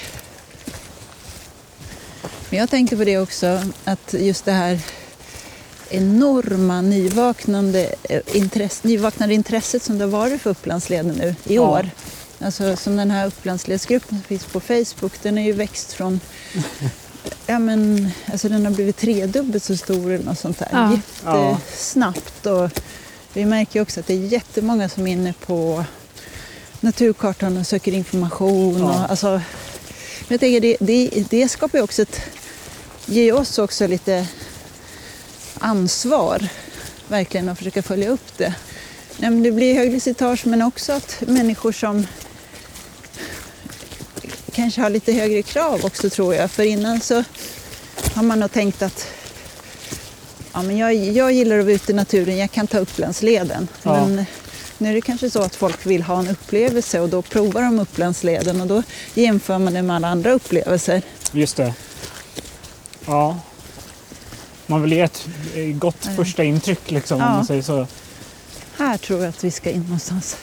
Men 2.50 2.60
jag 2.60 2.70
tänkte 2.70 2.98
på 2.98 3.04
det 3.04 3.18
också, 3.18 3.62
att 3.84 4.14
just 4.20 4.46
det 4.46 4.52
här 4.52 4.80
enorma 5.90 6.82
nyvaknande, 6.82 7.96
eh, 8.04 8.22
intresse, 8.34 8.88
nyvaknande 8.88 9.36
intresset 9.36 9.84
som 9.84 9.98
det 9.98 10.04
har 10.04 10.12
varit 10.12 10.42
för 10.42 10.50
Upplandsleden 10.50 11.16
nu 11.16 11.36
i 11.46 11.56
Ja. 11.56 11.62
år. 11.62 11.90
Alltså 12.40 12.76
som 12.76 12.98
den 12.98 13.12
här 13.12 13.28
Upplandsledsgruppen 13.28 14.10
som 14.10 14.22
finns 14.22 14.46
på 14.46 14.60
Facebook, 14.60 15.14
den 15.22 15.38
är 15.38 15.44
ju 15.44 15.52
växt 15.52 15.94
från 15.94 16.20
Ja 17.48 17.60
men 17.60 18.12
alltså 18.32 18.50
den 18.50 18.66
har 18.66 18.72
blivit 18.72 18.98
tredubbelt 18.98 19.64
så 19.64 19.78
stor 19.78 20.12
eller 20.12 20.26
något 20.26 20.40
sånt 20.40 20.60
där. 20.60 20.70
Ja. 20.72 21.50
Jättesnabbt. 21.50 22.46
Och 22.46 22.70
vi 23.34 23.46
märker 23.46 23.80
ju 23.80 23.82
också 23.82 24.00
att 24.00 24.08
det 24.08 24.14
är 24.14 24.28
jättemånga 24.28 24.90
som 24.90 25.08
är 25.08 25.12
inne 25.12 25.34
på 25.34 25.86
naturkartan 26.80 27.58
och 27.58 27.68
söker 27.68 27.92
information. 27.92 28.80
Ja. 28.80 28.86
Och, 28.86 29.10
alltså, 29.10 29.28
men 29.28 29.42
jag 30.28 30.40
tänker 30.40 30.60
det, 30.60 30.78
det, 30.80 31.26
det 31.30 31.50
skapar 31.50 31.78
ju 31.78 31.84
också 31.84 32.02
ett, 32.02 32.22
ger 33.06 33.36
oss 33.36 33.60
också 33.60 33.88
lite 33.88 34.28
ansvar 35.60 36.48
verkligen 37.08 37.50
att 37.50 37.58
försöka 37.58 37.84
följa 37.84 38.10
upp 38.10 38.38
det. 38.38 38.56
Nej, 39.18 39.30
men 39.30 39.44
det 39.44 39.52
blir 39.52 39.76
högre 39.76 40.00
slitage 40.00 40.48
men 40.48 40.62
också 40.62 40.94
att 40.94 41.24
människor 41.28 41.72
som 41.72 42.08
kanske 44.56 44.82
har 44.82 44.90
lite 44.90 45.14
högre 45.14 45.42
krav 45.42 45.86
också 45.86 46.10
tror 46.10 46.36
jag. 46.36 46.52
För 46.52 46.64
innan 46.64 47.02
så 47.02 47.24
har 48.14 48.24
man 48.24 48.40
nog 48.40 48.52
tänkt 48.52 48.82
att 48.82 49.08
ja, 50.54 50.62
men 50.62 50.78
jag, 50.78 50.94
jag 50.96 51.32
gillar 51.32 51.58
att 51.60 51.66
vara 51.66 51.76
ute 51.76 51.92
i 51.92 51.96
naturen, 51.96 52.38
jag 52.38 52.52
kan 52.52 52.68
ta 52.68 52.78
Upplandsleden. 52.78 53.68
Ja. 53.84 54.08
Men 54.08 54.26
nu 54.78 54.90
är 54.90 54.94
det 54.94 55.02
kanske 55.02 55.30
så 55.30 55.42
att 55.42 55.56
folk 55.56 55.86
vill 55.86 56.04
ha 56.04 56.20
en 56.20 56.28
upplevelse 56.28 57.00
och 57.00 57.10
då 57.10 57.22
provar 57.22 57.62
de 57.62 57.80
Upplandsleden 57.80 58.62
och 58.62 58.68
då 58.68 58.84
jämför 59.14 59.58
man 59.60 59.74
det 59.74 59.82
med 59.82 59.96
alla 59.96 60.08
andra 60.08 60.32
upplevelser. 60.32 61.02
just 61.32 61.58
det. 61.58 61.74
Ja. 63.06 63.40
Man 64.68 64.82
vill 64.82 64.94
ge 64.94 65.02
ett 65.02 65.28
eh, 65.56 65.64
gott 65.66 66.08
första 66.16 66.44
intryck 66.44 66.92
liksom, 66.92 67.18
om 67.18 67.24
Ja. 67.28 67.30
man 67.36 67.46
säger 67.46 67.62
så. 67.62 67.88
Här 68.78 68.98
tror 68.98 69.20
jag 69.20 69.30
att 69.30 69.44
vi 69.44 69.52
ska 69.52 69.70
in 69.70 69.82
någonstans. 69.82 70.38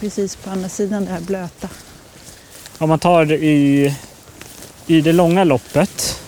Precis 0.00 0.36
på 0.36 0.50
andra 0.50 0.68
sidan 0.68 1.04
det 1.04 1.10
här 1.10 1.20
blöta. 1.20 1.68
Om 2.82 2.88
man 2.88 2.98
tar 2.98 3.24
det 3.24 3.34
i, 3.34 3.94
i 4.86 5.00
det 5.00 5.12
långa 5.12 5.44
loppet. 5.44 6.20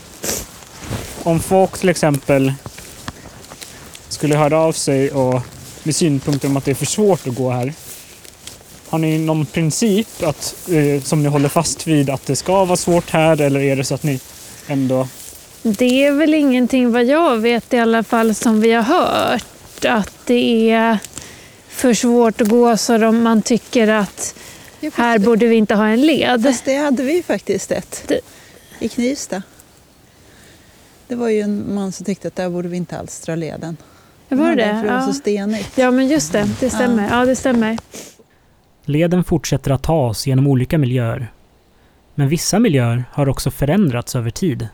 Om 1.22 1.40
folk 1.40 1.78
till 1.78 1.88
exempel 1.88 2.52
skulle 4.08 4.36
höra 4.36 4.58
av 4.58 4.72
sig 4.72 5.10
och 5.10 5.42
med 5.82 5.96
synpunkter 5.96 6.48
om 6.48 6.56
att 6.56 6.64
det 6.64 6.70
är 6.70 6.74
för 6.74 6.86
svårt 6.86 7.26
att 7.26 7.34
gå 7.34 7.50
här. 7.50 7.72
Har 8.88 8.98
ni 8.98 9.18
någon 9.18 9.46
princip 9.46 10.22
att, 10.22 10.68
eh, 10.70 11.02
som 11.02 11.22
ni 11.22 11.28
håller 11.28 11.48
fast 11.48 11.86
vid 11.86 12.10
att 12.10 12.26
det 12.26 12.36
ska 12.36 12.64
vara 12.64 12.76
svårt 12.76 13.10
här 13.10 13.40
eller 13.40 13.60
är 13.60 13.76
det 13.76 13.84
så 13.84 13.94
att 13.94 14.02
ni 14.02 14.20
ändå... 14.66 15.08
Det 15.62 16.04
är 16.04 16.12
väl 16.12 16.34
ingenting 16.34 16.92
vad 16.92 17.04
jag 17.04 17.36
vet 17.36 17.74
i 17.74 17.78
alla 17.78 18.02
fall 18.02 18.34
som 18.34 18.60
vi 18.60 18.72
har 18.72 18.82
hört. 18.82 19.84
Att 19.84 20.14
det 20.26 20.70
är 20.70 20.98
för 21.68 21.94
svårt 21.94 22.40
att 22.40 22.48
gå 22.48 22.76
så 22.76 22.98
de, 22.98 23.22
man 23.22 23.42
tycker 23.42 23.88
att 23.88 24.34
här 24.94 25.18
det- 25.18 25.24
borde 25.24 25.46
vi 25.46 25.56
inte 25.56 25.74
ha 25.74 25.88
en 25.88 26.00
led. 26.00 26.42
Fast 26.42 26.64
det 26.64 26.76
hade 26.76 27.02
vi 27.02 27.22
faktiskt 27.22 27.70
ett 27.70 28.04
Det- 28.08 28.20
i 28.78 28.88
Knivsta. 28.88 29.42
Det 31.08 31.14
var 31.14 31.28
ju 31.28 31.40
en 31.40 31.74
man 31.74 31.92
som 31.92 32.06
tyckte 32.06 32.28
att 32.28 32.36
där 32.36 32.50
borde 32.50 32.68
vi 32.68 32.76
inte 32.76 32.98
alls 32.98 33.20
dra 33.20 33.34
leden. 33.34 33.76
Var 34.28 34.56
det 34.56 34.64
För 34.64 34.82
det 34.82 34.88
var 34.88 34.94
ja. 35.00 35.06
så 35.06 35.12
stenigt. 35.12 35.78
ja, 35.78 35.90
men 35.90 36.08
just 36.08 36.32
det. 36.32 36.48
Det 36.60 36.70
stämmer. 36.70 37.08
Ja, 37.10 37.24
det 37.24 37.36
stämmer. 37.36 37.78
Leden 38.84 39.24
fortsätter 39.24 39.70
att 39.70 39.82
ta 39.82 40.06
oss 40.08 40.26
genom 40.26 40.46
olika 40.46 40.78
miljöer. 40.78 41.32
Men 42.14 42.28
vissa 42.28 42.58
miljöer 42.58 43.04
har 43.12 43.28
också 43.28 43.50
förändrats 43.50 44.16
över 44.16 44.30
tid. 44.30 44.68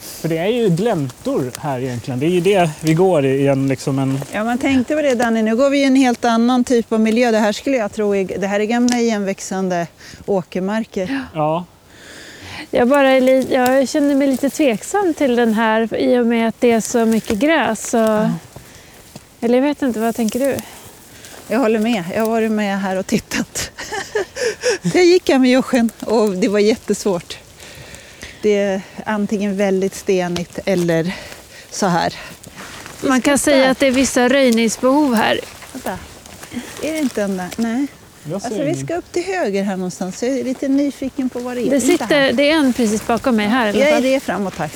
För 0.00 0.28
det 0.28 0.38
är 0.38 0.46
ju 0.46 0.68
gläntor 0.68 1.52
här 1.58 1.80
egentligen. 1.80 2.20
Det 2.20 2.26
är 2.26 2.30
ju 2.30 2.40
det 2.40 2.70
vi 2.80 2.94
går 2.94 3.24
i, 3.24 3.46
en, 3.46 3.68
liksom 3.68 3.98
en... 3.98 4.20
Ja, 4.32 4.44
man 4.44 4.58
tänkte 4.58 4.96
på 4.96 5.02
det 5.02 5.14
Danny. 5.14 5.42
Nu 5.42 5.56
går 5.56 5.70
vi 5.70 5.78
i 5.78 5.84
en 5.84 5.96
helt 5.96 6.24
annan 6.24 6.64
typ 6.64 6.92
av 6.92 7.00
miljö. 7.00 7.30
Det 7.30 7.38
här 7.38 7.52
skulle 7.52 7.76
jag 7.76 7.92
tro 7.92 8.14
är, 8.14 8.38
det 8.38 8.46
här 8.46 8.60
är 8.60 8.64
gamla 8.64 8.98
igenväxande 9.00 9.86
åkermarker. 10.26 11.24
Ja, 11.34 11.64
Jag, 12.70 12.88
bara 12.88 13.18
jag 13.18 13.88
känner 13.88 14.14
mig 14.14 14.28
lite 14.28 14.50
tveksam 14.50 15.14
till 15.14 15.36
den 15.36 15.54
här 15.54 15.94
i 15.96 16.18
och 16.18 16.26
med 16.26 16.48
att 16.48 16.60
det 16.60 16.70
är 16.70 16.80
så 16.80 17.04
mycket 17.04 17.38
gräs. 17.38 17.94
Och... 17.94 18.26
Eller 19.40 19.58
jag 19.58 19.62
vet 19.62 19.82
inte, 19.82 20.00
vad 20.00 20.16
tänker 20.16 20.40
du? 20.40 20.56
Jag 21.48 21.58
håller 21.58 21.78
med. 21.78 22.04
Jag 22.14 22.22
har 22.22 22.30
varit 22.30 22.52
med 22.52 22.80
här 22.80 22.96
och 22.96 23.06
tittat. 23.06 23.70
jag 24.94 25.04
gick 25.04 25.28
här 25.28 25.38
med 25.38 25.50
Jochen 25.50 25.90
och 26.00 26.30
det 26.30 26.48
var 26.48 26.58
jättesvårt. 26.58 27.39
Det 28.42 28.56
är 28.56 28.82
antingen 29.06 29.56
väldigt 29.56 29.94
stenigt 29.94 30.58
eller 30.66 31.12
så 31.70 31.86
här. 31.86 32.14
Man 33.00 33.20
kan 33.20 33.38
säga 33.38 33.70
att 33.70 33.78
det 33.78 33.86
är 33.86 33.90
vissa 33.90 34.28
röjningsbehov 34.28 35.14
här. 35.14 35.40
Vänta. 35.72 35.98
Är 36.82 36.92
det 36.92 36.98
inte 36.98 37.20
den 37.20 37.36
där? 37.36 37.48
Nej. 37.56 37.86
jag 38.24 38.34
Alltså, 38.34 38.62
vi 38.62 38.74
ska 38.74 38.96
upp 38.96 39.12
till 39.12 39.24
höger 39.24 39.62
här 39.62 39.76
någonstans. 39.76 40.22
Jag 40.22 40.38
är 40.38 40.44
lite 40.44 40.68
nyfiken 40.68 41.28
på 41.30 41.38
vad 41.38 41.56
det 41.56 41.62
är. 41.62 41.70
Det, 41.70 41.80
sitter, 41.80 42.32
det 42.32 42.50
är 42.50 42.56
en 42.56 42.72
precis 42.72 43.06
bakom 43.06 43.36
mig 43.36 43.46
här 43.46 43.66
Ja, 43.66 44.00
det 44.00 44.14
är 44.14 44.20
framåt 44.20 44.54
här. 44.58 44.70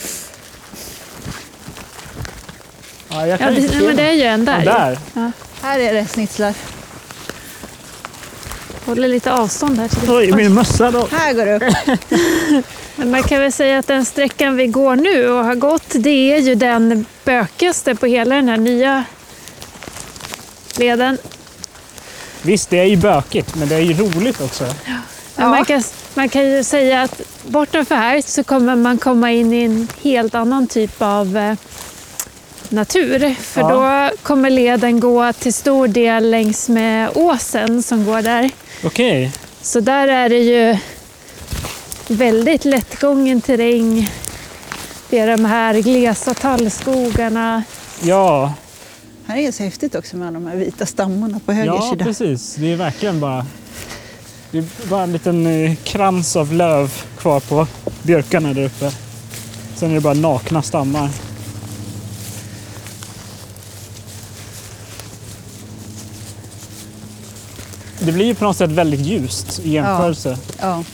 Ja, 3.09 3.21
jag 3.21 3.29
Ja, 3.29 3.37
kan 3.37 3.55
det, 3.55 3.61
inte 3.61 3.73
nej, 3.73 3.81
se 3.81 3.87
men 3.87 3.97
det 3.97 4.03
är 4.03 4.13
ju 4.13 4.23
en 4.23 4.45
där. 4.45 4.63
Ja, 4.65 4.97
där. 5.15 5.33
Här 5.63 5.79
är 5.81 5.95
det 5.95 6.07
snitslar. 6.07 6.55
Håller 8.85 9.09
lite 9.09 9.33
avstånd 9.33 9.79
här. 9.79 9.89
Till 9.89 10.11
Oj, 10.11 10.33
min 10.33 10.55
mössa 10.55 10.91
då. 10.91 11.09
Här 11.11 11.33
går 11.33 11.47
det 11.47 11.57
upp. 11.57 12.65
Men 12.97 13.11
man 13.11 13.23
kan 13.23 13.41
väl 13.41 13.53
säga 13.53 13.79
att 13.79 13.87
den 13.87 14.05
sträckan 14.05 14.57
vi 14.57 14.67
går 14.67 14.97
nu 14.97 15.29
och 15.31 15.45
har 15.45 15.55
gått, 15.55 15.85
det 15.95 16.33
är 16.35 16.39
ju 16.39 16.55
den 16.55 17.07
bökigaste 17.25 17.95
på 17.95 18.07
hela 18.07 18.35
den 18.35 18.49
här 18.49 18.57
nya 18.57 19.05
leden. 20.79 21.19
Visst, 22.43 22.71
det 22.71 22.79
är 22.79 22.85
ju 22.85 22.97
bökigt, 22.97 23.55
men 23.55 23.69
det 23.69 23.75
är 23.75 23.81
ju 23.81 23.93
roligt 23.95 24.41
också. 24.41 24.65
Men 24.65 24.75
Ja. 25.37 25.49
man, 25.49 25.65
kan, 25.65 25.83
man 26.15 26.29
kan 26.29 26.51
ju 26.51 26.65
säga 26.65 27.03
att 27.03 27.21
bortanför 27.43 27.95
här 27.95 28.23
så 28.27 28.45
kommer 28.45 28.77
man 28.77 28.99
komma 28.99 29.33
in 29.33 29.53
i 29.53 29.65
en 29.65 29.89
helt 30.03 30.35
annan 30.35 30.67
typ 30.67 31.03
av 31.03 31.37
eh, 31.37 31.55
natur. 32.69 33.35
För 33.41 33.61
Ja. 33.61 33.69
då 34.11 34.17
kommer 34.23 34.51
leden 34.51 35.01
gå 35.01 35.33
till 35.33 35.55
stor 35.55 35.89
del 35.89 36.31
längs 36.31 36.69
med 36.69 37.09
åsen 37.15 37.83
som 37.83 38.05
går 38.05 38.23
där. 38.23 38.51
Okej. 38.85 39.33
Så 39.63 39.81
där 39.81 40.09
är 40.09 40.29
det 40.29 40.39
ju 40.39 40.77
väldigt 42.11 42.65
lättgången 42.65 43.41
terräng. 43.41 44.11
Det 45.11 45.19
är 45.19 45.27
de 45.37 45.45
här 45.45 45.75
glesa 45.75 46.35
tallskogarna. 46.35 47.63
Ja, 48.03 48.55
Här 49.27 49.37
är 49.39 49.47
det 49.47 49.53
så 49.53 49.63
häftigt 49.63 49.95
också 49.95 50.17
med 50.17 50.29
alla 50.29 50.35
de 50.41 50.47
här 50.47 50.57
vita 50.57 50.87
stammarna 50.87 51.41
på 51.47 51.53
höger 51.53 51.67
ja 51.73 51.91
sida. 51.91 52.05
precis. 52.05 52.55
Det 52.55 52.73
är 52.73 52.77
verkligen 52.77 53.21
bara... 53.21 53.47
Det 54.51 54.59
är 54.59 54.65
bara 54.91 55.03
en 55.03 55.13
liten 55.13 55.47
eh, 55.47 55.75
krans 55.85 56.37
av 56.37 56.53
löv 56.53 56.93
kvar 57.19 57.41
på 57.41 57.67
björkarna 58.03 58.53
där 58.53 58.65
uppe. 58.65 58.93
Sen 59.77 59.91
är 59.91 59.95
det 59.95 60.01
bara 60.01 60.15
nakna 60.15 60.63
stammar. 60.63 61.11
Det 68.01 68.13
blir 68.13 68.25
ju 68.27 68.35
på 68.35 68.45
något 68.45 68.57
sätt 68.57 68.71
väldigt 68.71 69.01
ljust 69.01 69.61
i 69.65 69.71
jämförelse. 69.71 70.39
Ja. 70.61 70.85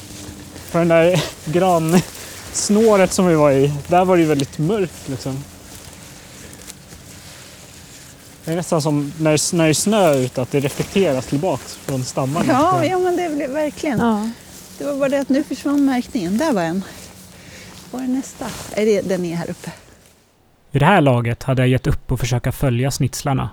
För 0.70 0.78
den 0.78 0.88
där 0.88 1.24
gransnåret 1.52 3.12
som 3.12 3.26
vi 3.26 3.34
var 3.34 3.50
i, 3.50 3.72
där 3.88 4.04
var 4.04 4.16
det 4.16 4.22
ju 4.22 4.28
väldigt 4.28 4.58
mörkt 4.58 5.08
liksom. 5.08 5.44
Det 8.44 8.52
är 8.52 8.56
nästan 8.56 8.82
som 8.82 9.12
när, 9.18 9.56
när 9.56 9.64
det 9.64 9.70
är 9.70 9.74
snö 9.74 10.14
ute, 10.14 10.42
att 10.42 10.50
det 10.50 10.60
reflekteras 10.60 11.26
tillbaks 11.26 11.76
från 11.76 12.04
stammarna. 12.04 12.52
Ja, 12.52 12.84
ja, 12.84 12.98
men 12.98 13.16
det 13.16 13.36
blir 13.36 13.48
verkligen. 13.48 13.98
Ja. 13.98 14.30
Det 14.78 14.84
var 14.84 14.96
bara 14.96 15.08
det 15.08 15.20
att 15.20 15.28
nu 15.28 15.44
försvann 15.44 15.84
märkningen. 15.84 16.38
Där 16.38 16.52
var 16.52 16.62
en. 16.62 16.84
Var 17.90 18.00
är 18.00 18.06
nästa? 18.08 18.46
Är 18.72 18.86
det, 18.86 19.00
den 19.00 19.24
är 19.24 19.36
här 19.36 19.50
uppe. 19.50 19.70
Vid 20.70 20.82
det 20.82 20.86
här 20.86 21.00
laget 21.00 21.42
hade 21.42 21.62
jag 21.62 21.68
gett 21.68 21.86
upp 21.86 22.12
och 22.12 22.20
försöka 22.20 22.52
följa 22.52 22.90
snitslarna. 22.90 23.50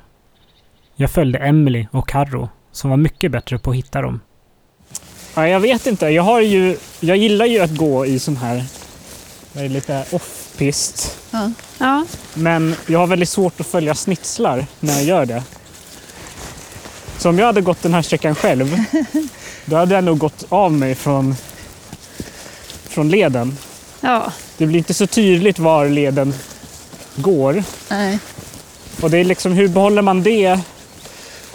Jag 0.96 1.12
följde 1.12 1.40
Emily 1.40 1.88
och 1.92 2.08
Karro 2.08 2.50
som 2.72 2.90
var 2.90 2.98
mycket 2.98 3.32
bättre 3.32 3.60
på 3.60 3.70
att 3.70 3.78
hitta 3.78 4.02
dem. 4.02 4.20
Ja, 5.38 5.48
jag 5.48 5.60
vet 5.60 5.88
inte. 5.88 6.06
Jag, 6.06 6.24
har 6.24 6.42
ju, 6.42 6.78
jag 7.00 7.18
gillar 7.18 7.46
ju 7.46 7.60
att 7.60 7.76
gå 7.76 8.06
i 8.06 8.20
sån 8.20 8.38
här 8.38 8.66
är 9.54 9.64
det, 9.64 9.70
lite 9.70 10.06
off-pist. 10.12 11.18
Ja. 11.32 11.52
Ja, 11.78 12.06
Men 12.34 12.76
jag 12.88 13.00
har 13.00 13.08
väldigt 13.08 13.30
svårt 13.30 13.60
att 13.60 13.68
följa 13.68 13.96
snitslar 13.96 14.66
när 14.80 14.94
jag 14.94 15.04
gör 15.04 15.26
det. 15.26 15.44
Så 17.18 17.30
om 17.30 17.40
jag 17.40 17.46
hade 17.46 17.62
gått 17.62 17.82
den 17.82 17.94
här 17.94 18.02
sträckan 18.02 18.36
själv, 18.36 18.78
då 19.66 19.76
hade 19.76 19.96
jag 19.96 20.04
nog 20.04 20.18
gått 20.18 20.46
av 20.50 20.72
mig 20.72 20.96
från, 20.96 21.36
från 22.84 23.10
leden. 23.10 23.58
ja. 24.02 24.32
Det 24.58 24.66
blir 24.66 24.78
inte 24.78 24.94
så 24.94 25.08
tydligt 25.08 25.60
var 25.60 25.88
leden 25.90 26.34
går. 27.16 27.64
Nej. 27.90 28.20
Och 29.02 29.10
det 29.12 29.18
är 29.18 29.24
liksom, 29.24 29.52
hur 29.52 29.68
behåller 29.68 30.02
man 30.02 30.24
det? 30.24 30.60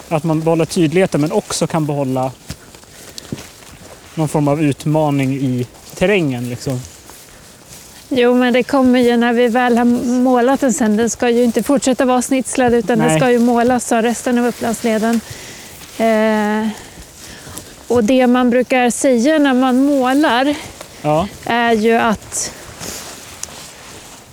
Att 0.09 0.23
man 0.23 0.41
behåller 0.41 0.65
tydligheten 0.65 1.21
men 1.21 1.31
också 1.31 1.67
kan 1.67 1.85
behålla 1.85 2.31
någon 4.15 4.27
form 4.27 4.47
av 4.47 4.63
utmaning 4.63 5.33
i 5.33 5.67
terrängen. 5.95 6.49
Liksom. 6.49 6.79
Jo, 8.09 8.35
men 8.35 8.53
det 8.53 8.63
kommer 8.63 8.99
ju 8.99 9.17
när 9.17 9.33
vi 9.33 9.47
väl 9.47 9.77
har 9.77 9.85
målat 10.21 10.61
den 10.61 10.73
sen. 10.73 10.97
Den 10.97 11.09
ska 11.09 11.29
ju 11.29 11.43
inte 11.43 11.63
fortsätta 11.63 12.05
vara 12.05 12.21
snitslad 12.21 12.73
utan 12.73 12.99
den 12.99 13.07
Nej. 13.07 13.19
ska 13.19 13.31
ju 13.31 13.39
målas 13.39 13.91
av 13.91 14.01
resten 14.01 14.37
av 14.37 14.45
Upplandsleden. 14.45 15.21
Eh, 15.97 16.67
och 17.87 18.03
det 18.03 18.27
man 18.27 18.49
brukar 18.49 18.89
säga 18.89 19.39
när 19.39 19.53
man 19.53 19.85
målar 19.85 20.55
Ja, 21.01 21.27
är 21.45 21.71
ju 21.73 21.93
att 21.93 22.51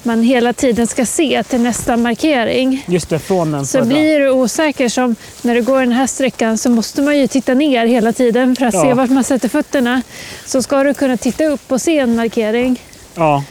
man 0.04 0.22
hela 0.22 0.52
tiden 0.52 0.86
ska 0.86 1.06
se 1.06 1.42
till 1.42 1.60
nästa 1.60 1.96
markering. 1.96 2.84
just 2.88 3.08
det, 3.10 3.18
från 3.18 3.52
den 3.52 3.66
Så 3.66 3.78
förra. 3.78 3.84
blir 3.84 4.20
du 4.20 4.30
osäker 4.30 4.88
som 4.88 5.16
när 5.42 5.54
du 5.54 5.62
går 5.62 5.80
den 5.80 5.92
här 5.92 6.06
sträckan 6.06 6.58
så 6.58 6.70
måste 6.70 7.02
man 7.02 7.18
ju 7.18 7.26
titta 7.26 7.54
ner 7.54 7.86
hela 7.86 8.12
tiden 8.12 8.56
för 8.56 8.66
att 8.66 8.74
Ja. 8.74 8.82
se 8.82 8.94
vart 8.94 9.10
man 9.10 9.24
sätter 9.24 9.48
fötterna. 9.48 10.02
Så 10.46 10.62
ska 10.62 10.82
du 10.82 10.94
kunna 10.94 11.16
titta 11.16 11.44
upp 11.44 11.72
och 11.72 11.80
se 11.80 11.98
en 11.98 12.16
markering. 12.16 12.80
Ja, 13.14 13.44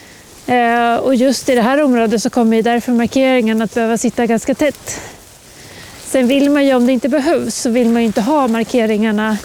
Eh, 0.47 0.95
och 0.95 1.16
just 1.16 1.50
i 1.50 1.56
det 1.56 1.62
här 1.62 1.84
området 1.84 2.22
så 2.22 2.30
kommer 2.30 2.56
ju 2.58 2.62
därför 2.62 2.91
markeringen 2.91 3.62
att 3.62 3.74
behöva 3.74 3.97
sitta 3.97 4.26
ganska 4.26 4.56
tätt. 4.56 5.00
Sen 6.06 6.28
vill 6.28 6.50
man 6.50 6.66
ju, 6.66 6.74
om 6.76 6.86
det 6.86 6.91
inte 6.93 7.10
behövs, 7.10 7.56
så 7.56 7.70
vill 7.70 7.89
man 7.89 8.02
ju 8.02 8.06
inte 8.06 8.22
ha 8.22 8.47
markeringarna. 8.47 9.38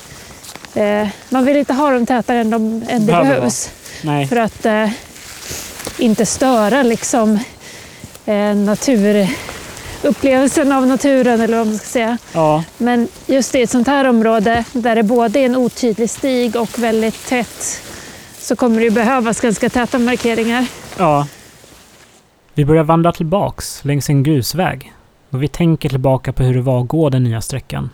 Eh, 0.74 1.08
man 1.28 1.44
vill 1.44 1.56
inte 1.56 1.72
ha 1.72 1.90
dem 1.90 2.06
tätare 2.06 2.38
än, 2.38 2.50
de, 2.50 2.82
än 2.88 3.06
det 3.06 3.12
behövs. 3.12 3.70
För 4.28 4.36
att 4.36 4.66
eh, 4.66 4.88
inte 5.98 6.26
störa 6.26 6.82
liksom 6.82 7.38
eh, 8.26 8.56
natur, 8.56 9.28
upplevelsen 10.02 10.72
av 10.72 10.86
naturen 10.86 11.40
eller 11.40 11.58
vad 11.58 11.66
man 11.66 11.78
ska 11.78 11.86
säga. 11.86 12.18
Ja, 12.32 12.64
Men 12.78 13.08
just 13.26 13.54
i 13.54 13.62
ett 13.62 13.70
sånt 13.70 13.86
här 13.86 14.04
område 14.08 14.64
där 14.72 14.96
det 14.96 15.02
både 15.02 15.40
är 15.40 15.46
en 15.46 15.56
otydlig 15.56 16.10
stig 16.10 16.56
och 16.56 16.78
väldigt 16.78 17.26
tätt 17.26 17.82
så 18.38 18.56
kommer 18.56 18.80
det 18.80 18.90
behövas 18.90 19.40
ganska 19.40 19.68
täta 19.70 19.98
markeringar. 19.98 20.66
ja, 20.98 21.26
Vi 22.54 22.64
börjar 22.64 22.84
vandra 22.84 23.12
tillbaks 23.12 23.84
längs 23.84 24.08
en 24.08 24.22
grusväg 24.22 24.92
och 25.30 25.42
vi 25.42 25.48
tänker 25.48 25.88
tillbaka 25.88 26.32
på 26.32 26.42
hur 26.42 26.54
det 26.54 26.60
var 26.60 26.80
att 26.80 26.88
gå 26.88 27.10
den 27.10 27.24
nya 27.24 27.40
sträckan. 27.40 27.90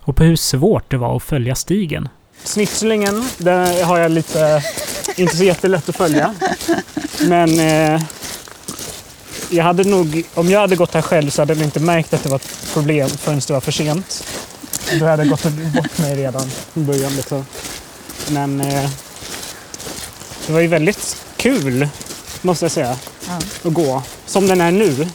Och 0.00 0.16
på 0.16 0.24
hur 0.24 0.36
svårt 0.36 0.90
det 0.90 0.96
var 0.96 1.16
att 1.16 1.22
följa 1.22 1.54
stigen. 1.54 2.08
Snitslingen, 2.44 3.28
den 3.38 3.84
har 3.84 3.98
jag 3.98 4.10
lite, 4.10 4.62
inte 5.16 5.36
så 5.36 5.44
jättelätt 5.44 5.88
att 5.88 5.96
följa. 5.96 6.34
Men 7.20 7.60
eh, 7.60 8.02
jag 9.50 9.64
hade 9.64 9.84
nog, 9.84 10.22
om 10.34 10.50
jag 10.50 10.60
hade 10.60 10.76
gått 10.76 10.94
här 10.94 11.02
själv 11.02 11.30
så 11.30 11.42
hade 11.42 11.54
jag 11.54 11.62
inte 11.62 11.80
märkt 11.80 12.14
att 12.14 12.22
det 12.22 12.28
var 12.28 12.36
ett 12.36 12.68
problem 12.72 13.08
förrän 13.08 13.38
det 13.46 13.52
var 13.52 13.60
för 13.60 13.72
sent. 13.72 14.24
Då 15.00 15.06
hade 15.06 15.22
jag 15.22 15.30
gått 15.30 15.42
bort 15.74 15.98
mig 15.98 16.16
redan 16.16 16.50
från 16.72 16.86
början. 16.86 17.16
Liksom. 17.16 17.44
Men 18.30 18.60
eh, 18.60 18.90
det 20.46 20.52
var 20.52 20.60
ju 20.60 20.66
väldigt 20.66 21.16
kul, 21.36 21.88
måste 22.42 22.64
jag 22.64 22.72
säga, 22.72 22.96
Ja. 23.28 23.38
att 23.64 23.74
gå. 23.74 24.02
Som 24.26 24.46
den 24.46 24.60
är 24.60 24.70
nu. 24.70 25.08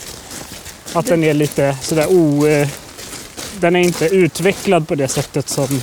Att 0.93 1.05
den 1.05 1.23
är 1.23 1.33
lite 1.33 1.77
sådär 1.81 2.07
o... 2.09 2.47
Eh, 2.47 2.67
den 3.59 3.75
är 3.75 3.79
inte 3.79 4.05
utvecklad 4.05 4.87
på 4.87 4.95
det 4.95 5.07
sättet 5.07 5.49
som 5.49 5.81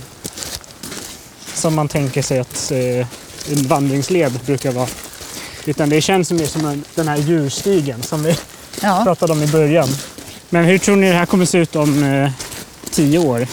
som 1.54 1.74
man 1.74 1.88
tänker 1.88 2.22
sig 2.22 2.38
att 2.38 2.70
eh, 2.70 2.78
en 3.52 3.66
vandringsled 3.68 4.32
brukar 4.46 4.72
vara. 4.72 4.88
Utan 5.64 5.88
det 5.88 6.00
känns 6.00 6.30
mer 6.32 6.46
som 6.46 6.64
en, 6.66 6.84
den 6.94 7.08
här 7.08 7.16
djurstigen 7.16 8.02
som 8.02 8.22
vi 8.22 8.36
Ja. 8.82 9.00
pratade 9.04 9.32
om 9.32 9.42
i 9.42 9.46
början. 9.46 9.88
Men 10.50 10.64
hur 10.64 10.78
tror 10.78 10.96
ni 10.96 11.08
det 11.08 11.14
här 11.14 11.26
kommer 11.26 11.44
se 11.44 11.58
ut 11.58 11.76
om 11.76 12.02
eh, 12.04 12.30
tio 12.90 13.18
år? 13.18 13.46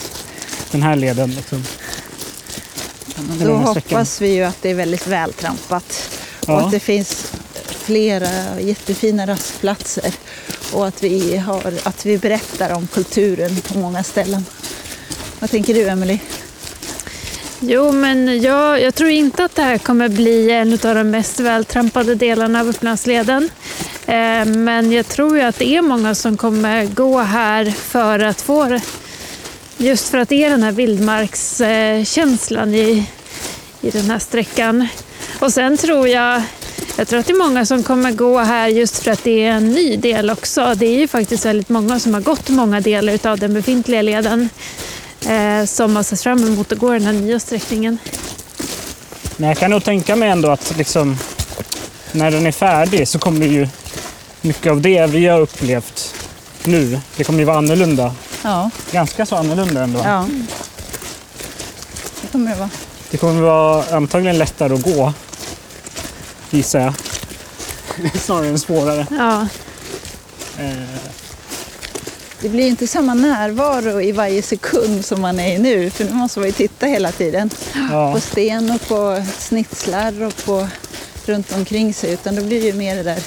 Den 0.71 0.83
här 0.83 0.95
leden. 0.95 1.31
Liksom. 1.31 1.63
Då 3.39 3.53
hoppas 3.55 4.21
vi 4.21 4.27
ju 4.33 4.43
att 4.43 4.61
det 4.61 4.69
är 4.69 4.75
väldigt 4.75 5.07
vältrampat 5.07 6.09
och 6.41 6.49
Ja. 6.49 6.59
att 6.65 6.71
det 6.71 6.79
finns 6.79 7.31
flera 7.69 8.59
jättefina 8.59 9.27
rastplatser 9.27 10.13
och 10.73 10.87
att 10.87 11.03
vi, 11.03 11.37
har, 11.37 11.73
att 11.83 12.05
vi 12.05 12.17
berättar 12.17 12.73
om 12.73 12.87
kulturen 12.87 13.55
på 13.61 13.77
många 13.77 14.03
ställen. 14.03 14.45
Vad 15.39 15.49
tänker 15.49 15.73
du, 15.73 15.87
Emily? 15.87 16.19
Jo, 17.59 17.91
men 17.91 18.41
jag, 18.41 18.81
jag 18.81 18.95
tror 18.95 19.09
inte 19.09 19.45
att 19.45 19.55
det 19.55 19.61
här 19.61 19.77
kommer 19.77 20.09
bli 20.09 20.51
en 20.51 20.73
av 20.73 20.95
de 20.95 21.03
mest 21.03 21.39
vältrampade 21.39 22.15
delarna 22.15 22.59
av 22.59 22.69
Upplandsleden. 22.69 23.49
Eh, 24.05 24.45
men 24.45 24.91
jag 24.91 25.07
tror 25.07 25.37
ju 25.37 25.43
att 25.43 25.59
det 25.59 25.75
är 25.75 25.81
många 25.81 26.15
som 26.15 26.37
kommer 26.37 26.85
gå 26.85 27.19
här 27.19 27.65
för 27.65 28.19
att 28.19 28.41
få 28.41 28.65
det. 28.65 28.81
Just 29.77 30.09
för 30.09 30.17
att 30.17 30.29
det 30.29 30.43
är 30.43 30.49
den 30.49 30.63
här 30.63 30.71
vildmarkskänslan 30.71 32.75
i, 32.75 33.05
i 33.81 33.89
den 33.89 34.09
här 34.09 34.19
sträckan. 34.19 34.87
Och 35.39 35.53
sen 35.53 35.77
tror 35.77 36.07
jag, 36.07 36.41
jag 36.97 37.07
tror 37.07 37.19
att 37.19 37.25
det 37.25 37.33
är 37.33 37.47
många 37.47 37.65
som 37.65 37.83
kommer 37.83 38.11
gå 38.11 38.37
här 38.37 38.67
just 38.67 39.03
för 39.03 39.11
att 39.11 39.23
det 39.23 39.45
är 39.45 39.51
en 39.51 39.71
ny 39.71 39.97
del 39.97 40.29
också. 40.29 40.73
Det 40.75 40.85
är 40.85 40.99
ju 40.99 41.07
faktiskt 41.07 41.45
väldigt 41.45 41.69
många 41.69 41.99
som 41.99 42.13
har 42.13 42.21
gått 42.21 42.49
många 42.49 42.81
delar 42.81 43.27
av 43.27 43.39
den 43.39 43.53
befintliga 43.53 44.01
leden 44.01 44.49
eh, 45.27 45.65
som 45.65 45.95
har 45.95 46.03
sett 46.03 46.21
fram 46.21 46.43
emot 46.47 46.71
att 46.71 46.77
gå 46.77 46.91
den 46.91 47.01
här 47.05 47.13
nya 47.13 47.39
sträckningen. 47.39 47.97
Men 49.37 49.49
jag 49.49 49.57
kan 49.57 49.71
nog 49.71 49.83
tänka 49.83 50.15
mig 50.15 50.29
ändå 50.29 50.49
att 50.49 50.77
liksom, 50.77 51.17
när 52.11 52.31
den 52.31 52.45
är 52.45 52.51
färdig 52.51 53.07
så 53.07 53.19
kommer 53.19 53.45
ju 53.45 53.67
mycket 54.41 54.71
av 54.71 54.81
det 54.81 55.05
vi 55.07 55.25
har 55.27 55.39
upplevt 55.41 56.13
nu, 56.63 56.99
det 57.17 57.23
kommer 57.23 57.39
ju 57.39 57.45
vara 57.45 57.57
annorlunda. 57.57 58.13
Ja, 58.43 58.69
Ganska 58.91 59.25
så 59.25 59.35
annorlunda 59.35 59.83
ändå. 59.83 59.99
ja. 60.05 60.27
Det 62.21 62.27
kommer 62.31 62.51
det 62.51 62.57
vara. 62.57 62.69
Det 63.11 63.17
kommer 63.17 63.41
vara 63.41 63.95
antagligen 63.95 64.37
lättare 64.37 64.73
att 64.73 64.81
gå, 64.81 65.13
gissar 66.49 66.79
jag. 66.79 66.93
Snarare 68.21 68.47
än 68.47 68.59
svårare. 68.59 69.07
Ja, 69.09 69.47
Eh, 70.59 71.06
Det 72.41 72.49
blir 72.49 72.67
inte 72.67 72.87
samma 72.87 73.13
närvaro 73.13 74.01
i 74.01 74.11
varje 74.11 74.41
sekund 74.41 75.05
som 75.05 75.21
man 75.21 75.39
är 75.39 75.55
i 75.55 75.57
nu, 75.57 75.89
för 75.89 76.03
nu 76.05 76.13
måste 76.13 76.39
man 76.39 76.47
ju 76.47 76.51
titta 76.53 76.85
hela 76.85 77.11
tiden. 77.11 77.49
ja, 77.91 78.13
På 78.13 78.19
sten 78.19 78.71
och 78.71 78.87
på 78.87 79.23
snitslar 79.39 80.23
och 80.23 80.35
på 80.45 80.67
runt 81.25 81.51
omkring 81.55 81.93
sig, 81.93 82.13
utan 82.13 82.35
då 82.35 82.41
blir 82.43 82.59
det 82.61 82.67
ju 82.67 82.73
mer 82.73 82.95
det 82.95 83.03
där 83.03 83.19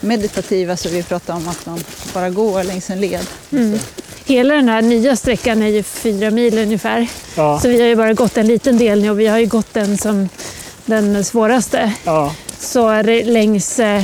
meditativa 0.00 0.76
som 0.76 0.90
vi 0.92 1.02
pratade 1.02 1.38
om, 1.38 1.48
att 1.48 1.66
man 1.66 1.84
bara 2.14 2.30
går 2.30 2.64
längs 2.64 2.90
en 2.90 3.00
led. 3.00 3.26
mm. 3.52 3.78
Hela 4.24 4.54
den 4.54 4.68
här 4.68 4.82
nya 4.82 5.16
sträckan 5.16 5.62
är 5.62 5.66
ju 5.68 5.82
fyra 5.82 6.30
mil 6.30 6.58
ungefär. 6.58 7.06
ja, 7.36 7.60
Så 7.60 7.68
vi 7.68 7.80
har 7.80 7.88
ju 7.88 7.96
bara 7.96 8.12
gått 8.12 8.36
en 8.36 8.46
liten 8.46 8.78
del 8.78 9.02
nu 9.02 9.10
och 9.10 9.20
vi 9.20 9.26
har 9.26 9.38
ju 9.38 9.46
gått 9.46 9.74
den 9.74 9.98
som 9.98 10.28
den 10.84 11.24
svåraste. 11.24 11.92
ja, 12.04 12.34
Så 12.58 12.88
är 12.88 13.02
det 13.02 13.24
längs 13.24 13.78
eh, 13.78 14.02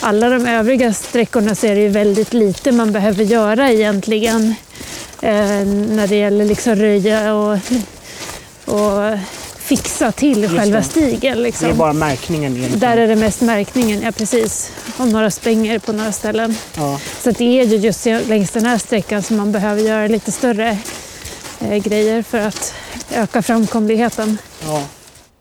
alla 0.00 0.28
de 0.28 0.46
övriga 0.46 0.92
sträckorna 0.92 1.54
så 1.54 1.66
är 1.66 1.74
det 1.74 1.80
ju 1.80 1.88
väldigt 1.88 2.32
lite 2.32 2.72
man 2.72 2.92
behöver 2.92 3.24
göra 3.24 3.70
egentligen. 3.70 4.54
Eh, 5.22 5.66
när 5.66 6.06
det 6.08 6.16
gäller 6.16 6.44
liksom 6.44 6.74
röja 6.76 7.34
och, 7.34 7.58
och 8.64 9.18
fixa 9.58 10.12
till 10.12 10.42
Just 10.42 10.56
själva 10.56 10.76
det. 10.78 10.82
stigen. 10.84 11.20
det 11.20 11.28
är 11.28 11.44
Liksom. 11.44 11.76
bara 11.78 11.92
märkningen 11.92 12.52
egentligen. 12.56 12.80
Där 12.80 12.96
är 12.96 13.08
det 13.08 13.16
mest 13.16 13.40
märkningen, 13.40 14.02
ja 14.02 14.12
precis. 14.12 14.72
Och 14.98 15.08
några 15.08 15.30
spänger 15.30 15.78
på 15.78 15.92
några 15.92 16.12
ställen. 16.12 16.54
Ja, 16.76 17.00
Så 17.22 17.30
att 17.30 17.38
det 17.38 17.60
är 17.60 17.64
ju 17.66 17.76
just 17.76 18.06
längs 18.06 18.50
den 18.50 18.66
här 18.66 18.78
sträckan 18.78 19.22
som 19.22 19.36
man 19.36 19.52
behöver 19.52 19.82
göra 19.82 20.06
lite 20.06 20.32
större 20.32 20.78
eh, 21.60 21.76
grejer 21.76 22.22
för 22.22 22.38
att 22.38 22.74
öka 23.14 23.42
framkomligheten. 23.42 24.38
ja. 24.66 24.82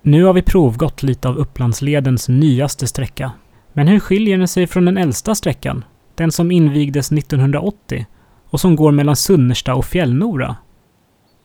Nu 0.02 0.24
har 0.24 0.34
vi 0.34 0.42
provgått 0.42 1.04
lite 1.04 1.28
av 1.28 1.38
Upplandsledens 1.38 2.28
nyaste 2.30 2.88
sträcka. 2.88 3.32
Men 3.74 3.88
hur 3.88 4.00
skiljer 4.00 4.38
den 4.38 4.48
sig 4.48 4.68
från 4.68 4.86
den 4.86 4.98
äldsta 4.98 5.36
sträckan? 5.36 5.84
Den 6.16 6.32
som 6.32 6.52
invigdes 6.52 7.12
1980 7.12 8.06
och 8.50 8.60
som 8.60 8.76
går 8.76 8.92
mellan 8.92 9.16
Sunnersta 9.16 9.74
och 9.76 9.86
Fjällnora? 9.86 10.56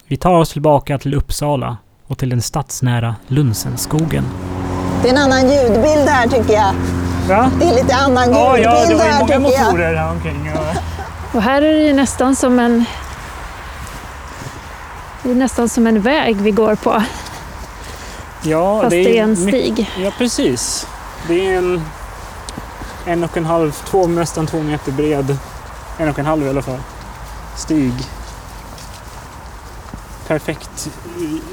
Vi 0.06 0.16
tar 0.16 0.34
oss 0.38 0.52
tillbaka 0.52 0.98
till 0.98 1.14
Uppsala 1.14 1.76
och 2.06 2.18
till 2.18 2.28
den 2.28 2.42
stadsnära 2.42 3.14
Lunsenskogen. 3.28 4.24
Det 5.02 5.08
är 5.08 5.12
en 5.12 5.18
annan 5.18 5.40
ljudbild 5.50 6.08
här 6.08 6.28
tycker 6.28 6.52
jag. 6.54 6.74
Ja, 7.28 7.50
Det 7.60 7.66
är 7.66 7.74
lite 7.82 7.96
annan 7.96 8.30
ja, 8.30 8.58
ljudbild 8.58 8.66
ja 8.74 8.86
det 8.88 8.94
var 8.94 9.04
ju 9.04 9.10
här 9.10 9.20
många 9.20 9.48
tycker 9.48 9.58
jag. 9.60 9.66
motorer 9.72 9.94
här 9.94 10.10
omkring. 10.10 10.50
Ja. 10.54 10.74
Och 11.34 11.42
här 11.42 11.62
är 11.62 11.72
det 11.72 11.86
ju 11.86 11.92
nästan 11.92 12.36
som 12.36 12.58
en 12.58 12.84
det 15.22 15.30
är 15.30 15.34
nästan 15.34 15.68
som 15.68 15.86
en 15.86 16.00
väg 16.00 16.36
vi 16.36 16.50
går 16.50 16.74
på, 16.74 17.02
Ja, 18.42 18.80
fast 18.82 18.90
det 18.90 19.18
är 19.18 19.22
en 19.22 19.30
mycket- 19.44 19.60
stig. 19.76 19.90
Ja, 19.98 20.10
precis. 20.18 20.86
Det 21.28 21.46
är 21.46 21.58
en 21.58 21.82
en 23.06 23.24
och 23.24 23.36
en 23.36 23.44
halv, 23.44 23.72
två, 23.72 24.06
nästan 24.06 24.46
två 24.46 24.62
meter 24.62 24.92
bred, 24.92 25.36
en 25.98 26.08
och 26.08 26.18
en 26.18 26.26
halv 26.26 26.46
i 26.46 26.48
alla 26.48 26.62
fall, 26.62 26.80
stig. 27.56 27.92
Perfekt 30.26 30.90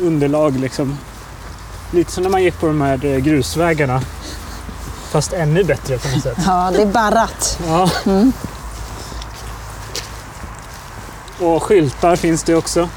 underlag 0.01 0.59
liksom. 0.59 0.97
Lite 1.91 2.11
som 2.11 2.23
när 2.23 2.29
man 2.29 2.43
gick 2.43 2.59
på 2.59 2.67
de 2.67 2.81
här 2.81 3.05
eh, 3.05 3.17
grusvägarna. 3.17 4.01
Fast 5.11 5.33
ännu 5.33 5.63
bättre 5.63 5.97
på 5.97 6.07
något 6.07 6.23
sätt. 6.23 6.37
Ja, 6.45 6.71
det 6.73 6.81
är 6.81 6.85
barrat. 6.85 7.59
Ja. 7.67 7.89
Mm. 8.05 8.33
Och 11.39 11.63
skyltar 11.63 12.15
finns 12.15 12.43
det 12.43 12.55
också. 12.55 12.89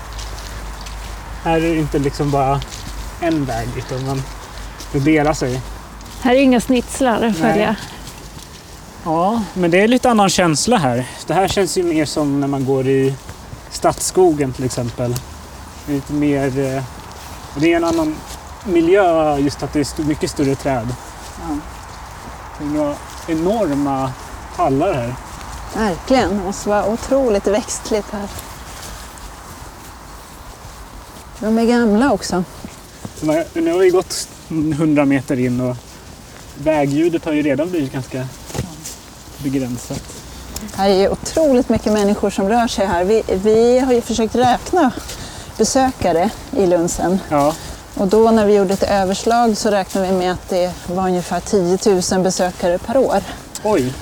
Här 1.43 1.57
är 1.57 1.61
det 1.61 1.77
inte 1.77 1.99
liksom 1.99 2.31
bara 2.31 2.61
en 3.21 3.45
väg 3.45 3.69
utan 3.77 4.07
man 4.07 4.23
delar 4.93 5.33
sig. 5.35 5.61
Här 6.21 6.35
är 6.35 6.41
inga 6.41 6.61
snitslar 6.61 7.15
att 7.15 7.21
Nej. 7.21 7.35
följa. 7.35 7.77
Ja, 9.05 9.43
men 9.55 9.71
det 9.71 9.81
är 9.81 9.89
lite 9.89 10.11
annan 10.11 10.29
känsla 10.29 10.77
här. 10.77 11.07
Det 11.27 11.35
här 11.35 11.49
känns 11.49 11.79
ju 11.79 11.83
mer 11.83 12.05
som 12.05 12.41
när 12.41 12.49
man 12.49 12.65
går 12.65 12.87
i 12.87 13.15
Stadsskogen 13.71 14.53
till 14.53 14.65
exempel. 14.65 15.15
Lite 15.89 16.13
mer... 16.13 16.59
eh, 16.77 16.83
Det 17.57 17.73
är 17.73 17.77
en 17.77 17.85
annan 17.85 18.17
miljö 18.65 19.37
just 19.39 19.63
att 19.63 19.73
det 19.73 19.81
är 19.99 20.03
mycket 20.03 20.31
större 20.31 20.55
träd. 20.55 20.89
Ja. 21.49 21.57
Det 22.59 22.65
är 22.65 22.69
några 22.69 22.95
enorma 23.29 24.13
tallar 24.57 24.93
här. 24.95 25.15
Verkligen, 25.77 26.29
det 26.39 26.45
måste 26.45 26.69
vara 26.69 26.87
otroligt 26.87 27.47
växtligt 27.47 28.07
här. 28.13 28.29
De 31.41 31.59
är 31.59 31.65
gamla 31.65 32.13
också. 32.13 32.45
Nu 33.55 33.73
har 33.73 33.79
vi 33.79 33.91
gått 33.91 34.29
100 34.49 35.05
meter 35.05 35.39
in 35.39 35.61
och 35.61 35.77
vägljudet 36.59 37.25
har 37.25 37.33
ju 37.33 37.43
redan 37.43 37.71
blivit 37.71 37.93
ganska 37.93 38.27
begränsat. 39.45 40.03
Här 40.75 40.89
är 40.89 41.13
otroligt 41.13 41.69
mycket 41.69 41.93
människor 41.93 42.31
som 42.31 42.49
rör 42.49 42.67
sig 42.69 42.87
här. 42.87 43.05
Vi, 43.05 43.23
vi 43.29 43.79
har 43.79 43.93
ju 43.93 44.01
försökt 44.01 44.35
räkna 44.35 44.93
besökare 45.59 46.31
i 46.57 46.67
Lunsen. 46.67 47.19
Ja, 47.29 47.55
Och 47.95 48.07
då 48.09 48.31
när 48.31 48.47
vi 48.47 48.55
gjorde 48.55 48.75
ett 48.75 48.83
överslag 48.83 49.57
så 49.57 49.71
räknade 49.71 50.07
vi 50.07 50.13
med 50.13 50.33
att 50.33 50.49
det 50.49 50.73
var 50.87 51.09
ungefär 51.09 51.41
10 51.41 51.79
000 52.13 52.23
besökare 52.25 52.79
per 52.79 52.97
år. 52.97 53.23
oj. 53.65 53.93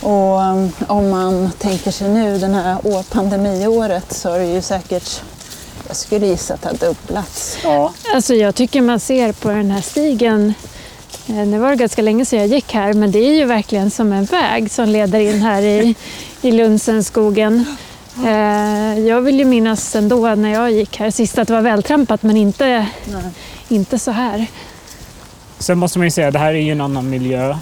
Och 0.00 0.40
um, 0.40 0.72
om 0.86 1.10
man 1.10 1.50
tänker 1.58 1.90
sig 1.90 2.08
nu 2.08 2.38
det 2.38 2.46
här 2.46 2.86
år, 2.86 3.02
pandemiåret 3.02 4.12
så 4.12 4.30
har 4.30 4.38
det 4.38 4.44
ju 4.46 4.62
säkert, 4.62 5.22
jag 5.88 5.96
skulle 5.96 6.26
gissa 6.26 6.54
att 6.54 6.62
det 6.62 6.68
har 6.68 6.76
dubblats. 6.76 7.56
Ja, 7.64 7.92
Alltså 8.14 8.34
jag 8.34 8.54
tycker 8.54 8.80
man 8.82 9.00
ser 9.00 9.32
på 9.32 9.48
den 9.48 9.70
här 9.70 9.80
stigen, 9.80 10.54
Eh, 11.28 11.46
nu 11.46 11.58
var 11.58 11.70
det 11.70 11.76
ganska 11.76 12.02
länge 12.02 12.24
sedan 12.24 12.38
jag 12.38 12.48
gick 12.48 12.72
här, 12.72 12.92
men 12.92 13.10
det 13.10 13.18
är 13.18 13.34
ju 13.34 13.44
verkligen 13.44 13.90
som 13.90 14.12
en 14.12 14.24
väg 14.24 14.70
som 14.70 14.88
leder 14.88 15.20
in 15.20 15.42
här 15.42 15.62
i, 15.62 15.94
i 16.42 16.50
Lunsenskogen. 16.52 17.76
Eh, 18.24 18.98
jag 18.98 19.20
vill 19.20 19.38
ju 19.38 19.44
minnas 19.44 19.96
ändå 19.96 20.34
när 20.34 20.52
jag 20.52 20.72
gick 20.72 20.96
här 20.98 21.10
sist 21.10 21.38
att 21.38 21.48
det 21.48 21.54
var 21.54 21.62
vältrampat 21.62 22.22
men 22.22 22.36
inte, 22.36 22.86
inte 23.68 23.98
så 23.98 24.10
här. 24.10 24.46
Sen 25.58 25.78
måste 25.78 25.98
man 25.98 26.06
ju 26.06 26.10
säga, 26.10 26.30
det 26.30 26.38
här 26.38 26.54
är 26.54 26.58
ju 26.60 26.72
en 26.72 26.80
annan 26.80 27.10
miljö. 27.10 27.58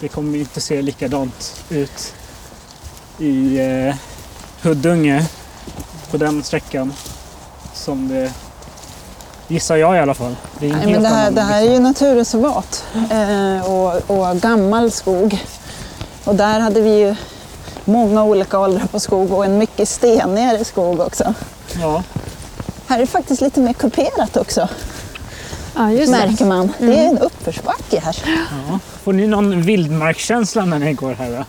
Det 0.00 0.08
kommer 0.08 0.34
ju 0.34 0.40
inte 0.40 0.60
se 0.60 0.82
likadant 0.82 1.64
ut 1.70 2.14
i 3.18 3.58
eh, 3.58 3.94
Huddunge 4.62 5.26
på 6.10 6.16
den 6.16 6.42
sträckan 6.42 6.92
som 7.74 8.08
det 8.08 8.32
gissar 9.52 9.76
jag 9.76 9.96
i 9.96 9.98
alla 9.98 10.14
fall. 10.14 10.36
Det 10.58 10.66
är 10.70 10.76
Nej, 10.76 10.86
men 10.92 11.02
det, 11.02 11.08
här, 11.08 11.30
det 11.30 11.40
här 11.40 11.62
är 11.62 11.72
ju 11.72 11.78
naturreservat 11.78 12.84
eh, 13.10 13.70
och, 13.70 14.10
och 14.10 14.36
gammal 14.36 14.90
skog. 14.90 15.44
Och 16.24 16.34
där 16.34 16.60
hade 16.60 16.80
vi 16.80 16.98
ju 16.98 17.14
många 17.84 18.24
olika 18.24 18.58
åldrar 18.58 18.86
på 18.86 19.00
skog 19.00 19.32
och 19.32 19.44
en 19.44 19.58
mycket 19.58 19.88
stenigare 19.88 20.64
skog 20.64 21.00
också. 21.00 21.34
Ja, 21.80 22.02
Här 22.86 22.96
är 22.96 23.00
det 23.00 23.06
faktiskt 23.06 23.40
lite 23.42 23.60
mer 23.60 23.72
kuperat 23.72 24.36
också, 24.36 24.68
Ja, 25.76 25.90
just 25.90 26.12
det. 26.12 26.18
märker 26.18 26.44
man. 26.44 26.72
Det 26.78 26.98
är 26.98 27.08
en 27.08 27.18
uppförsbacke 27.18 28.00
här. 28.04 28.16
ja. 28.68 28.78
Får 29.04 29.12
ni 29.12 29.26
någon 29.26 29.62
vildmarkskänsla 29.62 30.64
när 30.64 30.78
ni 30.78 30.92
går 30.92 31.12
här? 31.14 31.30
Då? 31.30 31.44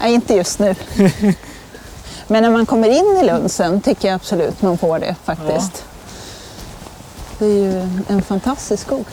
Nej, 0.00 0.14
inte 0.14 0.34
just 0.34 0.58
nu. 0.58 0.74
Men 2.26 2.42
när 2.42 2.50
man 2.50 2.66
kommer 2.66 2.88
in 2.88 3.18
i 3.22 3.26
Lunsen 3.26 3.80
tycker 3.80 4.08
jag 4.08 4.14
absolut 4.14 4.62
man 4.62 4.78
får 4.78 4.98
det 4.98 5.16
faktiskt. 5.24 5.84
Det 7.40 7.46
är 7.46 7.48
ju 7.48 7.88
en 8.08 8.22
fantastisk 8.22 8.82
skog. 8.86 9.04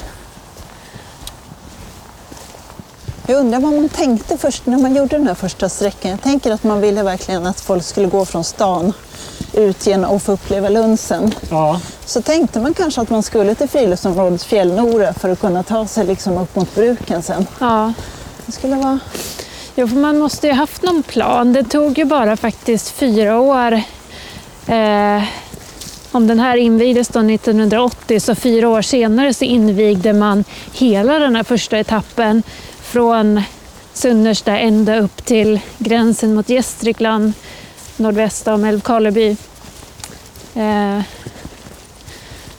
Jag 3.28 3.40
undrar 3.40 3.60
vad 3.60 3.74
man 3.74 3.90
tänkte 3.90 4.38
först 4.38 4.66
när 4.66 4.78
man 4.78 4.96
gjorde 4.96 5.18
den 5.18 5.28
här 5.28 5.34
första 5.36 5.70
sträckan. 5.70 6.12
Jag 6.12 6.22
tänker 6.22 6.52
att 6.52 6.64
man 6.64 6.82
ville 6.82 7.04
verkligen 7.04 7.46
att 7.46 7.62
folk 7.62 7.84
skulle 7.84 8.08
gå 8.08 8.26
från 8.26 8.44
stan 8.44 8.94
ut 9.54 9.88
igen 9.88 10.06
och 10.06 10.22
få 10.22 10.32
uppleva 10.32 10.70
Lunsen. 10.70 11.34
Ja, 11.50 11.80
Så 12.06 12.22
tänkte 12.22 12.60
man 12.60 12.74
kanske 12.74 13.02
att 13.02 13.10
man 13.10 13.24
skulle 13.24 13.56
till 13.56 13.70
friluftsområdet 13.70 14.44
Fjällnora 14.44 15.14
för 15.14 15.30
att 15.30 15.40
kunna 15.40 15.64
ta 15.64 15.88
sig 15.88 16.06
liksom 16.06 16.38
upp 16.38 16.56
mot 16.56 16.76
bruken 16.76 17.24
sen. 17.24 17.48
Ja. 17.60 17.94
Det 18.46 18.52
skulle 18.52 18.76
vara... 18.76 19.00
Jo, 19.76 19.88
för 19.88 19.96
man 19.96 20.18
måste 20.20 20.48
ju 20.48 20.54
haft 20.54 20.82
någon 20.82 21.04
plan. 21.04 21.54
Det 21.54 21.64
tog 21.64 21.98
ju 21.98 22.06
bara 22.06 22.38
faktiskt 22.38 22.90
fyra 22.90 23.40
år. 23.40 23.72
Eh, 24.68 25.24
om 26.18 26.28
den 26.28 26.40
här 26.40 26.58
invigdes 26.58 27.08
då 27.08 27.20
1980 27.20 28.20
så 28.20 28.36
fyra 28.36 28.70
år 28.70 28.82
senare 28.82 29.34
så 29.34 29.46
invigde 29.46 30.14
man 30.14 30.44
hela 30.74 31.20
den 31.20 31.36
här 31.36 31.44
första 31.44 31.78
etappen 31.78 32.44
från 32.82 33.42
Sunnersta 33.94 34.58
ända 34.58 35.00
upp 35.00 35.26
till 35.26 35.60
gränsen 35.78 36.34
mot 36.34 36.50
Gästrikland 36.50 37.34
nordväst 37.98 38.48
om 38.48 38.64
Älvkarleby. 38.64 39.30
Eh, 39.30 39.36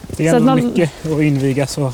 det 0.07 0.27
är 0.27 0.35
ändå 0.35 0.39
man- 0.39 0.65
mycket 0.65 1.05
att 1.05 1.21
inviga 1.21 1.67
så 1.67 1.93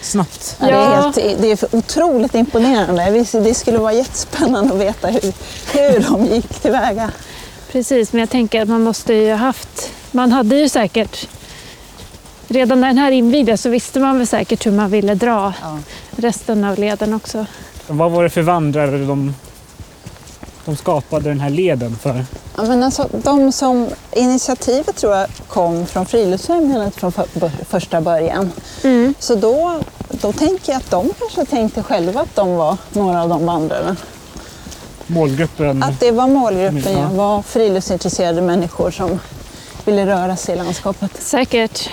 snabbt. 0.00 0.56
Ja. 0.60 0.66
Det, 0.66 0.72
är 0.72 1.02
helt, 1.02 1.42
det 1.42 1.50
är 1.50 1.76
otroligt 1.76 2.34
imponerande. 2.34 3.24
Det 3.32 3.54
skulle 3.54 3.78
vara 3.78 3.92
jättespännande 3.92 4.74
att 4.74 4.80
veta 4.80 5.08
hur, 5.08 5.32
hur 5.72 6.00
de 6.10 6.26
gick 6.26 6.48
tillväga. 6.48 7.10
Precis, 7.72 8.12
men 8.12 8.20
jag 8.20 8.30
tänker 8.30 8.62
att 8.62 8.68
man 8.68 8.82
måste 8.82 9.14
ju 9.14 9.30
ha 9.30 9.36
haft... 9.36 9.92
Man 10.10 10.32
hade 10.32 10.56
ju 10.56 10.68
säkert... 10.68 11.28
Redan 12.50 12.80
när 12.80 12.88
den 12.88 12.98
här 12.98 13.10
invigdes 13.10 13.62
så 13.62 13.68
visste 13.68 14.00
man 14.00 14.18
väl 14.18 14.26
säkert 14.26 14.66
hur 14.66 14.72
man 14.72 14.90
ville 14.90 15.14
dra 15.14 15.52
Ja. 15.62 15.78
resten 16.16 16.64
av 16.64 16.78
leden 16.78 17.14
också. 17.14 17.46
Vad 17.86 18.10
var 18.10 18.22
det 18.22 18.30
för 18.30 18.42
vandrare 18.42 18.98
de, 18.98 19.34
de 20.64 20.76
skapade 20.76 21.28
den 21.28 21.40
här 21.40 21.50
leden 21.50 21.96
för? 21.96 22.24
Ja, 22.56 22.62
men 22.62 22.82
alltså, 22.82 23.08
de 23.12 23.52
som, 23.52 23.88
initiativet 24.12 24.96
tror 24.96 25.16
jag 25.16 25.26
kom 25.48 25.86
från 25.86 26.06
Friluftsfrämjandet 26.06 26.94
från 26.94 27.12
för, 27.12 27.64
första 27.68 28.00
början. 28.00 28.52
Mm. 28.84 29.14
Så 29.18 29.34
då, 29.34 29.80
då 30.08 30.32
tänker 30.32 30.72
jag 30.72 30.76
att 30.78 30.90
de 30.90 31.10
kanske 31.18 31.44
tänkte 31.44 31.82
själva 31.82 32.20
att 32.20 32.34
de 32.36 32.54
var 32.56 32.76
några 32.92 33.22
av 33.22 33.28
de 33.28 33.46
vandrarna. 33.46 33.96
Målgruppen? 35.06 35.82
Att 35.82 36.00
det 36.00 36.10
var 36.10 36.28
målgruppen, 36.28 36.92
ja. 36.92 37.08
var 37.12 37.42
friluftsintresserade 37.42 38.42
människor 38.42 38.90
som 38.90 39.18
ville 39.88 40.06
röra 40.06 40.36
sig 40.36 40.54
i 40.54 40.58
landskapet. 40.58 41.22
Säkert. 41.22 41.90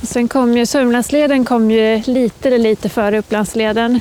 Och 0.00 0.08
sen 0.08 0.28
kom 0.28 0.56
ju 0.56 0.66
Sörmlandsleden 0.66 1.44
kom 1.44 1.70
ju 1.70 2.02
lite, 2.06 2.58
lite 2.58 2.88
före 2.88 3.18
Upplandsleden. 3.18 4.00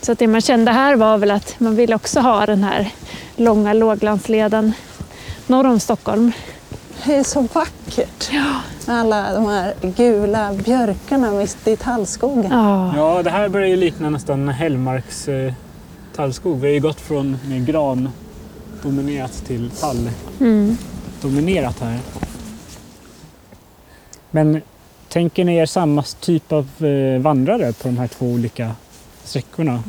Så 0.00 0.12
att 0.12 0.18
det 0.18 0.26
man 0.26 0.40
kände 0.40 0.72
här 0.72 0.96
var 0.96 1.18
väl 1.18 1.30
att 1.30 1.60
man 1.60 1.76
vill 1.76 1.94
också 1.94 2.20
ha 2.20 2.46
den 2.46 2.64
här 2.64 2.90
långa 3.36 3.72
låglandsleden 3.72 4.72
norr 5.46 5.66
om 5.66 5.80
Stockholm. 5.80 6.32
Det 7.04 7.14
är 7.14 7.24
så 7.24 7.40
vackert. 7.40 8.32
Med 8.86 9.00
alla 9.00 9.34
de 9.34 9.46
här 9.46 9.74
gula 9.82 10.52
björkarna 10.64 11.30
mitt 11.30 11.68
i 11.68 11.76
tallskogen. 11.76 12.50
Ja, 12.50 12.96
Ja, 12.96 13.22
det 13.22 13.30
här 13.30 13.48
börjar 13.48 13.68
ju 13.68 13.76
likna 13.76 14.10
nästan 14.10 14.48
Hällmarks 14.48 15.28
eh, 15.28 15.52
tallskog. 16.16 16.60
Vi 16.60 16.66
har 16.66 16.74
ju 16.74 16.80
gått 16.80 17.00
från 17.00 17.38
mer 17.48 17.60
gran 17.60 18.08
dominerat 18.82 19.44
till 19.46 19.70
tall 19.70 20.10
mm. 20.40 20.76
Dominerat 21.24 21.80
här. 21.80 21.98
Men 24.30 24.62
tänker 25.08 25.44
ni 25.44 25.56
er 25.56 25.66
samma 25.66 26.02
typ 26.02 26.52
av 26.52 26.68
eh, 26.84 27.20
vandrare 27.20 27.72
på 27.72 27.88
de 27.88 27.98
här 27.98 28.08
två 28.08 28.26
olika 28.26 28.74
sträckorna? 29.24 29.82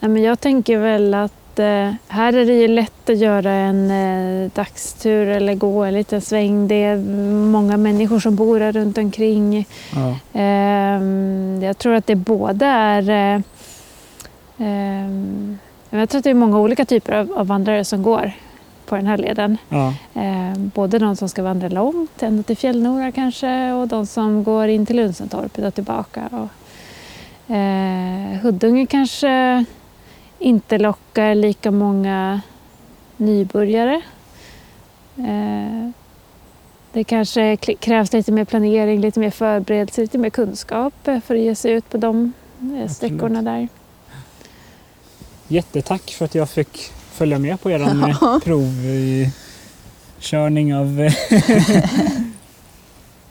Ja, 0.00 0.08
men 0.08 0.22
jag 0.22 0.40
tänker 0.40 0.78
väl 0.78 1.14
att 1.14 1.58
eh, 1.58 1.92
här 2.08 2.32
är 2.32 2.46
det 2.46 2.54
ju 2.54 2.68
lätt 2.68 3.10
att 3.10 3.18
göra 3.18 3.52
en 3.52 3.90
eh, 3.90 4.50
dagstur 4.54 5.28
eller 5.28 5.54
gå 5.54 5.84
en 5.84 5.94
liten 5.94 6.20
sväng. 6.20 6.68
Det 6.68 6.84
är 6.84 6.96
många 7.50 7.76
människor 7.76 8.20
som 8.20 8.36
bor 8.36 8.60
här 8.60 8.72
runt 8.72 8.98
omkring. 8.98 9.66
Ja. 9.94 10.16
Ehm, 10.32 11.60
jag 11.62 11.78
tror 11.78 11.94
att 11.94 12.06
det 12.06 12.16
både 12.16 12.66
är... 12.66 13.10
Eh, 13.10 13.40
ehm, 14.58 15.58
jag 15.90 16.08
tror 16.08 16.18
att 16.18 16.24
det 16.24 16.30
är 16.30 16.34
många 16.34 16.60
olika 16.60 16.84
typer 16.84 17.12
av, 17.12 17.32
av 17.32 17.46
vandrare 17.46 17.84
som 17.84 18.02
går 18.02 18.32
på 18.86 18.96
den 18.96 19.06
här 19.06 19.18
leden. 19.18 19.58
Ja. 19.68 19.94
Ehm, 20.14 20.70
både 20.74 20.98
de 20.98 21.16
som 21.16 21.28
ska 21.28 21.42
vandra 21.42 21.68
långt, 21.68 22.22
ända 22.22 22.42
till 22.42 22.56
Fjällnora 22.56 23.12
kanske, 23.12 23.72
och 23.72 23.88
de 23.88 24.06
som 24.06 24.44
går 24.44 24.68
in 24.68 24.86
till 24.86 24.96
Lunsentorpet 24.96 25.64
och 25.64 25.74
tillbaka. 25.74 26.28
Och, 26.30 27.54
eh, 27.54 28.38
Huddunge 28.42 28.86
kanske 28.86 29.64
inte 30.38 30.78
lockar 30.78 31.34
lika 31.34 31.70
många 31.70 32.40
nybörjare. 33.16 34.02
Eh, 35.16 35.90
det 36.92 37.04
kanske 37.04 37.56
krävs 37.56 38.12
lite 38.12 38.32
mer 38.32 38.44
planering, 38.44 39.00
lite 39.00 39.20
mer 39.20 39.30
förberedelse, 39.30 40.00
lite 40.00 40.18
mer 40.18 40.30
kunskap 40.30 41.08
eh, 41.08 41.20
för 41.20 41.34
att 41.34 41.40
ge 41.40 41.54
sig 41.54 41.72
ut 41.72 41.90
på 41.90 41.96
de 41.96 42.32
eh, 42.78 42.90
sträckorna 42.90 43.42
där. 43.42 43.68
Jättetack 45.48 46.10
för 46.10 46.24
att 46.24 46.34
jag 46.34 46.50
fick 46.50 46.90
följa 47.14 47.38
med 47.38 47.60
på 47.60 47.70
er 47.70 48.40
prov 48.40 48.84
i 48.84 49.30
körning 50.18 50.74
av 50.74 51.00
eh, 51.00 51.12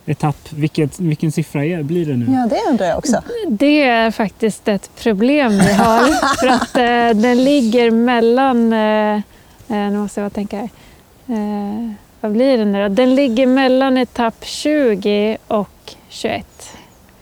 etapp. 0.05 0.37
Vilket, 0.49 0.99
vilken 0.99 1.31
siffra 1.31 1.65
är, 1.65 1.83
blir 1.83 2.05
det 2.05 2.15
nu? 2.17 2.25
Ja, 2.31 2.47
det 2.49 2.71
undrar 2.71 2.85
jag 2.85 2.97
också. 2.97 3.21
Det 3.49 3.83
är 3.83 4.11
faktiskt 4.11 4.67
ett 4.67 4.89
problem 4.95 5.51
vi 5.51 5.73
har 5.73 6.35
för 6.39 6.47
att 6.47 6.75
eh, 6.77 7.21
den 7.21 7.43
ligger 7.43 7.91
mellan, 7.91 8.73
eh, 8.73 9.15
eh, 9.15 9.21
nu 9.67 9.97
måste 9.97 10.21
jag 10.21 10.33
tänka 10.33 10.57
här. 10.57 10.69
Eh, 11.27 11.91
vad 12.21 12.31
blir 12.31 12.57
det 12.57 12.65
nu 12.65 12.81
då? 12.83 12.89
Den 12.89 13.15
ligger 13.15 13.47
mellan 13.47 13.97
etapp 13.97 14.45
20 14.45 15.37
och 15.47 15.93
21. 16.09 16.45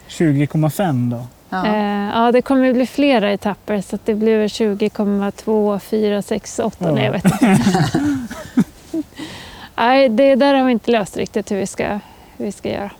20,5 0.09 1.11
då? 1.11 1.25
Ja. 1.51 1.65
Eh, 1.65 2.09
ja, 2.13 2.31
det 2.31 2.41
kommer 2.41 2.73
bli 2.73 2.87
flera 2.87 3.31
etapper 3.31 3.81
så 3.81 3.95
att 3.95 4.05
det 4.05 4.15
blir 4.15 4.37
väl 4.37 4.47
20,2, 4.47 5.79
4, 5.79 6.21
6, 6.21 6.59
8. 6.59 6.75
Ja. 6.79 6.91
Nej, 6.91 7.05
jag 7.05 7.11
vet 7.11 7.25
inte. 7.25 7.59
Nej, 9.75 10.09
det 10.09 10.35
där 10.35 10.53
har 10.53 10.65
vi 10.65 10.71
inte 10.71 10.91
löst 10.91 11.17
riktigt 11.17 11.51
hur 11.51 11.57
vi 11.57 11.67
ska, 11.67 11.99
hur 12.37 12.45
vi 12.45 12.51
ska 12.51 12.69
göra. 12.69 12.91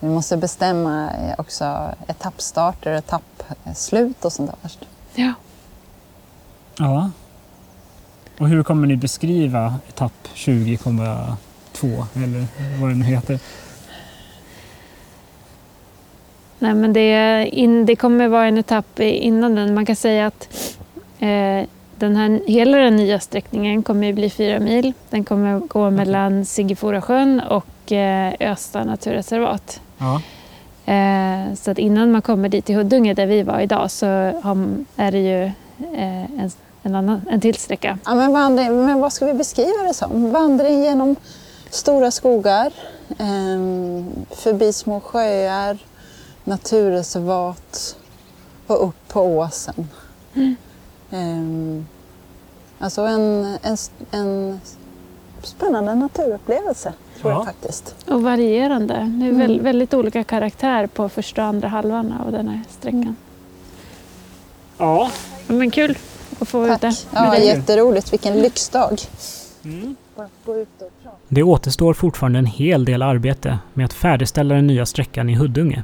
Vi 0.00 0.08
måste 0.08 0.36
bestämma 0.36 1.10
eh, 1.10 1.34
också 1.38 1.94
etappstarter 2.06 2.92
och 2.92 2.98
etappslut 2.98 4.24
och 4.24 4.32
sånt 4.32 4.50
där 4.50 4.58
först. 4.62 4.78
Ja. 5.14 5.32
Ja. 6.78 7.10
Och 8.38 8.48
hur 8.48 8.62
kommer 8.62 8.86
ni 8.86 8.96
beskriva 8.96 9.74
etapp 9.88 10.28
20,2 10.34 12.04
eller 12.14 12.46
vad 12.80 12.90
den 12.90 13.02
heter? 13.02 13.38
Nej, 16.64 16.74
men 16.74 16.92
det, 16.92 17.48
in, 17.52 17.86
det 17.86 17.96
kommer 17.96 18.28
vara 18.28 18.46
en 18.46 18.58
etapp 18.58 19.00
innan 19.00 19.54
den. 19.54 19.74
Man 19.74 19.86
kan 19.86 19.96
säga 19.96 20.26
att 20.26 20.48
eh, 21.18 21.68
den 21.96 22.16
här, 22.16 22.40
hela 22.46 22.78
den 22.78 22.96
nya 22.96 23.20
sträckningen 23.20 23.82
kommer 23.82 24.06
ju 24.06 24.12
bli 24.12 24.30
fyra 24.30 24.60
mil. 24.60 24.92
Den 25.10 25.24
kommer 25.24 25.58
gå 25.58 25.90
mellan 25.90 26.44
Siggeforasjön 26.44 27.40
och 27.40 27.92
eh, 27.92 28.34
Östa 28.40 28.84
naturreservat. 28.84 29.80
Ja. 29.98 30.20
Eh, 30.92 31.54
så 31.54 31.70
att 31.70 31.78
innan 31.78 32.12
man 32.12 32.22
kommer 32.22 32.48
dit 32.48 32.64
till 32.64 32.76
Huddunge 32.76 33.14
där 33.14 33.26
vi 33.26 33.42
var 33.42 33.60
idag 33.60 33.90
så 33.90 34.06
har, 34.42 34.84
är 34.96 35.12
det 35.12 35.18
ju 35.18 35.44
eh, 35.94 36.22
en, 36.22 36.50
en, 36.82 36.94
annan, 36.94 37.20
en 37.30 37.40
till 37.40 37.54
sträcka. 37.54 37.98
Ja, 38.04 38.14
men, 38.14 38.32
vandring, 38.32 38.84
men 38.86 39.00
vad 39.00 39.12
ska 39.12 39.26
vi 39.26 39.34
beskriva 39.34 39.82
det 39.86 39.94
som? 39.94 40.30
Vandring 40.30 40.82
genom 40.82 41.16
stora 41.70 42.10
skogar, 42.10 42.72
ehm, 43.18 44.26
förbi 44.30 44.72
små 44.72 45.00
sjöar, 45.00 45.78
naturreservat 46.44 47.96
och 48.66 48.88
upp 48.88 49.08
på 49.08 49.20
åsen. 49.20 49.88
Ehm, 51.10 51.86
alltså 52.78 53.02
en, 53.02 53.44
en, 53.62 53.76
en 54.10 54.60
spännande 55.42 55.94
naturupplevelse, 55.94 56.92
tror 57.20 57.32
Ja. 57.32 57.38
jag 57.38 57.44
faktiskt. 57.44 57.94
Och 58.08 58.22
varierande. 58.22 58.94
Det 58.94 59.00
är 59.26 59.30
Mm. 59.30 59.38
väl, 59.38 59.60
väldigt 59.60 59.94
olika 59.94 60.24
karaktär 60.24 60.86
på 60.86 61.08
första 61.08 61.42
och 61.42 61.48
andra 61.48 61.68
halvan 61.68 62.14
av 62.26 62.32
den 62.32 62.48
här 62.48 62.60
sträckan. 62.70 63.16
Ja. 64.78 65.10
Men 65.46 65.70
kul 65.70 65.98
att 66.38 66.48
få 66.48 66.58
vara 66.60 66.74
ute. 66.74 66.78
Tack. 66.80 67.06
Ja, 67.14 67.30
det 67.30 67.36
är- 67.36 67.56
jätteroligt. 67.56 68.12
Vilken 68.12 68.34
lyxdag. 68.42 69.00
Mm. 69.64 69.96
Det 71.28 71.42
återstår 71.42 71.94
fortfarande 71.94 72.38
en 72.38 72.46
hel 72.46 72.84
del 72.84 73.02
arbete 73.02 73.58
med 73.74 73.84
att 73.84 73.92
färdigställa 73.92 74.54
den 74.54 74.66
nya 74.66 74.86
sträckan 74.86 75.30
i 75.30 75.34
Huddunge. 75.34 75.82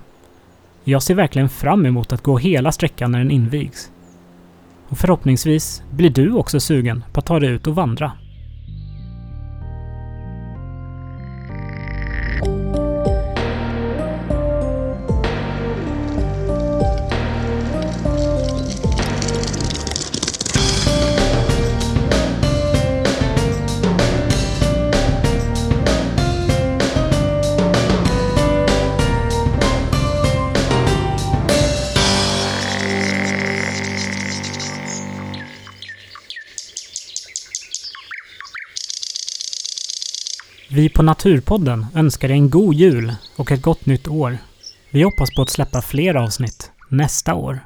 Jag 0.84 1.02
ser 1.02 1.14
verkligen 1.14 1.48
fram 1.48 1.86
emot 1.86 2.12
att 2.12 2.22
gå 2.22 2.38
hela 2.38 2.72
sträckan 2.72 3.12
när 3.12 3.18
den 3.18 3.30
invigs. 3.30 3.90
Och 4.88 4.98
förhoppningsvis 4.98 5.82
blir 5.90 6.10
du 6.10 6.32
också 6.32 6.60
sugen 6.60 7.04
på 7.12 7.20
att 7.20 7.26
ta 7.26 7.40
dig 7.40 7.50
ut 7.50 7.66
och 7.66 7.74
vandra. 7.74 8.12
Vi 40.72 40.88
på 40.88 41.02
Naturpodden 41.02 41.86
önskar 41.94 42.28
dig 42.28 42.36
en 42.36 42.50
god 42.50 42.74
jul 42.74 43.14
och 43.36 43.52
ett 43.52 43.62
gott 43.62 43.86
nytt 43.86 44.08
år. 44.08 44.38
Vi 44.90 45.02
hoppas 45.02 45.34
på 45.34 45.42
att 45.42 45.50
släppa 45.50 45.82
fler 45.82 46.14
avsnitt 46.14 46.70
nästa 46.88 47.34
år. 47.34 47.58